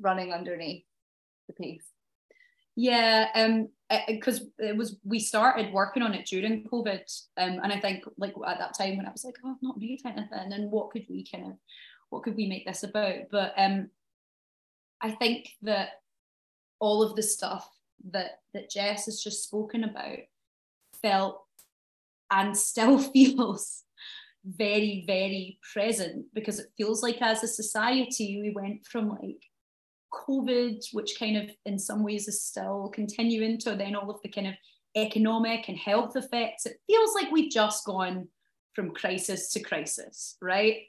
running 0.00 0.32
underneath 0.32 0.84
the 1.46 1.52
piece. 1.52 1.86
Yeah, 2.74 3.28
um, 3.34 3.68
because 4.06 4.42
it 4.58 4.76
was 4.76 4.98
we 5.02 5.18
started 5.18 5.72
working 5.72 6.02
on 6.02 6.12
it 6.12 6.26
during 6.26 6.64
COVID, 6.64 7.00
um, 7.38 7.60
and 7.62 7.72
I 7.72 7.80
think 7.80 8.04
like 8.18 8.34
at 8.46 8.58
that 8.58 8.76
time 8.76 8.96
when 8.98 9.06
I 9.06 9.12
was 9.12 9.24
like, 9.24 9.36
oh, 9.44 9.50
I've 9.50 9.62
not 9.62 9.78
made 9.78 10.02
anything, 10.04 10.52
and 10.52 10.70
what 10.70 10.90
could 10.90 11.06
we 11.08 11.24
kind 11.24 11.46
of, 11.46 11.52
what 12.10 12.22
could 12.22 12.36
we 12.36 12.46
make 12.46 12.66
this 12.66 12.82
about? 12.82 13.30
But 13.30 13.54
um, 13.56 13.88
I 15.00 15.12
think 15.12 15.48
that 15.62 15.88
all 16.78 17.02
of 17.02 17.16
the 17.16 17.22
stuff 17.22 17.66
that 18.10 18.40
that 18.52 18.70
Jess 18.70 19.06
has 19.06 19.22
just 19.22 19.44
spoken 19.44 19.84
about 19.84 20.18
felt 21.00 21.44
and 22.30 22.56
still 22.56 22.98
feels 23.12 23.84
very 24.46 25.04
very 25.06 25.58
present 25.72 26.24
because 26.32 26.60
it 26.60 26.66
feels 26.76 27.02
like 27.02 27.20
as 27.20 27.42
a 27.42 27.48
society 27.48 28.40
we 28.40 28.50
went 28.50 28.86
from 28.86 29.08
like 29.08 29.42
COVID, 30.12 30.84
which 30.92 31.18
kind 31.18 31.36
of 31.36 31.50
in 31.64 31.78
some 31.78 32.02
ways 32.02 32.28
is 32.28 32.42
still 32.42 32.90
continuing 32.94 33.58
to 33.58 33.74
then 33.74 33.94
all 33.94 34.10
of 34.10 34.22
the 34.22 34.28
kind 34.28 34.46
of 34.46 34.54
economic 34.96 35.68
and 35.68 35.78
health 35.78 36.16
effects. 36.16 36.66
It 36.66 36.80
feels 36.86 37.14
like 37.14 37.30
we've 37.30 37.50
just 37.50 37.84
gone 37.84 38.28
from 38.72 38.92
crisis 38.92 39.50
to 39.52 39.60
crisis, 39.60 40.36
right? 40.40 40.82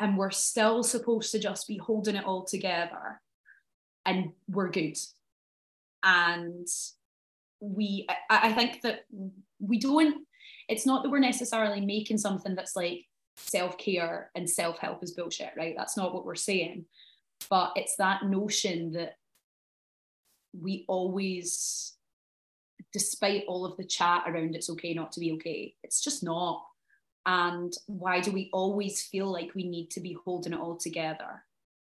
And 0.00 0.16
we're 0.16 0.30
still 0.30 0.82
supposed 0.82 1.32
to 1.32 1.38
just 1.38 1.68
be 1.68 1.76
holding 1.76 2.16
it 2.16 2.24
all 2.24 2.44
together 2.44 3.20
and 4.04 4.32
we're 4.48 4.70
good. 4.70 4.96
And 6.02 6.66
we, 7.60 8.06
I, 8.28 8.48
I 8.48 8.52
think 8.52 8.82
that 8.82 9.04
we 9.60 9.78
don't, 9.78 10.26
it's 10.72 10.86
not 10.86 11.02
that 11.02 11.10
we're 11.10 11.18
necessarily 11.18 11.82
making 11.82 12.16
something 12.16 12.54
that's 12.54 12.74
like 12.74 13.04
self 13.36 13.76
care 13.76 14.30
and 14.34 14.48
self 14.48 14.78
help 14.78 15.04
is 15.04 15.12
bullshit, 15.12 15.52
right? 15.56 15.74
That's 15.76 15.98
not 15.98 16.14
what 16.14 16.24
we're 16.24 16.34
saying. 16.34 16.86
But 17.50 17.72
it's 17.76 17.96
that 17.96 18.24
notion 18.24 18.92
that 18.92 19.16
we 20.58 20.84
always 20.88 21.94
despite 22.92 23.44
all 23.48 23.64
of 23.64 23.76
the 23.78 23.84
chat 23.84 24.24
around 24.26 24.54
it's 24.54 24.68
okay 24.68 24.92
not 24.92 25.10
to 25.12 25.20
be 25.20 25.32
okay 25.32 25.74
it's 25.82 26.02
just 26.02 26.22
not. 26.22 26.64
And 27.24 27.72
why 27.86 28.20
do 28.20 28.32
we 28.32 28.50
always 28.52 29.02
feel 29.02 29.30
like 29.30 29.54
we 29.54 29.68
need 29.68 29.90
to 29.90 30.00
be 30.00 30.16
holding 30.24 30.52
it 30.52 30.58
all 30.58 30.76
together? 30.76 31.44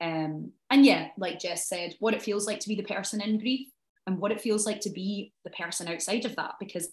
Um, 0.02 0.52
and 0.70 0.86
yeah 0.86 1.10
like 1.18 1.40
jess 1.40 1.70
said 1.70 1.96
what 2.00 2.14
it 2.14 2.22
feels 2.22 2.46
like 2.46 2.60
to 2.60 2.68
be 2.68 2.76
the 2.76 2.84
person 2.84 3.22
in 3.22 3.40
grief 3.40 3.70
and 4.06 4.18
what 4.18 4.32
it 4.32 4.42
feels 4.42 4.66
like 4.66 4.82
to 4.82 4.90
be 4.90 5.32
the 5.46 5.52
person 5.52 5.88
outside 5.88 6.26
of 6.26 6.36
that 6.36 6.56
because 6.60 6.90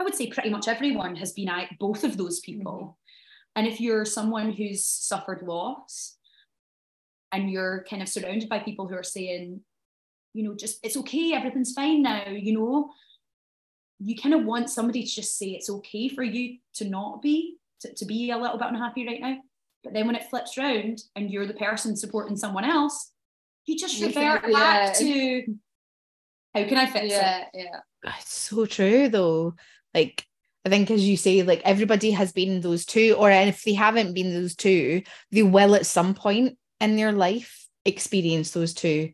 i 0.00 0.04
would 0.04 0.14
say 0.14 0.26
pretty 0.28 0.50
much 0.50 0.68
everyone 0.68 1.16
has 1.16 1.32
been 1.32 1.48
at 1.48 1.78
both 1.78 2.04
of 2.04 2.16
those 2.16 2.40
people 2.40 2.72
mm-hmm. 2.72 3.58
and 3.58 3.66
if 3.66 3.80
you're 3.80 4.04
someone 4.04 4.52
who's 4.52 4.84
suffered 4.84 5.42
loss 5.42 6.16
and 7.32 7.50
you're 7.50 7.84
kind 7.88 8.02
of 8.02 8.08
surrounded 8.08 8.48
by 8.48 8.58
people 8.58 8.86
who 8.86 8.94
are 8.94 9.02
saying, 9.02 9.60
you 10.32 10.44
know, 10.44 10.54
just 10.54 10.78
it's 10.82 10.96
okay, 10.96 11.32
everything's 11.32 11.72
fine 11.72 12.02
now, 12.02 12.28
you 12.28 12.52
know, 12.52 12.90
you 13.98 14.16
kind 14.16 14.34
of 14.34 14.44
want 14.44 14.70
somebody 14.70 15.02
to 15.02 15.08
just 15.10 15.36
say 15.36 15.46
it's 15.48 15.68
okay 15.68 16.08
for 16.08 16.22
you 16.22 16.58
to 16.74 16.88
not 16.88 17.20
be, 17.22 17.56
to, 17.80 17.92
to 17.94 18.04
be 18.04 18.30
a 18.30 18.38
little 18.38 18.58
bit 18.58 18.68
unhappy 18.68 19.06
right 19.06 19.20
now. 19.20 19.36
But 19.82 19.92
then 19.92 20.06
when 20.06 20.16
it 20.16 20.28
flips 20.30 20.56
around 20.56 21.02
and 21.14 21.30
you're 21.30 21.46
the 21.46 21.54
person 21.54 21.96
supporting 21.96 22.36
someone 22.36 22.64
else, 22.64 23.12
you 23.66 23.76
just 23.76 23.98
You 23.98 24.06
revert 24.06 24.42
think- 24.42 24.54
back 24.54 25.00
yeah. 25.00 25.06
to 25.06 25.54
how 26.54 26.64
can 26.64 26.78
I 26.78 26.86
fix 26.86 27.06
Yeah, 27.08 27.40
it? 27.40 27.48
yeah. 27.52 28.12
It's 28.18 28.32
so 28.34 28.64
true 28.66 29.08
though. 29.08 29.54
Like 29.96 30.24
I 30.66 30.68
think 30.68 30.90
as 30.90 31.08
you 31.08 31.16
say, 31.16 31.42
like 31.42 31.62
everybody 31.64 32.10
has 32.10 32.32
been 32.32 32.60
those 32.60 32.84
two, 32.84 33.16
or 33.18 33.30
if 33.30 33.62
they 33.64 33.72
haven't 33.74 34.14
been 34.14 34.34
those 34.34 34.54
two, 34.54 35.02
they 35.30 35.42
will 35.42 35.74
at 35.74 35.86
some 35.86 36.14
point 36.14 36.58
in 36.80 36.96
their 36.96 37.12
life 37.12 37.66
experience 37.84 38.50
those 38.50 38.74
two 38.74 39.12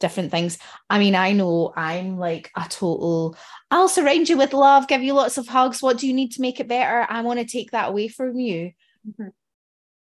different 0.00 0.30
things. 0.30 0.58
I 0.90 0.98
mean, 0.98 1.14
I 1.14 1.32
know 1.32 1.72
I'm 1.76 2.18
like 2.18 2.50
a 2.56 2.66
total, 2.68 3.36
I'll 3.70 3.88
surround 3.88 4.28
you 4.28 4.36
with 4.36 4.52
love, 4.52 4.88
give 4.88 5.02
you 5.02 5.14
lots 5.14 5.38
of 5.38 5.48
hugs. 5.48 5.82
What 5.82 5.98
do 5.98 6.06
you 6.06 6.14
need 6.14 6.32
to 6.32 6.42
make 6.42 6.60
it 6.60 6.68
better? 6.68 7.06
I 7.08 7.22
want 7.22 7.40
to 7.40 7.46
take 7.46 7.70
that 7.72 7.88
away 7.88 8.08
from 8.08 8.38
you. 8.38 8.72
Mhm. 9.08 9.30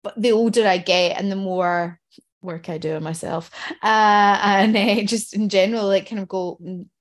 But 0.04 0.22
the 0.22 0.32
older 0.32 0.68
I 0.68 0.78
get 0.78 1.18
and 1.20 1.32
the 1.32 1.36
more 1.36 2.00
work 2.42 2.70
I 2.70 2.78
do 2.78 2.96
on 2.96 3.04
myself, 3.04 3.50
uh, 3.82 4.40
and 4.44 4.76
uh, 4.76 5.04
just 5.04 5.34
in 5.34 5.50
general, 5.50 5.88
like 5.88 6.10
kind 6.10 6.22
of 6.22 6.28
go, 6.28 6.58
"Mm, 6.62 6.86
I, 6.86 6.95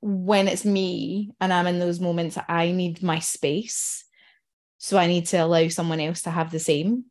when 0.00 0.48
it's 0.48 0.64
me 0.64 1.32
and 1.40 1.52
I'm 1.52 1.66
in 1.66 1.78
those 1.78 2.00
moments, 2.00 2.38
I 2.48 2.72
need 2.72 3.02
my 3.02 3.18
space. 3.18 4.04
So 4.78 4.96
I 4.96 5.06
need 5.06 5.26
to 5.26 5.36
allow 5.36 5.68
someone 5.68 6.00
else 6.00 6.22
to 6.22 6.30
have 6.30 6.50
the 6.50 6.58
same 6.58 7.04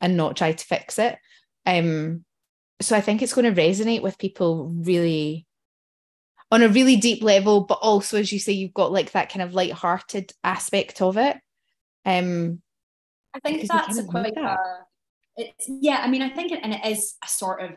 and 0.00 0.16
not 0.16 0.36
try 0.36 0.52
to 0.52 0.64
fix 0.64 0.98
it. 0.98 1.18
Um, 1.64 2.24
so 2.80 2.96
I 2.96 3.00
think 3.00 3.22
it's 3.22 3.32
going 3.32 3.52
to 3.52 3.60
resonate 3.60 4.02
with 4.02 4.18
people 4.18 4.68
really 4.68 5.46
on 6.50 6.62
a 6.62 6.68
really 6.68 6.96
deep 6.96 7.22
level, 7.22 7.62
but 7.62 7.78
also 7.82 8.18
as 8.18 8.30
you 8.32 8.38
say, 8.38 8.52
you've 8.52 8.74
got 8.74 8.92
like 8.92 9.12
that 9.12 9.30
kind 9.32 9.42
of 9.42 9.54
light-hearted 9.54 10.32
aspect 10.44 11.00
of 11.00 11.16
it. 11.16 11.38
Um, 12.04 12.62
I 13.34 13.40
think 13.40 13.66
that's 13.66 13.98
a 13.98 14.04
quite 14.04 14.34
that. 14.34 14.58
it's 15.36 15.66
yeah, 15.68 16.00
I 16.02 16.08
mean, 16.08 16.22
I 16.22 16.28
think 16.28 16.52
it, 16.52 16.60
and 16.62 16.72
it 16.72 16.84
is 16.86 17.14
a 17.24 17.28
sort 17.28 17.62
of 17.62 17.70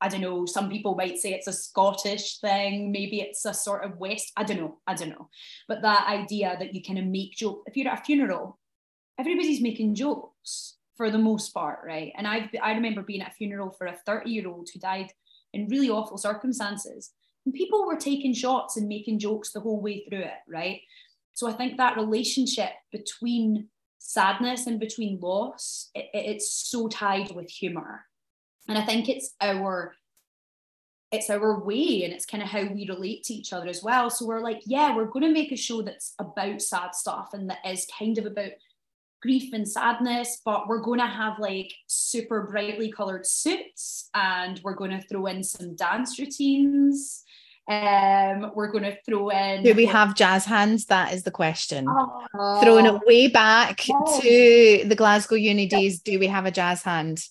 I 0.00 0.08
don't 0.08 0.20
know, 0.20 0.44
some 0.44 0.68
people 0.68 0.94
might 0.94 1.18
say 1.18 1.32
it's 1.32 1.46
a 1.46 1.52
Scottish 1.52 2.38
thing, 2.40 2.92
maybe 2.92 3.20
it's 3.20 3.44
a 3.44 3.54
sort 3.54 3.84
of 3.84 3.96
West, 3.98 4.32
I 4.36 4.44
don't 4.44 4.58
know, 4.58 4.78
I 4.86 4.94
don't 4.94 5.08
know. 5.08 5.28
But 5.68 5.82
that 5.82 6.06
idea 6.08 6.56
that 6.58 6.74
you 6.74 6.82
kind 6.82 6.98
of 6.98 7.06
make 7.06 7.32
joke 7.32 7.62
if 7.66 7.76
you're 7.76 7.88
at 7.88 8.00
a 8.00 8.04
funeral, 8.04 8.58
everybody's 9.18 9.62
making 9.62 9.94
jokes 9.94 10.76
for 10.96 11.10
the 11.10 11.18
most 11.18 11.50
part, 11.50 11.80
right? 11.84 12.12
And 12.16 12.26
I 12.26 12.50
I 12.62 12.72
remember 12.72 13.02
being 13.02 13.22
at 13.22 13.32
a 13.32 13.34
funeral 13.34 13.70
for 13.70 13.86
a 13.86 13.98
30-year-old 14.06 14.68
who 14.72 14.80
died 14.80 15.12
in 15.52 15.68
really 15.68 15.90
awful 15.90 16.18
circumstances. 16.18 17.12
And 17.44 17.54
people 17.54 17.86
were 17.86 17.96
taking 17.96 18.34
shots 18.34 18.76
and 18.76 18.88
making 18.88 19.18
jokes 19.20 19.52
the 19.52 19.60
whole 19.60 19.80
way 19.80 20.04
through 20.08 20.20
it, 20.20 20.40
right? 20.48 20.80
So 21.34 21.48
I 21.48 21.52
think 21.52 21.76
that 21.76 21.96
relationship 21.96 22.70
between 22.90 23.68
sadness 23.98 24.66
and 24.66 24.80
between 24.80 25.20
loss, 25.20 25.90
it- 25.94 26.10
it's 26.12 26.50
so 26.50 26.88
tied 26.88 27.34
with 27.34 27.50
humor. 27.50 28.06
And 28.68 28.76
I 28.78 28.84
think 28.84 29.08
it's 29.08 29.34
our 29.40 29.94
it's 31.12 31.30
our 31.30 31.64
way 31.64 32.02
and 32.02 32.12
it's 32.12 32.26
kind 32.26 32.42
of 32.42 32.48
how 32.48 32.64
we 32.64 32.86
relate 32.88 33.22
to 33.24 33.32
each 33.32 33.52
other 33.52 33.68
as 33.68 33.82
well. 33.82 34.10
So 34.10 34.26
we're 34.26 34.40
like, 34.40 34.62
yeah, 34.66 34.94
we're 34.94 35.04
going 35.06 35.24
to 35.24 35.32
make 35.32 35.52
a 35.52 35.56
show 35.56 35.80
that's 35.80 36.14
about 36.18 36.60
sad 36.60 36.94
stuff 36.96 37.30
and 37.32 37.48
that 37.48 37.58
is 37.64 37.86
kind 37.96 38.18
of 38.18 38.26
about 38.26 38.50
grief 39.22 39.52
and 39.52 39.66
sadness, 39.68 40.42
but 40.44 40.66
we're 40.66 40.82
going 40.82 40.98
to 40.98 41.06
have 41.06 41.38
like 41.38 41.72
super 41.86 42.42
brightly 42.48 42.90
colored 42.90 43.24
suits 43.24 44.10
and 44.14 44.60
we're 44.64 44.74
going 44.74 44.90
to 44.90 45.00
throw 45.06 45.26
in 45.26 45.44
some 45.44 45.76
dance 45.76 46.18
routines. 46.18 47.22
Um, 47.68 48.52
we're 48.54 48.70
going 48.70 48.84
to 48.84 48.96
throw 49.04 49.30
in. 49.30 49.62
do 49.62 49.74
we 49.74 49.86
have 49.86 50.14
jazz 50.14 50.44
hands? 50.44 50.86
That 50.86 51.12
is 51.12 51.22
the 51.22 51.30
question. 51.32 51.86
Oh, 51.88 52.60
Throwing 52.62 52.86
it 52.86 53.00
way 53.06 53.28
back 53.28 53.86
Oh. 53.92 54.20
to 54.20 54.84
the 54.88 54.94
Glasgow 54.96 55.34
Uni 55.36 55.66
days, 55.66 56.00
do 56.00 56.18
we 56.18 56.26
have 56.26 56.46
a 56.46 56.50
jazz 56.50 56.82
hand? 56.82 57.24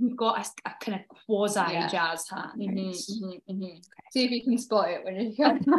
We've 0.00 0.16
got 0.16 0.38
a, 0.64 0.68
a 0.70 0.72
kind 0.80 1.00
of 1.00 1.16
quasi 1.26 1.60
Yeah. 1.72 1.88
jazz 1.88 2.28
hand. 2.28 2.60
Mhm, 2.60 2.86
right? 2.86 2.94
mhm, 2.96 3.40
mhm. 3.50 3.84
See 4.12 4.24
if 4.24 4.30
you 4.30 4.42
can 4.42 4.58
spot 4.58 4.88
it 4.90 5.04
when 5.04 5.20
you 5.20 5.36
come. 5.36 5.60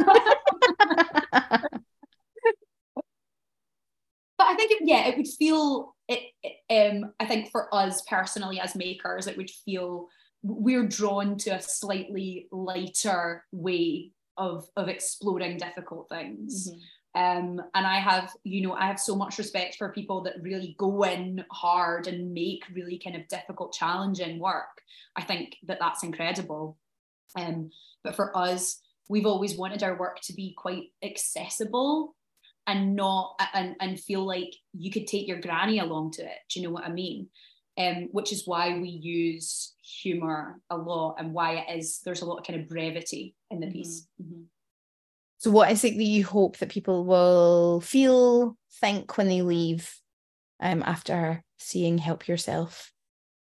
but 4.37 4.47
I 4.47 4.55
think 4.55 4.71
it, 4.71 4.79
yeah, 4.83 5.07
it 5.07 5.17
would 5.17 5.27
feel 5.27 5.95
it, 6.07 6.21
it. 6.43 6.53
Um, 6.69 7.13
I 7.19 7.25
think 7.25 7.51
for 7.51 7.73
us 7.73 8.01
personally 8.03 8.59
as 8.59 8.75
makers, 8.75 9.27
it 9.27 9.37
would 9.37 9.49
feel 9.49 10.07
we're 10.43 10.87
drawn 10.87 11.37
to 11.39 11.51
a 11.51 11.61
slightly 11.61 12.47
lighter 12.51 13.43
way 13.51 14.11
of 14.37 14.67
of 14.75 14.87
exploring 14.87 15.57
difficult 15.57 16.09
things. 16.09 16.69
Um, 17.13 17.61
and 17.73 17.85
I 17.85 17.99
have, 17.99 18.31
you 18.43 18.61
know, 18.61 18.73
I 18.73 18.85
have 18.87 18.99
so 18.99 19.15
much 19.15 19.37
respect 19.37 19.75
for 19.75 19.91
people 19.91 20.23
that 20.23 20.41
really 20.41 20.75
go 20.77 21.03
in 21.03 21.43
hard 21.51 22.07
and 22.07 22.33
make 22.33 22.63
really 22.73 22.97
kind 23.03 23.15
of 23.17 23.27
difficult, 23.27 23.73
challenging 23.73 24.39
work. 24.39 24.81
I 25.15 25.23
think 25.23 25.57
that 25.67 25.79
that's 25.79 26.03
incredible. 26.03 26.77
Um, 27.37 27.69
but 28.03 28.15
for 28.15 28.35
us, 28.37 28.79
we've 29.09 29.25
always 29.25 29.57
wanted 29.57 29.83
our 29.83 29.97
work 29.97 30.21
to 30.21 30.33
be 30.33 30.53
quite 30.57 30.83
accessible 31.03 32.15
and 32.67 32.95
not 32.95 33.39
and 33.53 33.75
and 33.79 33.99
feel 33.99 34.25
like 34.25 34.53
you 34.73 34.91
could 34.91 35.07
take 35.07 35.27
your 35.27 35.41
granny 35.41 35.79
along 35.79 36.11
to 36.11 36.21
it. 36.23 36.37
Do 36.49 36.59
you 36.59 36.67
know 36.67 36.71
what 36.71 36.85
I 36.85 36.91
mean? 36.91 37.27
Um, 37.77 38.09
which 38.11 38.31
is 38.31 38.45
why 38.45 38.77
we 38.77 38.89
use 38.89 39.73
humor 39.81 40.61
a 40.69 40.77
lot 40.77 41.15
and 41.17 41.33
why 41.33 41.55
it 41.55 41.77
is 41.79 41.99
there's 42.05 42.21
a 42.21 42.25
lot 42.25 42.37
of 42.37 42.45
kind 42.45 42.59
of 42.61 42.69
brevity 42.69 43.35
in 43.49 43.59
the 43.59 43.67
piece. 43.67 44.07
Mhm. 44.21 44.45
So, 45.41 45.49
what 45.49 45.71
is 45.71 45.83
it 45.83 45.97
that 45.97 46.03
you 46.03 46.23
hope 46.23 46.57
that 46.57 46.69
people 46.69 47.03
will 47.03 47.81
feel, 47.81 48.55
think 48.79 49.17
when 49.17 49.27
they 49.27 49.41
leave 49.41 49.91
um, 50.59 50.83
after 50.83 51.43
seeing 51.57 51.97
Help 51.97 52.27
Yourself? 52.27 52.91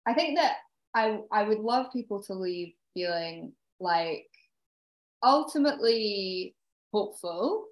I 0.06 0.14
think 0.14 0.38
that 0.38 0.58
I 0.94 1.18
I 1.32 1.42
would 1.42 1.58
love 1.58 1.88
people 1.92 2.22
to 2.26 2.36
leave 2.36 2.74
feeling 2.94 3.54
like 3.80 4.28
ultimately 5.24 6.56
hopeful 6.94 7.66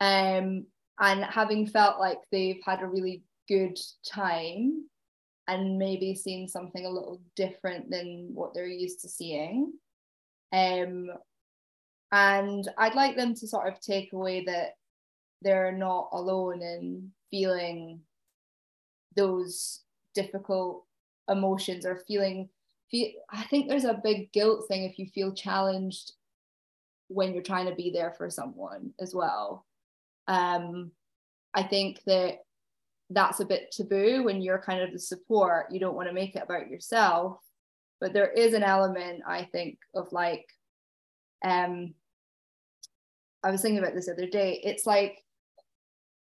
um 0.00 0.66
and 0.98 1.24
having 1.24 1.64
felt 1.68 2.00
like 2.00 2.18
they've 2.32 2.60
had 2.66 2.82
a 2.82 2.86
really 2.88 3.22
good 3.46 3.78
time 4.04 4.84
and 5.46 5.78
maybe 5.78 6.16
seeing 6.16 6.48
something 6.48 6.84
a 6.84 6.90
little 6.90 7.20
different 7.36 7.88
than 7.88 8.30
what 8.34 8.52
they're 8.52 8.66
used 8.66 9.00
to 9.02 9.08
seeing 9.08 9.72
um 10.52 11.08
and 12.12 12.68
I'd 12.78 12.94
like 12.94 13.16
them 13.16 13.34
to 13.34 13.46
sort 13.46 13.68
of 13.68 13.80
take 13.80 14.12
away 14.12 14.44
that 14.46 14.74
they're 15.42 15.72
not 15.72 16.08
alone 16.12 16.62
in 16.62 17.10
feeling 17.30 18.00
those 19.16 19.80
difficult 20.14 20.84
emotions 21.28 21.84
or 21.84 22.02
feeling 22.08 22.48
feel 22.90 23.10
I 23.30 23.44
think 23.44 23.68
there's 23.68 23.84
a 23.84 24.00
big 24.02 24.32
guilt 24.32 24.66
thing 24.68 24.84
if 24.84 24.98
you 24.98 25.06
feel 25.06 25.32
challenged 25.32 26.12
when 27.08 27.32
you're 27.32 27.42
trying 27.42 27.66
to 27.66 27.74
be 27.74 27.90
there 27.90 28.14
for 28.16 28.30
someone 28.30 28.92
as 29.00 29.14
well. 29.14 29.66
Um, 30.26 30.92
I 31.54 31.62
think 31.62 32.00
that 32.06 32.38
that's 33.10 33.40
a 33.40 33.46
bit 33.46 33.70
taboo 33.70 34.24
when 34.24 34.42
you're 34.42 34.60
kind 34.60 34.82
of 34.82 34.92
the 34.92 34.98
support. 34.98 35.72
You 35.72 35.80
don't 35.80 35.94
want 35.94 36.08
to 36.08 36.14
make 36.14 36.36
it 36.36 36.42
about 36.42 36.68
yourself, 36.68 37.38
but 38.00 38.12
there 38.12 38.30
is 38.30 38.52
an 38.52 38.62
element 38.62 39.22
I 39.26 39.44
think 39.44 39.78
of 39.94 40.12
like, 40.12 40.46
um, 41.44 41.94
I 43.42 43.50
was 43.50 43.62
thinking 43.62 43.78
about 43.78 43.94
this 43.94 44.06
the 44.06 44.12
other 44.12 44.26
day. 44.26 44.60
It's 44.64 44.86
like 44.86 45.24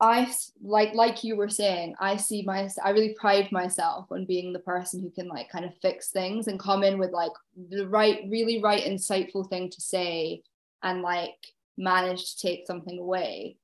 I 0.00 0.32
like 0.61 0.94
like 0.94 1.22
you 1.22 1.36
were 1.36 1.48
saying, 1.48 1.94
I 2.00 2.16
see 2.16 2.42
my 2.42 2.68
I 2.84 2.90
really 2.90 3.14
pride 3.18 3.53
myself 3.53 4.11
on 4.11 4.24
being 4.24 4.53
the 4.53 4.59
person 4.59 5.00
who 5.00 5.11
can 5.11 5.28
like 5.28 5.48
kind 5.48 5.64
of 5.64 5.76
fix 5.80 6.11
things 6.11 6.48
and 6.48 6.59
come 6.59 6.82
in 6.82 6.98
with 6.98 7.12
like 7.12 7.30
the 7.70 7.86
right, 7.88 8.20
really 8.28 8.61
right, 8.61 8.84
insightful 8.84 9.48
thing 9.48 9.70
to 9.70 9.80
say 9.80 10.42
and 10.82 11.03
like 11.03 11.36
manage 11.78 12.34
to 12.34 12.46
take 12.46 12.66
something 12.66 12.98
away. 12.98 13.57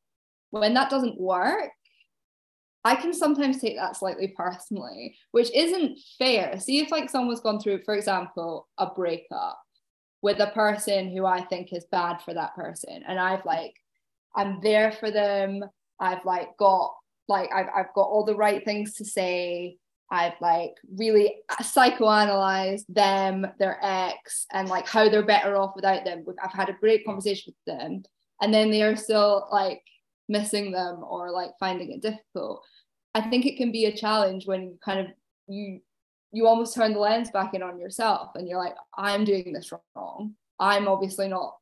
When 0.50 0.74
that 0.74 0.90
doesn't 0.90 1.20
work, 1.20 1.72
I 2.84 2.94
can 2.94 3.12
sometimes 3.12 3.60
take 3.60 3.76
that 3.76 3.96
slightly 3.96 4.32
personally, 4.36 5.16
which 5.32 5.50
isn't 5.52 5.98
fair. 6.18 6.58
See 6.60 6.78
if 6.78 6.92
like 6.92 7.10
someone's 7.10 7.40
gone 7.40 7.58
through, 7.58 7.82
for 7.84 7.94
example, 7.94 8.68
a 8.78 8.86
breakup 8.86 9.60
with 10.22 10.40
a 10.40 10.48
person 10.48 11.10
who 11.10 11.24
I 11.26 11.42
think 11.42 11.72
is 11.72 11.86
bad 11.90 12.22
for 12.22 12.34
that 12.34 12.54
person, 12.54 13.02
and 13.06 13.18
I've 13.18 13.44
like 13.44 13.74
I'm 14.34 14.60
there 14.60 14.92
for 14.92 15.10
them 15.10 15.64
I've 16.00 16.24
like 16.24 16.56
got 16.56 16.94
like 17.28 17.50
I've 17.54 17.66
I've 17.74 17.94
got 17.94 18.08
all 18.08 18.24
the 18.24 18.36
right 18.36 18.64
things 18.64 18.94
to 18.94 19.04
say. 19.04 19.76
I've 20.10 20.40
like 20.40 20.72
really 20.96 21.36
psychoanalyzed 21.60 22.84
them, 22.88 23.46
their 23.58 23.78
ex, 23.82 24.46
and 24.52 24.66
like 24.68 24.88
how 24.88 25.08
they're 25.08 25.22
better 25.22 25.56
off 25.56 25.76
without 25.76 26.04
them. 26.04 26.24
I've 26.42 26.52
had 26.52 26.70
a 26.70 26.76
great 26.80 27.04
conversation 27.04 27.52
with 27.52 27.76
them, 27.76 28.04
and 28.40 28.54
then 28.54 28.70
they 28.70 28.82
are 28.82 28.96
still 28.96 29.48
like 29.52 29.82
missing 30.28 30.72
them 30.72 31.04
or 31.06 31.30
like 31.30 31.50
finding 31.60 31.92
it 31.92 32.00
difficult. 32.00 32.64
I 33.14 33.28
think 33.28 33.44
it 33.44 33.58
can 33.58 33.70
be 33.70 33.84
a 33.84 33.96
challenge 33.96 34.46
when 34.46 34.62
you 34.62 34.78
kind 34.82 35.00
of 35.00 35.06
you 35.46 35.80
you 36.32 36.46
almost 36.46 36.74
turn 36.74 36.92
the 36.92 36.98
lens 36.98 37.30
back 37.30 37.54
in 37.54 37.62
on 37.62 37.78
yourself 37.78 38.30
and 38.34 38.48
you're 38.48 38.58
like, 38.58 38.74
I'm 38.96 39.24
doing 39.24 39.52
this 39.52 39.72
wrong. 39.96 40.34
I'm 40.60 40.88
obviously 40.88 41.28
not 41.28 41.56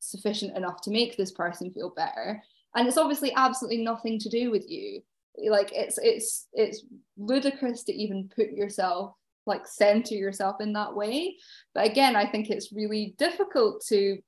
sufficient 0.00 0.56
enough 0.56 0.80
to 0.82 0.90
make 0.90 1.16
this 1.16 1.32
person 1.32 1.72
feel 1.72 1.90
better. 1.90 2.42
And 2.74 2.86
it's 2.86 2.98
obviously 2.98 3.32
absolutely 3.34 3.82
nothing 3.82 4.18
to 4.20 4.28
do 4.28 4.50
with 4.50 4.68
you. 4.68 5.02
Like 5.48 5.70
it's 5.72 5.98
it's 5.98 6.48
it's 6.52 6.84
ludicrous 7.16 7.84
to 7.84 7.92
even 7.92 8.30
put 8.34 8.50
yourself 8.50 9.14
like 9.46 9.66
center 9.66 10.14
yourself 10.14 10.56
in 10.60 10.72
that 10.72 10.94
way. 10.94 11.36
But 11.74 11.86
again 11.86 12.16
i 12.16 12.26
think 12.26 12.50
it's 12.50 12.72
really 12.72 13.14
difficult 13.18 13.84
to 13.88 14.18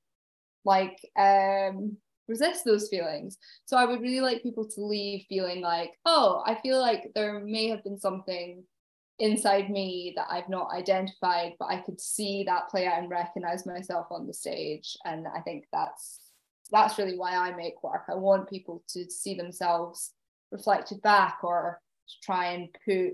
like 0.63 0.97
um 1.19 1.97
resist 2.29 2.63
those 2.63 2.87
feelings. 2.87 3.37
So 3.65 3.75
i 3.75 3.85
would 3.85 4.01
really 4.01 4.21
like 4.21 4.41
people 4.41 4.67
to 4.69 4.85
leave 4.85 5.25
feeling 5.27 5.61
like 5.61 5.91
oh 6.05 6.43
i 6.45 6.55
feel 6.55 6.79
like 6.79 7.11
there 7.13 7.41
may 7.41 7.67
have 7.67 7.83
been 7.83 7.99
something 7.99 8.63
inside 9.21 9.69
me 9.69 10.13
that 10.15 10.27
i've 10.29 10.49
not 10.49 10.69
identified 10.73 11.53
but 11.59 11.67
i 11.67 11.77
could 11.77 12.01
see 12.01 12.43
that 12.43 12.67
play 12.69 12.87
out 12.87 12.99
and 12.99 13.09
recognize 13.09 13.65
myself 13.65 14.07
on 14.11 14.27
the 14.27 14.33
stage 14.33 14.97
and 15.05 15.25
i 15.35 15.39
think 15.41 15.65
that's 15.71 16.21
that's 16.71 16.97
really 16.97 17.17
why 17.17 17.35
I 17.35 17.53
make 17.55 17.83
work. 17.83 18.03
I 18.09 18.15
want 18.15 18.49
people 18.49 18.83
to 18.89 19.09
see 19.09 19.35
themselves 19.35 20.13
reflected 20.51 21.01
back 21.01 21.39
or 21.43 21.81
try 22.23 22.53
and 22.53 22.69
put 22.85 23.13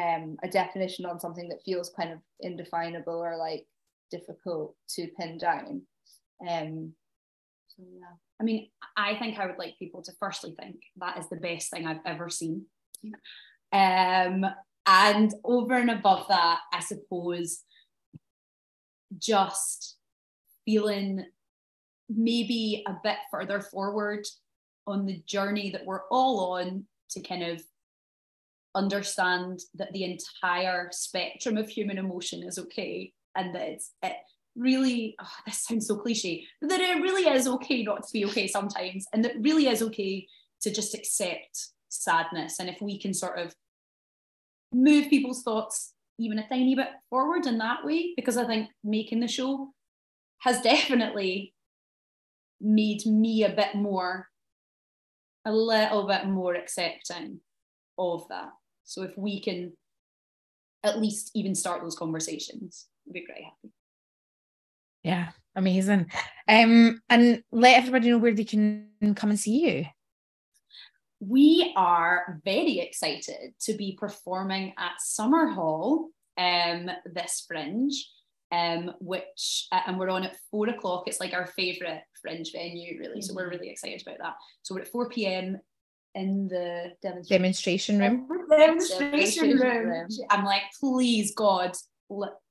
um, 0.00 0.36
a 0.42 0.48
definition 0.48 1.04
on 1.04 1.20
something 1.20 1.48
that 1.48 1.62
feels 1.64 1.90
kind 1.90 2.12
of 2.12 2.20
indefinable 2.40 3.14
or 3.14 3.36
like 3.36 3.66
difficult 4.10 4.76
to 4.90 5.08
pin 5.18 5.36
down. 5.36 5.82
Um, 6.48 6.92
so 7.68 7.82
yeah, 7.92 8.14
I 8.40 8.44
mean, 8.44 8.68
I 8.96 9.16
think 9.16 9.38
I 9.38 9.46
would 9.46 9.58
like 9.58 9.78
people 9.78 10.02
to 10.02 10.12
firstly 10.18 10.54
think 10.58 10.76
that 10.96 11.18
is 11.18 11.28
the 11.28 11.36
best 11.36 11.70
thing 11.70 11.86
I've 11.86 12.00
ever 12.06 12.30
seen. 12.30 12.66
Um, 13.72 14.44
and 14.86 15.32
over 15.44 15.74
and 15.74 15.90
above 15.90 16.26
that, 16.28 16.60
I 16.72 16.80
suppose 16.80 17.62
just 19.18 19.96
feeling 20.64 21.24
maybe 22.08 22.84
a 22.86 22.96
bit 23.02 23.16
further 23.30 23.60
forward 23.60 24.26
on 24.86 25.06
the 25.06 25.22
journey 25.26 25.70
that 25.70 25.86
we're 25.86 26.06
all 26.10 26.54
on 26.54 26.84
to 27.10 27.20
kind 27.20 27.42
of 27.42 27.62
understand 28.74 29.60
that 29.74 29.92
the 29.92 30.04
entire 30.04 30.88
spectrum 30.90 31.56
of 31.56 31.68
human 31.68 31.98
emotion 31.98 32.42
is 32.42 32.58
okay 32.58 33.12
and 33.36 33.54
that 33.54 33.68
it's 33.68 33.92
it 34.02 34.14
really 34.56 35.14
oh, 35.20 35.28
this 35.46 35.64
sounds 35.64 35.86
so 35.86 35.96
cliche 35.96 36.44
but 36.60 36.70
that 36.70 36.80
it 36.80 37.02
really 37.02 37.28
is 37.30 37.46
okay 37.46 37.82
not 37.82 38.02
to 38.02 38.12
be 38.12 38.24
okay 38.24 38.46
sometimes 38.46 39.04
and 39.12 39.24
that 39.24 39.34
really 39.40 39.68
is 39.68 39.82
okay 39.82 40.26
to 40.62 40.70
just 40.70 40.94
accept 40.94 41.72
sadness. 41.92 42.58
And 42.58 42.68
if 42.68 42.80
we 42.80 42.98
can 42.98 43.12
sort 43.12 43.38
of 43.38 43.54
move 44.72 45.08
people's 45.08 45.42
thoughts 45.42 45.92
even 46.18 46.38
a 46.38 46.48
tiny 46.48 46.74
bit 46.74 46.88
forward 47.10 47.46
in 47.46 47.58
that 47.58 47.84
way 47.84 48.12
because 48.16 48.36
i 48.36 48.44
think 48.44 48.68
making 48.84 49.20
the 49.20 49.28
show 49.28 49.68
has 50.42 50.60
definitely 50.60 51.54
made 52.60 53.04
me 53.06 53.44
a 53.44 53.50
bit 53.50 53.74
more, 53.74 54.28
a 55.44 55.52
little 55.52 56.06
bit 56.06 56.26
more 56.26 56.54
accepting 56.54 57.40
of 57.98 58.26
that. 58.28 58.50
So 58.84 59.02
if 59.02 59.16
we 59.16 59.40
can 59.40 59.72
at 60.82 61.00
least 61.00 61.30
even 61.34 61.54
start 61.54 61.82
those 61.82 61.96
conversations, 61.96 62.86
I'd 63.06 63.12
be 63.12 63.24
very 63.26 63.44
happy. 63.44 63.72
Yeah, 65.02 65.30
amazing. 65.56 66.10
Um, 66.48 67.00
and 67.08 67.42
let 67.50 67.76
everybody 67.76 68.10
know 68.10 68.18
where 68.18 68.34
they 68.34 68.44
can 68.44 68.88
come 69.16 69.30
and 69.30 69.38
see 69.38 69.60
you. 69.60 69.86
We 71.24 71.72
are 71.76 72.40
very 72.44 72.80
excited 72.80 73.54
to 73.62 73.74
be 73.74 73.96
performing 73.98 74.74
at 74.76 74.94
Summerhall 75.00 76.06
um, 76.36 76.90
this 77.06 77.44
Fringe 77.46 77.94
um, 78.52 78.92
which 79.00 79.66
uh, 79.72 79.80
and 79.86 79.98
we're 79.98 80.10
on 80.10 80.24
at 80.24 80.36
four 80.50 80.68
o'clock. 80.68 81.04
It's 81.06 81.20
like 81.20 81.32
our 81.32 81.46
favourite 81.46 82.02
fringe 82.20 82.52
venue, 82.52 82.98
really. 83.00 83.22
So 83.22 83.34
we're 83.34 83.44
mm-hmm. 83.44 83.52
really 83.52 83.70
excited 83.70 84.02
about 84.02 84.18
that. 84.18 84.34
So 84.60 84.74
we're 84.74 84.82
at 84.82 84.88
four 84.88 85.08
p.m. 85.08 85.58
in 86.14 86.48
the 86.48 86.92
demonstration, 87.02 87.98
demonstration 87.98 87.98
room. 87.98 88.28
Demonstration, 88.50 89.58
room. 89.58 89.86
room. 89.88 90.08
I'm 90.30 90.44
like, 90.44 90.62
please, 90.78 91.34
God, 91.34 91.72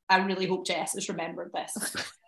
I 0.09 0.17
really 0.26 0.47
hope 0.47 0.65
Jess 0.65 0.95
has 0.95 1.07
remembered 1.07 1.51
this. 1.53 1.95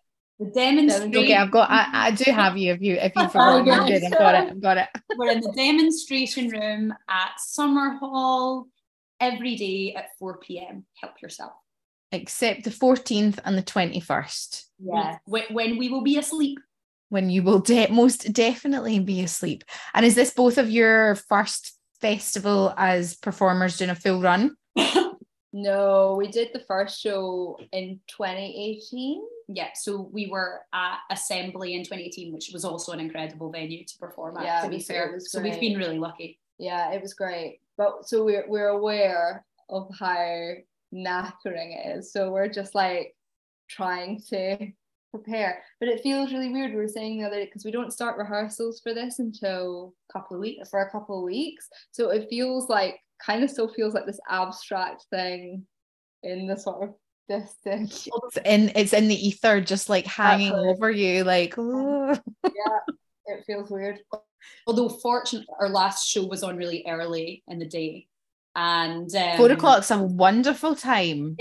The 0.44 0.52
demonstration. 0.52 1.16
Okay, 1.16 1.36
I've 1.36 1.52
got. 1.52 1.70
I, 1.70 2.08
I 2.08 2.12
do 2.12 2.32
have 2.32 2.58
you. 2.58 2.74
If 2.74 2.82
you 2.82 2.96
if 2.96 3.14
you 3.16 3.28
forgot, 3.28 3.68
oh, 3.68 3.88
good. 3.88 4.04
I've 4.04 4.12
got 4.12 4.36
it. 4.36 4.52
I've 4.52 4.62
got 4.62 4.78
it. 4.78 4.88
We're 5.18 5.32
in 5.32 5.42
the 5.42 5.54
demonstration 5.56 6.50
room 6.50 6.94
at 7.10 7.32
Summerhall 7.40 8.66
every 9.20 9.56
day 9.56 9.94
at 9.96 10.10
4 10.20 10.38
p.m. 10.40 10.86
Help 11.02 11.22
yourself 11.22 11.54
except 12.14 12.64
the 12.64 12.70
14th 12.70 13.40
and 13.44 13.58
the 13.58 13.64
21st. 13.64 14.64
Yeah, 14.80 15.18
when 15.26 15.78
we 15.78 15.90
will 15.90 16.04
be 16.04 16.18
asleep. 16.18 16.60
When 17.10 17.30
you 17.30 17.44
will 17.44 17.60
de- 17.60 17.92
most 17.92 18.32
definitely 18.34 19.00
be 19.00 19.22
asleep. 19.22 19.64
And 19.94 20.06
is 20.06 20.16
this 20.16 20.34
both 20.34 20.58
of 20.58 20.70
your 20.70 21.16
first 21.16 21.78
festival 22.02 22.74
as 22.78 23.16
performers 23.16 23.78
doing 23.78 23.92
a 23.92 23.96
full 23.96 24.22
run? 24.22 24.56
no, 25.54 26.16
we 26.18 26.28
did 26.28 26.50
the 26.54 26.64
first 26.68 27.00
show 27.00 27.60
in 27.72 28.00
2018. 28.08 29.22
Yeah, 29.54 29.70
so 29.76 30.10
we 30.12 30.28
were 30.28 30.62
at 30.74 30.98
Assembly 31.12 31.76
in 31.76 31.84
2018, 31.84 32.34
which 32.34 32.52
was 32.54 32.66
also 32.66 32.92
an 32.92 33.00
incredible 33.00 33.52
venue 33.52 33.86
to 33.86 33.98
perform 33.98 34.38
at, 34.38 34.46
yeah, 34.46 34.62
to 34.62 34.70
be 34.70 34.80
fair. 34.80 35.20
So 35.20 35.42
we've 35.42 35.60
been 35.60 35.78
really 35.78 36.00
lucky. 36.00 36.40
Yeah, 36.58 36.92
it 36.92 37.02
was 37.02 37.14
great. 37.14 37.60
But 37.78 38.08
so 38.08 38.24
we're 38.24 38.46
we're 38.48 38.70
aware 38.70 39.46
of 39.70 39.90
how 40.00 40.54
knackering 40.94 41.86
it 41.86 41.98
is. 41.98 42.12
So 42.12 42.32
we're 42.32 42.50
just 42.50 42.76
like 42.76 43.16
trying 43.70 44.22
to 44.30 44.72
prepare. 45.12 45.64
But 45.80 45.90
it 45.90 46.02
feels 46.02 46.32
really 46.32 46.52
weird. 46.52 46.72
We 46.72 46.78
were 46.78 46.88
saying 46.88 47.20
the 47.20 47.28
other 47.28 47.38
day 47.38 47.46
because 47.46 47.66
we 47.66 47.72
don't 47.72 47.94
start 47.94 48.18
rehearsals 48.18 48.80
for 48.82 48.94
this 48.94 49.20
until 49.20 49.94
a 50.10 50.14
couple 50.14 50.36
of 50.36 50.42
weeks. 50.42 50.70
For 50.70 50.82
a 50.82 50.92
couple 50.92 51.20
of 51.20 51.26
weeks. 51.26 51.70
So 51.92 52.10
it 52.10 52.28
feels 52.30 52.70
like 52.70 53.00
kind 53.24 53.44
of 53.44 53.50
still 53.50 53.68
feels 53.68 53.94
like 53.94 54.06
this 54.06 54.20
abstract 54.30 55.06
thing 55.10 55.66
in 56.24 56.48
the 56.48 56.58
sort 56.58 56.84
of 56.84 56.96
distant. 57.28 58.08
It's 58.08 58.38
in 58.46 58.72
it's 58.76 58.94
in 58.94 59.08
the 59.08 59.28
ether, 59.28 59.62
just 59.62 59.90
like 59.90 60.06
hanging 60.06 60.54
over 60.54 60.90
you, 60.90 61.24
like 61.24 61.58
"Ooh." 61.58 62.12
yeah, 62.44 62.80
it 63.26 63.44
feels 63.46 63.70
weird. 63.70 64.00
Although 64.68 64.90
fortunately, 64.90 65.48
our 65.60 65.70
last 65.70 66.08
show 66.08 66.26
was 66.26 66.44
on 66.44 66.58
really 66.58 66.84
early 66.88 67.44
in 67.48 67.60
the 67.60 67.68
day, 67.68 68.08
and 68.56 69.14
um, 69.16 69.38
four 69.38 69.52
o'clock's 69.52 69.92
a 69.92 69.98
wonderful 69.98 70.76
time. 70.76 71.38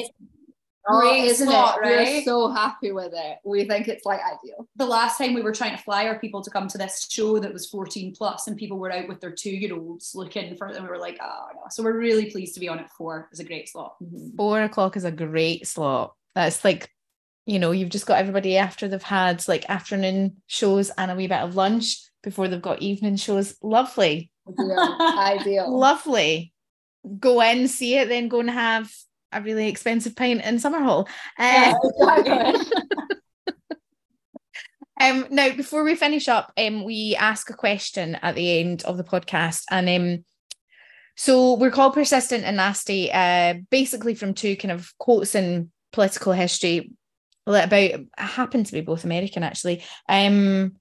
Oh, 0.88 1.00
great 1.00 1.24
isn't 1.26 1.46
slot, 1.46 1.78
it? 1.82 1.84
We're 1.84 2.22
so 2.22 2.50
happy 2.50 2.92
with 2.92 3.12
it. 3.14 3.38
We 3.44 3.64
think 3.64 3.88
it's 3.88 4.04
like 4.04 4.20
ideal. 4.20 4.68
the 4.76 4.86
last 4.86 5.18
time 5.18 5.34
we 5.34 5.42
were 5.42 5.52
trying 5.52 5.76
to 5.76 5.82
flyer 5.82 6.18
people 6.18 6.42
to 6.42 6.50
come 6.50 6.66
to 6.68 6.78
this 6.78 7.08
show 7.10 7.38
that 7.38 7.52
was 7.52 7.66
14 7.66 8.14
plus 8.16 8.48
and 8.48 8.56
people 8.56 8.78
were 8.78 8.92
out 8.92 9.08
with 9.08 9.20
their 9.20 9.30
two-year-olds 9.30 10.12
looking 10.14 10.56
for 10.56 10.72
them 10.72 10.82
we 10.82 10.88
were 10.88 10.98
like 10.98 11.18
oh 11.22 11.46
no 11.54 11.62
so 11.70 11.82
we're 11.82 11.96
really 11.96 12.30
pleased 12.30 12.54
to 12.54 12.60
be 12.60 12.68
on 12.68 12.78
at 12.78 12.90
four 12.90 13.28
it's 13.30 13.40
a 13.40 13.44
great 13.44 13.68
slot 13.68 13.96
mm-hmm. 14.02 14.36
Four 14.36 14.62
o'clock 14.62 14.96
is 14.96 15.04
a 15.04 15.12
great 15.12 15.66
slot. 15.66 16.14
That's 16.34 16.64
like, 16.64 16.90
you 17.46 17.58
know, 17.58 17.70
you've 17.70 17.90
just 17.90 18.06
got 18.06 18.18
everybody 18.18 18.56
after 18.56 18.88
they've 18.88 19.02
had 19.02 19.46
like 19.48 19.68
afternoon 19.68 20.36
shows 20.46 20.90
and 20.90 21.10
a 21.10 21.14
wee 21.14 21.26
bit 21.26 21.40
of 21.40 21.56
lunch 21.56 21.98
before 22.22 22.48
they've 22.48 22.62
got 22.62 22.82
evening 22.82 23.16
shows. 23.16 23.56
Lovely. 23.62 24.30
Ideal. 24.48 24.98
ideal. 25.18 25.70
Lovely. 25.78 26.52
Go 27.18 27.40
in, 27.40 27.68
see 27.68 27.96
it, 27.96 28.08
then 28.08 28.28
go 28.28 28.40
and 28.40 28.50
have 28.50 28.90
a 29.32 29.40
really 29.40 29.68
expensive 29.68 30.16
pint 30.16 30.42
in 30.44 30.56
Summerhall. 30.56 31.08
Uh, 31.38 31.74
Yeah. 32.24 32.62
Um, 35.00 35.26
now, 35.30 35.52
before 35.56 35.82
we 35.82 35.96
finish 35.96 36.28
up, 36.28 36.52
um, 36.56 36.84
we 36.84 37.16
ask 37.16 37.50
a 37.50 37.54
question 37.54 38.14
at 38.22 38.36
the 38.36 38.60
end 38.60 38.84
of 38.84 38.96
the 38.96 39.02
podcast, 39.02 39.64
and 39.68 39.88
um, 39.88 40.24
so 41.16 41.54
we're 41.54 41.72
called 41.72 41.94
persistent 41.94 42.44
and 42.44 42.56
nasty, 42.56 43.10
uh, 43.10 43.54
basically 43.68 44.14
from 44.14 44.32
two 44.32 44.56
kind 44.56 44.70
of 44.70 44.96
quotes 44.98 45.34
in 45.34 45.72
political 45.92 46.32
history 46.32 46.92
about 47.46 47.90
happen 48.16 48.62
to 48.62 48.72
be 48.72 48.80
both 48.80 49.04
American 49.04 49.42
actually. 49.42 49.82
Um, 50.08 50.76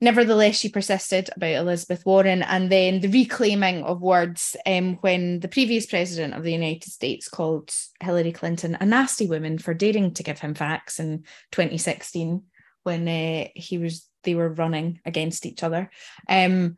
nevertheless, 0.00 0.56
she 0.56 0.68
persisted 0.68 1.30
about 1.34 1.54
Elizabeth 1.54 2.04
Warren, 2.06 2.42
and 2.42 2.70
then 2.70 3.00
the 3.00 3.08
reclaiming 3.08 3.82
of 3.84 4.00
words 4.00 4.56
um, 4.66 4.96
when 4.96 5.40
the 5.40 5.48
previous 5.48 5.86
president 5.86 6.34
of 6.34 6.42
the 6.42 6.52
United 6.52 6.90
States 6.90 7.28
called 7.28 7.72
Hillary 8.00 8.32
Clinton 8.32 8.76
a 8.80 8.86
nasty 8.86 9.26
woman 9.26 9.58
for 9.58 9.74
daring 9.74 10.14
to 10.14 10.22
give 10.22 10.40
him 10.40 10.54
facts 10.54 10.98
in 10.98 11.24
2016 11.52 12.42
when 12.82 13.08
uh, 13.08 13.48
he 13.54 13.78
was 13.78 14.06
they 14.22 14.34
were 14.34 14.52
running 14.52 15.00
against 15.04 15.46
each 15.46 15.62
other. 15.62 15.90
Um, 16.28 16.76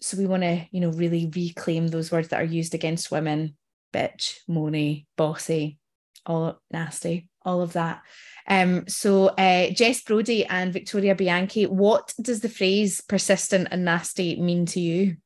so 0.00 0.18
we 0.18 0.26
want 0.26 0.42
to, 0.42 0.66
you 0.70 0.80
know, 0.80 0.90
really 0.90 1.30
reclaim 1.34 1.88
those 1.88 2.12
words 2.12 2.28
that 2.28 2.40
are 2.40 2.44
used 2.44 2.74
against 2.74 3.10
women, 3.10 3.56
bitch, 3.94 4.36
moany, 4.48 5.06
bossy, 5.16 5.78
all 6.26 6.60
nasty, 6.70 7.28
all 7.46 7.62
of 7.62 7.72
that. 7.72 8.02
Um, 8.48 8.86
so 8.86 9.28
uh, 9.28 9.70
Jess 9.70 10.02
Brodie 10.02 10.44
and 10.44 10.72
Victoria 10.72 11.14
Bianchi, 11.14 11.66
what 11.66 12.14
does 12.20 12.40
the 12.40 12.48
phrase 12.48 13.00
persistent 13.00 13.68
and 13.70 13.84
nasty 13.84 14.40
mean 14.40 14.66
to 14.66 14.80
you? 14.80 15.16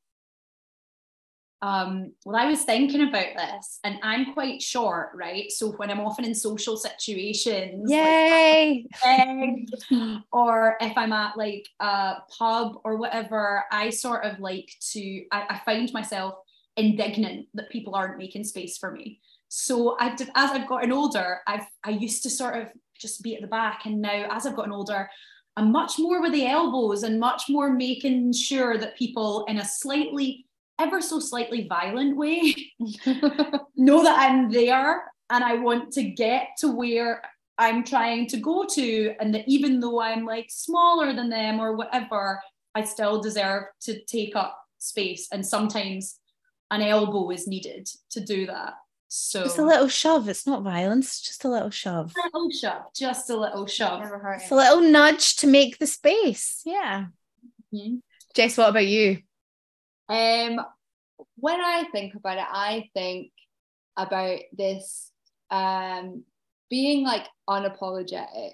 um 1.63 2.11
well 2.25 2.37
i 2.37 2.49
was 2.49 2.63
thinking 2.63 3.07
about 3.07 3.37
this 3.37 3.81
and 3.85 3.99
i'm 4.03 4.33
quite 4.33 4.63
short 4.63 5.11
right 5.15 5.53
so 5.53 5.73
when 5.73 5.91
i'm 5.91 6.01
often 6.01 6.25
in 6.25 6.35
social 6.35 6.75
situations 6.75 7.83
like, 7.83 7.91
Yay! 7.91 8.87
egg, 9.05 9.69
or 10.33 10.77
if 10.81 10.97
I'm 10.97 11.13
at 11.13 11.37
like 11.37 11.69
a 11.81 12.17
pub 12.39 12.81
or 12.85 12.97
whatever, 12.97 13.65
I 13.71 13.91
sort 13.91 14.25
of 14.25 14.41
like 14.41 14.73
to, 14.93 15.25
I, 15.33 15.47
I 15.51 15.61
find 15.65 15.93
myself 15.93 16.35
indignant 16.77 17.47
that 17.55 17.71
people 17.71 17.95
aren't 17.95 18.19
making 18.19 18.45
space 18.45 18.79
for 18.79 18.91
me. 18.91 19.21
So 19.53 19.97
I've, 19.99 20.21
as 20.37 20.53
I've 20.53 20.69
gotten 20.69 20.93
older, 20.93 21.41
I've, 21.45 21.67
I 21.83 21.91
used 21.91 22.23
to 22.23 22.31
sort 22.31 22.57
of 22.57 22.69
just 22.97 23.21
be 23.21 23.35
at 23.35 23.43
the 23.43 23.49
back. 23.49 23.85
And 23.85 24.01
now 24.01 24.29
as 24.31 24.47
I've 24.47 24.55
gotten 24.55 24.73
older, 24.73 25.11
I'm 25.57 25.73
much 25.73 25.99
more 25.99 26.23
with 26.23 26.33
the 26.33 26.47
elbows 26.47 27.03
and 27.03 27.19
much 27.19 27.45
more 27.49 27.73
making 27.73 28.33
sure 28.33 28.79
that 28.79 28.97
people 28.97 29.45
in 29.49 29.59
a 29.59 29.65
slightly, 29.65 30.47
ever 30.79 31.03
so 31.03 31.19
slightly 31.19 31.67
violent 31.69 32.17
way 32.17 32.55
know 33.77 34.05
that 34.05 34.19
I'm 34.21 34.53
there 34.53 35.03
and 35.31 35.43
I 35.43 35.55
want 35.55 35.93
to 35.95 36.05
get 36.05 36.51
to 36.59 36.69
where 36.71 37.21
I'm 37.59 37.83
trying 37.83 38.29
to 38.29 38.37
go 38.37 38.65
to. 38.67 39.15
And 39.19 39.35
that 39.35 39.49
even 39.49 39.81
though 39.81 40.01
I'm 40.01 40.25
like 40.25 40.47
smaller 40.49 41.13
than 41.13 41.29
them 41.29 41.59
or 41.59 41.75
whatever, 41.75 42.41
I 42.77 42.85
still 42.85 43.21
deserve 43.21 43.65
to 43.83 44.01
take 44.05 44.37
up 44.37 44.57
space. 44.79 45.27
And 45.33 45.45
sometimes 45.45 46.21
an 46.71 46.83
elbow 46.83 47.31
is 47.31 47.49
needed 47.49 47.89
to 48.11 48.21
do 48.21 48.47
that. 48.47 48.75
So 49.13 49.43
Just 49.43 49.59
a 49.59 49.65
little 49.65 49.89
shove. 49.89 50.29
It's 50.29 50.47
not 50.47 50.63
violence, 50.63 51.21
just 51.21 51.45
a 51.45 51.49
little 51.49 51.71
shove. 51.71 52.15
little 52.33 52.49
shove, 52.49 52.83
just 52.95 53.29
a 53.29 53.37
little 53.37 53.67
shove. 53.67 53.99
Never 53.99 54.21
heard 54.21 54.41
It's 54.41 54.53
a 54.53 54.55
little 54.55 54.81
nudge 54.83 55.35
to 55.37 55.49
make 55.49 55.79
the 55.79 55.89
space. 55.89 56.63
Yeah. 56.65 57.07
Mhm. 57.75 58.03
Jess, 58.35 58.57
what 58.57 58.71
about 58.71 58.87
you? 58.87 59.23
Um, 60.09 60.61
when 61.35 61.61
I 61.61 61.89
think 61.91 62.15
about 62.15 62.39
it, 62.39 62.47
I 62.49 62.89
think 62.95 63.33
about 63.97 64.39
this 64.53 65.11
um 65.51 66.25
being 66.69 67.05
like 67.05 67.27
unapologetic. 67.49 68.53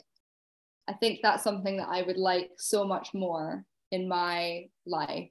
I 0.89 0.95
think 0.95 1.21
that's 1.23 1.45
something 1.45 1.77
that 1.77 1.89
I 1.91 2.01
would 2.01 2.17
like 2.17 2.53
so 2.57 2.87
much 2.87 3.13
more 3.13 3.63
in 3.91 4.09
my 4.09 4.71
life. 4.87 5.29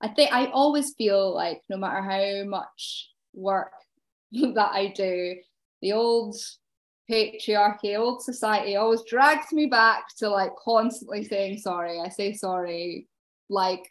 I 0.00 0.08
think 0.08 0.32
I 0.32 0.46
always 0.46 0.94
feel 0.94 1.34
like 1.34 1.60
no 1.68 1.76
matter 1.76 2.00
how 2.00 2.48
much 2.48 3.10
work 3.34 3.72
that 4.54 4.70
I 4.72 4.92
do, 4.94 5.36
the 5.82 5.92
old 5.92 6.36
patriarchy, 7.10 7.98
old 7.98 8.22
society 8.22 8.76
always 8.76 9.02
drags 9.08 9.52
me 9.52 9.66
back 9.66 10.04
to 10.18 10.28
like 10.28 10.52
constantly 10.56 11.24
saying 11.24 11.58
sorry. 11.58 12.00
I 12.00 12.08
say 12.08 12.32
sorry 12.32 13.08
like 13.50 13.90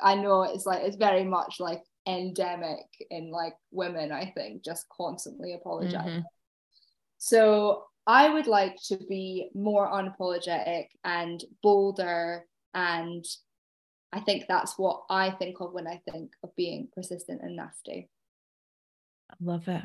I 0.00 0.14
know 0.14 0.42
it's 0.42 0.66
like 0.66 0.82
it's 0.82 0.96
very 0.96 1.24
much 1.24 1.56
like 1.60 1.82
endemic 2.06 2.86
in 3.10 3.30
like 3.30 3.54
women, 3.70 4.12
I 4.12 4.32
think, 4.34 4.64
just 4.64 4.86
constantly 4.88 5.54
apologizing. 5.54 6.22
Mhm. 6.22 6.24
So 7.18 7.84
I 8.06 8.30
would 8.30 8.46
like 8.46 8.76
to 8.88 8.96
be 8.96 9.50
more 9.54 9.88
unapologetic 9.88 10.86
and 11.04 11.42
bolder 11.62 12.46
and 12.74 13.24
I 14.12 14.20
think 14.20 14.44
that's 14.48 14.78
what 14.78 15.04
I 15.08 15.30
think 15.30 15.60
of 15.60 15.72
when 15.72 15.86
I 15.86 16.02
think 16.10 16.32
of 16.42 16.54
being 16.56 16.88
persistent 16.94 17.40
and 17.42 17.56
nasty. 17.56 18.10
I 19.32 19.36
love 19.40 19.68
it. 19.68 19.82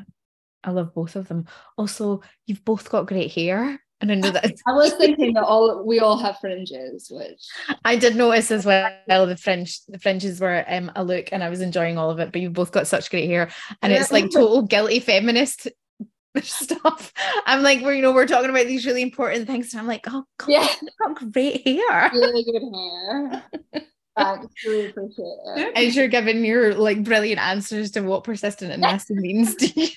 I 0.64 0.70
love 0.70 0.94
both 0.94 1.16
of 1.16 1.28
them. 1.28 1.46
Also, 1.76 2.22
you've 2.46 2.64
both 2.64 2.90
got 2.90 3.06
great 3.06 3.32
hair. 3.32 3.80
And 4.00 4.12
I 4.12 4.14
know 4.14 4.30
that 4.30 4.44
I 4.66 4.72
was 4.72 4.92
thinking 4.94 5.34
that 5.34 5.42
all 5.42 5.84
we 5.84 5.98
all 5.98 6.18
have 6.18 6.38
fringes, 6.38 7.10
which 7.10 7.44
I 7.84 7.96
did 7.96 8.14
notice 8.14 8.50
as 8.50 8.64
well 8.64 9.26
the 9.26 9.36
fringe 9.36 9.80
the 9.88 9.98
fringes 9.98 10.40
were 10.40 10.64
um, 10.68 10.92
a 10.94 11.02
look 11.02 11.30
and 11.32 11.42
I 11.42 11.48
was 11.48 11.60
enjoying 11.60 11.98
all 11.98 12.10
of 12.10 12.20
it, 12.20 12.30
but 12.30 12.40
you've 12.40 12.52
both 12.52 12.70
got 12.70 12.86
such 12.86 13.10
great 13.10 13.28
hair. 13.28 13.50
And 13.82 13.92
it's 13.92 14.12
like 14.12 14.30
total 14.30 14.62
guilty 14.62 15.00
feminist 15.00 15.66
stuff. 16.42 17.12
I'm 17.46 17.62
like, 17.62 17.80
we're 17.80 17.94
you 17.94 18.02
know, 18.02 18.12
we're 18.12 18.26
talking 18.28 18.50
about 18.50 18.66
these 18.66 18.86
really 18.86 19.02
important 19.02 19.48
things. 19.48 19.72
And 19.72 19.80
I'm 19.80 19.88
like, 19.88 20.04
oh 20.06 20.24
god, 20.38 20.48
yeah, 20.48 20.68
you've 20.80 21.16
got 21.16 21.32
great 21.32 21.66
hair. 21.66 22.10
really 22.12 22.44
good 22.44 22.62
hair. 22.72 23.82
Thanks, 24.18 24.54
really 24.66 24.86
appreciate 24.86 25.36
it. 25.56 25.76
As 25.76 25.96
you're 25.96 26.08
giving 26.08 26.44
your 26.44 26.74
like 26.74 27.04
brilliant 27.04 27.40
answers 27.40 27.92
to 27.92 28.00
what 28.02 28.24
persistent 28.24 28.72
and 28.72 28.82
nasty 28.82 29.14
means 29.16 29.54
to 29.56 29.80
you. 29.80 29.88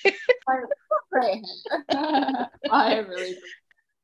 I 2.70 2.98
really 2.98 3.36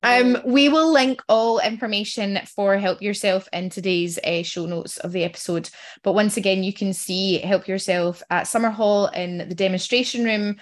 Um, 0.03 0.39
we 0.45 0.69
will 0.69 0.93
link 0.93 1.23
all 1.29 1.59
information 1.59 2.39
for 2.55 2.77
Help 2.77 3.03
Yourself 3.03 3.49
in 3.53 3.71
today's 3.71 4.19
uh, 4.19 4.43
show 4.43 4.67
notes 4.67 4.99
of 4.99 5.13
the 5.13 5.25
episode. 5.25 5.71
But 6.05 6.13
once 6.13 6.37
again, 6.37 6.63
you 6.63 6.73
can 6.73 6.93
see 6.93 7.39
Help 7.39 7.67
Yourself 7.67 8.23
at 8.31 8.47
Summerhall 8.47 9.13
in 9.15 9.39
the 9.39 9.55
demonstration 9.55 10.25
room 10.25 10.57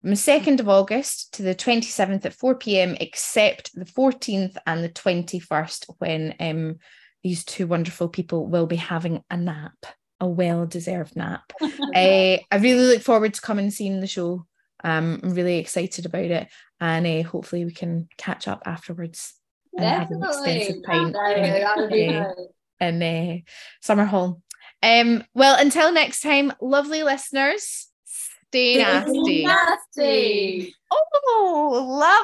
from 0.00 0.10
the 0.10 0.16
2nd 0.16 0.60
of 0.60 0.68
August 0.68 1.34
to 1.34 1.42
the 1.42 1.56
27th 1.56 2.24
at 2.24 2.34
4 2.34 2.54
pm, 2.54 2.96
except 3.00 3.74
the 3.74 3.84
14th 3.84 4.56
and 4.66 4.84
the 4.84 4.88
21st, 4.88 5.86
when 5.98 6.34
um, 6.38 6.78
these 7.22 7.44
two 7.44 7.66
wonderful 7.66 8.08
people 8.08 8.46
will 8.46 8.66
be 8.66 8.76
having 8.76 9.22
a 9.30 9.36
nap, 9.36 9.86
a 10.20 10.26
well 10.26 10.66
deserved 10.66 11.16
nap. 11.16 11.52
uh, 11.62 11.68
I 11.94 12.56
really 12.60 12.86
look 12.86 13.02
forward 13.02 13.34
to 13.34 13.40
coming 13.40 13.66
and 13.66 13.74
seeing 13.74 14.00
the 14.00 14.06
show. 14.06 14.46
Um, 14.84 15.20
I'm 15.22 15.34
really 15.34 15.58
excited 15.58 16.06
about 16.06 16.24
it, 16.24 16.48
and 16.80 17.06
uh, 17.06 17.28
hopefully 17.28 17.64
we 17.64 17.72
can 17.72 18.08
catch 18.16 18.46
up 18.46 18.62
afterwards 18.64 19.34
and 19.76 19.84
have 19.84 20.10
an 20.10 20.22
extensive 20.22 20.82
pint 20.84 21.14
Definitely. 21.14 21.82
Would 21.82 21.90
be 21.90 22.04
in, 22.04 23.00
in 23.00 23.02
uh, 23.02 23.38
Summerhall. 23.84 24.40
Um, 24.82 25.24
well, 25.34 25.56
until 25.58 25.92
next 25.92 26.20
time, 26.20 26.52
lovely 26.60 27.02
listeners, 27.02 27.88
stay 28.04 28.78
nasty. 28.78 29.44
Nasty. 29.44 30.74
Oh, 30.90 32.22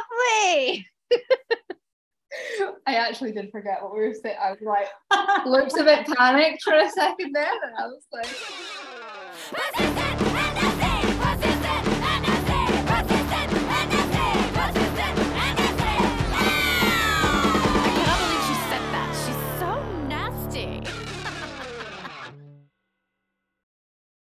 lovely. 0.62 0.86
I 2.86 2.96
actually 2.96 3.32
did 3.32 3.50
forget 3.50 3.82
what 3.82 3.94
we 3.94 4.00
were 4.00 4.14
saying. 4.14 4.36
I 4.40 4.50
was 4.52 4.60
like, 4.62 4.88
looked 5.46 5.78
a 5.78 5.84
bit 5.84 6.06
panicked 6.16 6.62
for 6.62 6.74
a 6.74 6.88
second 6.90 7.32
there, 7.32 7.52
and 7.62 7.74
I 7.78 7.86
was 7.86 8.06
like. 8.12 10.00